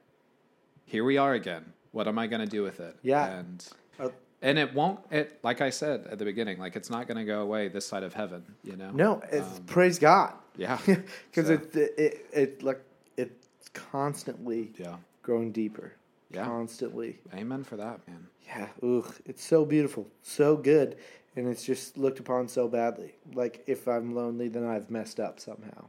here 0.86 1.04
we 1.04 1.18
are 1.18 1.34
again. 1.34 1.74
What 1.91 2.08
am 2.08 2.18
I 2.18 2.28
going 2.28 2.41
to 2.41 2.48
do 2.50 2.64
with 2.64 2.80
it? 2.80 2.96
Yeah. 3.02 3.26
And 3.39 3.68
Uh, 4.00 4.10
and 4.44 4.60
it 4.60 4.74
won't. 4.76 5.00
It 5.10 5.39
like 5.44 5.60
I 5.62 5.72
said 5.72 6.06
at 6.12 6.20
the 6.20 6.26
beginning, 6.26 6.60
like 6.60 6.76
it's 6.76 6.89
not 6.91 7.08
going 7.08 7.18
to 7.18 7.26
go 7.26 7.41
away 7.41 7.68
this 7.70 7.88
side 7.88 8.04
of 8.04 8.14
heaven. 8.14 8.44
You 8.64 8.76
know. 8.76 8.91
No, 8.91 9.22
it's, 9.32 9.58
Um, 9.58 9.64
praise 9.66 9.98
God. 9.98 10.34
Yeah. 10.58 10.78
Because 10.86 11.48
So, 11.48 11.54
it, 11.54 11.76
it, 11.76 11.91
it, 11.98 12.26
it, 12.34 12.64
like, 12.64 12.82
it's 13.18 13.70
constantly 13.74 14.72
Yeah. 14.78 14.98
growing 15.24 15.52
deeper. 15.52 15.94
Yeah. 16.30 16.46
Constantly. 16.46 17.20
Amen 17.34 17.64
for 17.64 17.78
that, 17.78 18.08
man. 18.08 18.28
Yeah, 18.46 18.68
ugh, 18.84 19.14
it's 19.26 19.44
so 19.44 19.66
beautiful, 19.66 20.08
so 20.22 20.56
good, 20.58 20.98
and 21.36 21.48
it's 21.48 21.64
just 21.64 21.98
looked 21.98 22.20
upon 22.20 22.48
so 22.48 22.68
badly. 22.68 23.14
Like 23.34 23.64
if 23.68 23.88
I'm 23.88 24.14
lonely, 24.16 24.48
then 24.50 24.66
I've 24.66 24.89
messed 24.91 25.20
up 25.20 25.39
somehow, 25.39 25.86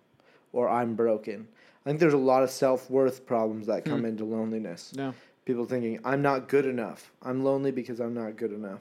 or 0.53 0.69
I'm 0.69 0.95
broken. 0.95 1.49
I 1.85 1.91
think 1.91 1.99
there's 2.01 2.15
a 2.15 2.19
lot 2.33 2.43
of 2.43 2.51
self 2.51 2.89
worth 2.91 3.27
problems 3.27 3.67
that 3.67 3.85
come 3.85 4.05
into 4.05 4.25
loneliness. 4.25 4.93
No. 4.95 5.13
People 5.45 5.65
thinking 5.67 6.01
I'm 6.05 6.23
not 6.23 6.49
good 6.49 6.65
enough. 6.67 7.13
I'm 7.23 7.45
lonely 7.45 7.71
because 7.71 8.01
I'm 8.01 8.15
not 8.15 8.37
good 8.37 8.53
enough. 8.53 8.81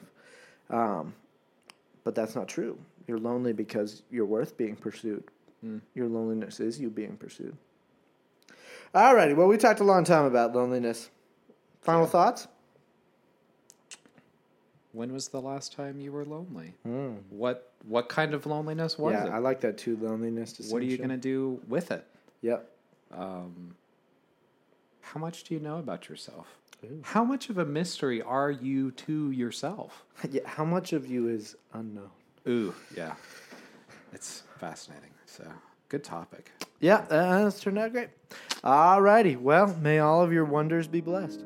Um, 0.70 1.14
but 2.04 2.14
that's 2.14 2.34
not 2.34 2.48
true. 2.48 2.78
You're 3.06 3.18
lonely 3.18 3.52
because 3.52 4.02
you're 4.10 4.24
worth 4.24 4.56
being 4.56 4.76
pursued. 4.76 5.24
Your 5.94 6.08
loneliness 6.08 6.60
is 6.60 6.78
you 6.78 6.90
being 6.90 7.16
pursued. 7.16 7.56
Alrighty, 8.94 9.34
well, 9.34 9.46
we 9.46 9.56
talked 9.56 9.80
a 9.80 9.84
long 9.84 10.04
time 10.04 10.26
about 10.26 10.54
loneliness. 10.54 11.08
Final 11.80 12.06
thoughts? 12.06 12.48
When 14.92 15.10
was 15.12 15.28
the 15.28 15.40
last 15.40 15.72
time 15.72 16.00
you 16.00 16.12
were 16.12 16.24
lonely? 16.26 16.74
What 17.30 17.72
What 17.88 18.10
kind 18.10 18.34
of 18.34 18.44
loneliness 18.44 18.98
was 18.98 19.14
it? 19.14 19.16
yeah, 19.16 19.26
it? 19.26 19.30
I 19.30 19.38
like 19.38 19.60
that 19.62 19.78
too. 19.78 19.96
Loneliness. 20.00 20.60
what 20.70 20.82
are 20.82 20.84
you 20.84 20.98
going 20.98 21.08
to 21.08 21.16
do 21.16 21.60
with 21.66 21.90
it? 21.90 22.06
Yep. 22.42 22.70
Um, 23.10 23.74
how 25.12 25.20
much 25.20 25.44
do 25.44 25.54
you 25.54 25.60
know 25.60 25.78
about 25.78 26.08
yourself? 26.08 26.46
How 27.02 27.24
much 27.24 27.48
of 27.50 27.58
a 27.58 27.64
mystery 27.64 28.20
are 28.20 28.50
you 28.50 28.90
to 28.92 29.30
yourself? 29.30 30.04
Yeah. 30.30 30.42
How 30.46 30.64
much 30.64 30.92
of 30.92 31.06
you 31.06 31.28
is 31.28 31.56
unknown? 31.72 32.10
Ooh, 32.48 32.74
yeah. 32.96 33.14
It's 34.12 34.42
fascinating. 34.58 35.10
So, 35.26 35.44
good 35.88 36.04
topic. 36.04 36.50
Yeah, 36.80 37.04
uh, 37.10 37.44
that's 37.44 37.60
turned 37.60 37.78
out 37.78 37.92
great. 37.92 38.08
All 38.62 39.02
righty. 39.02 39.36
Well, 39.36 39.76
may 39.80 39.98
all 39.98 40.22
of 40.22 40.32
your 40.32 40.44
wonders 40.44 40.86
be 40.86 41.00
blessed. 41.00 41.40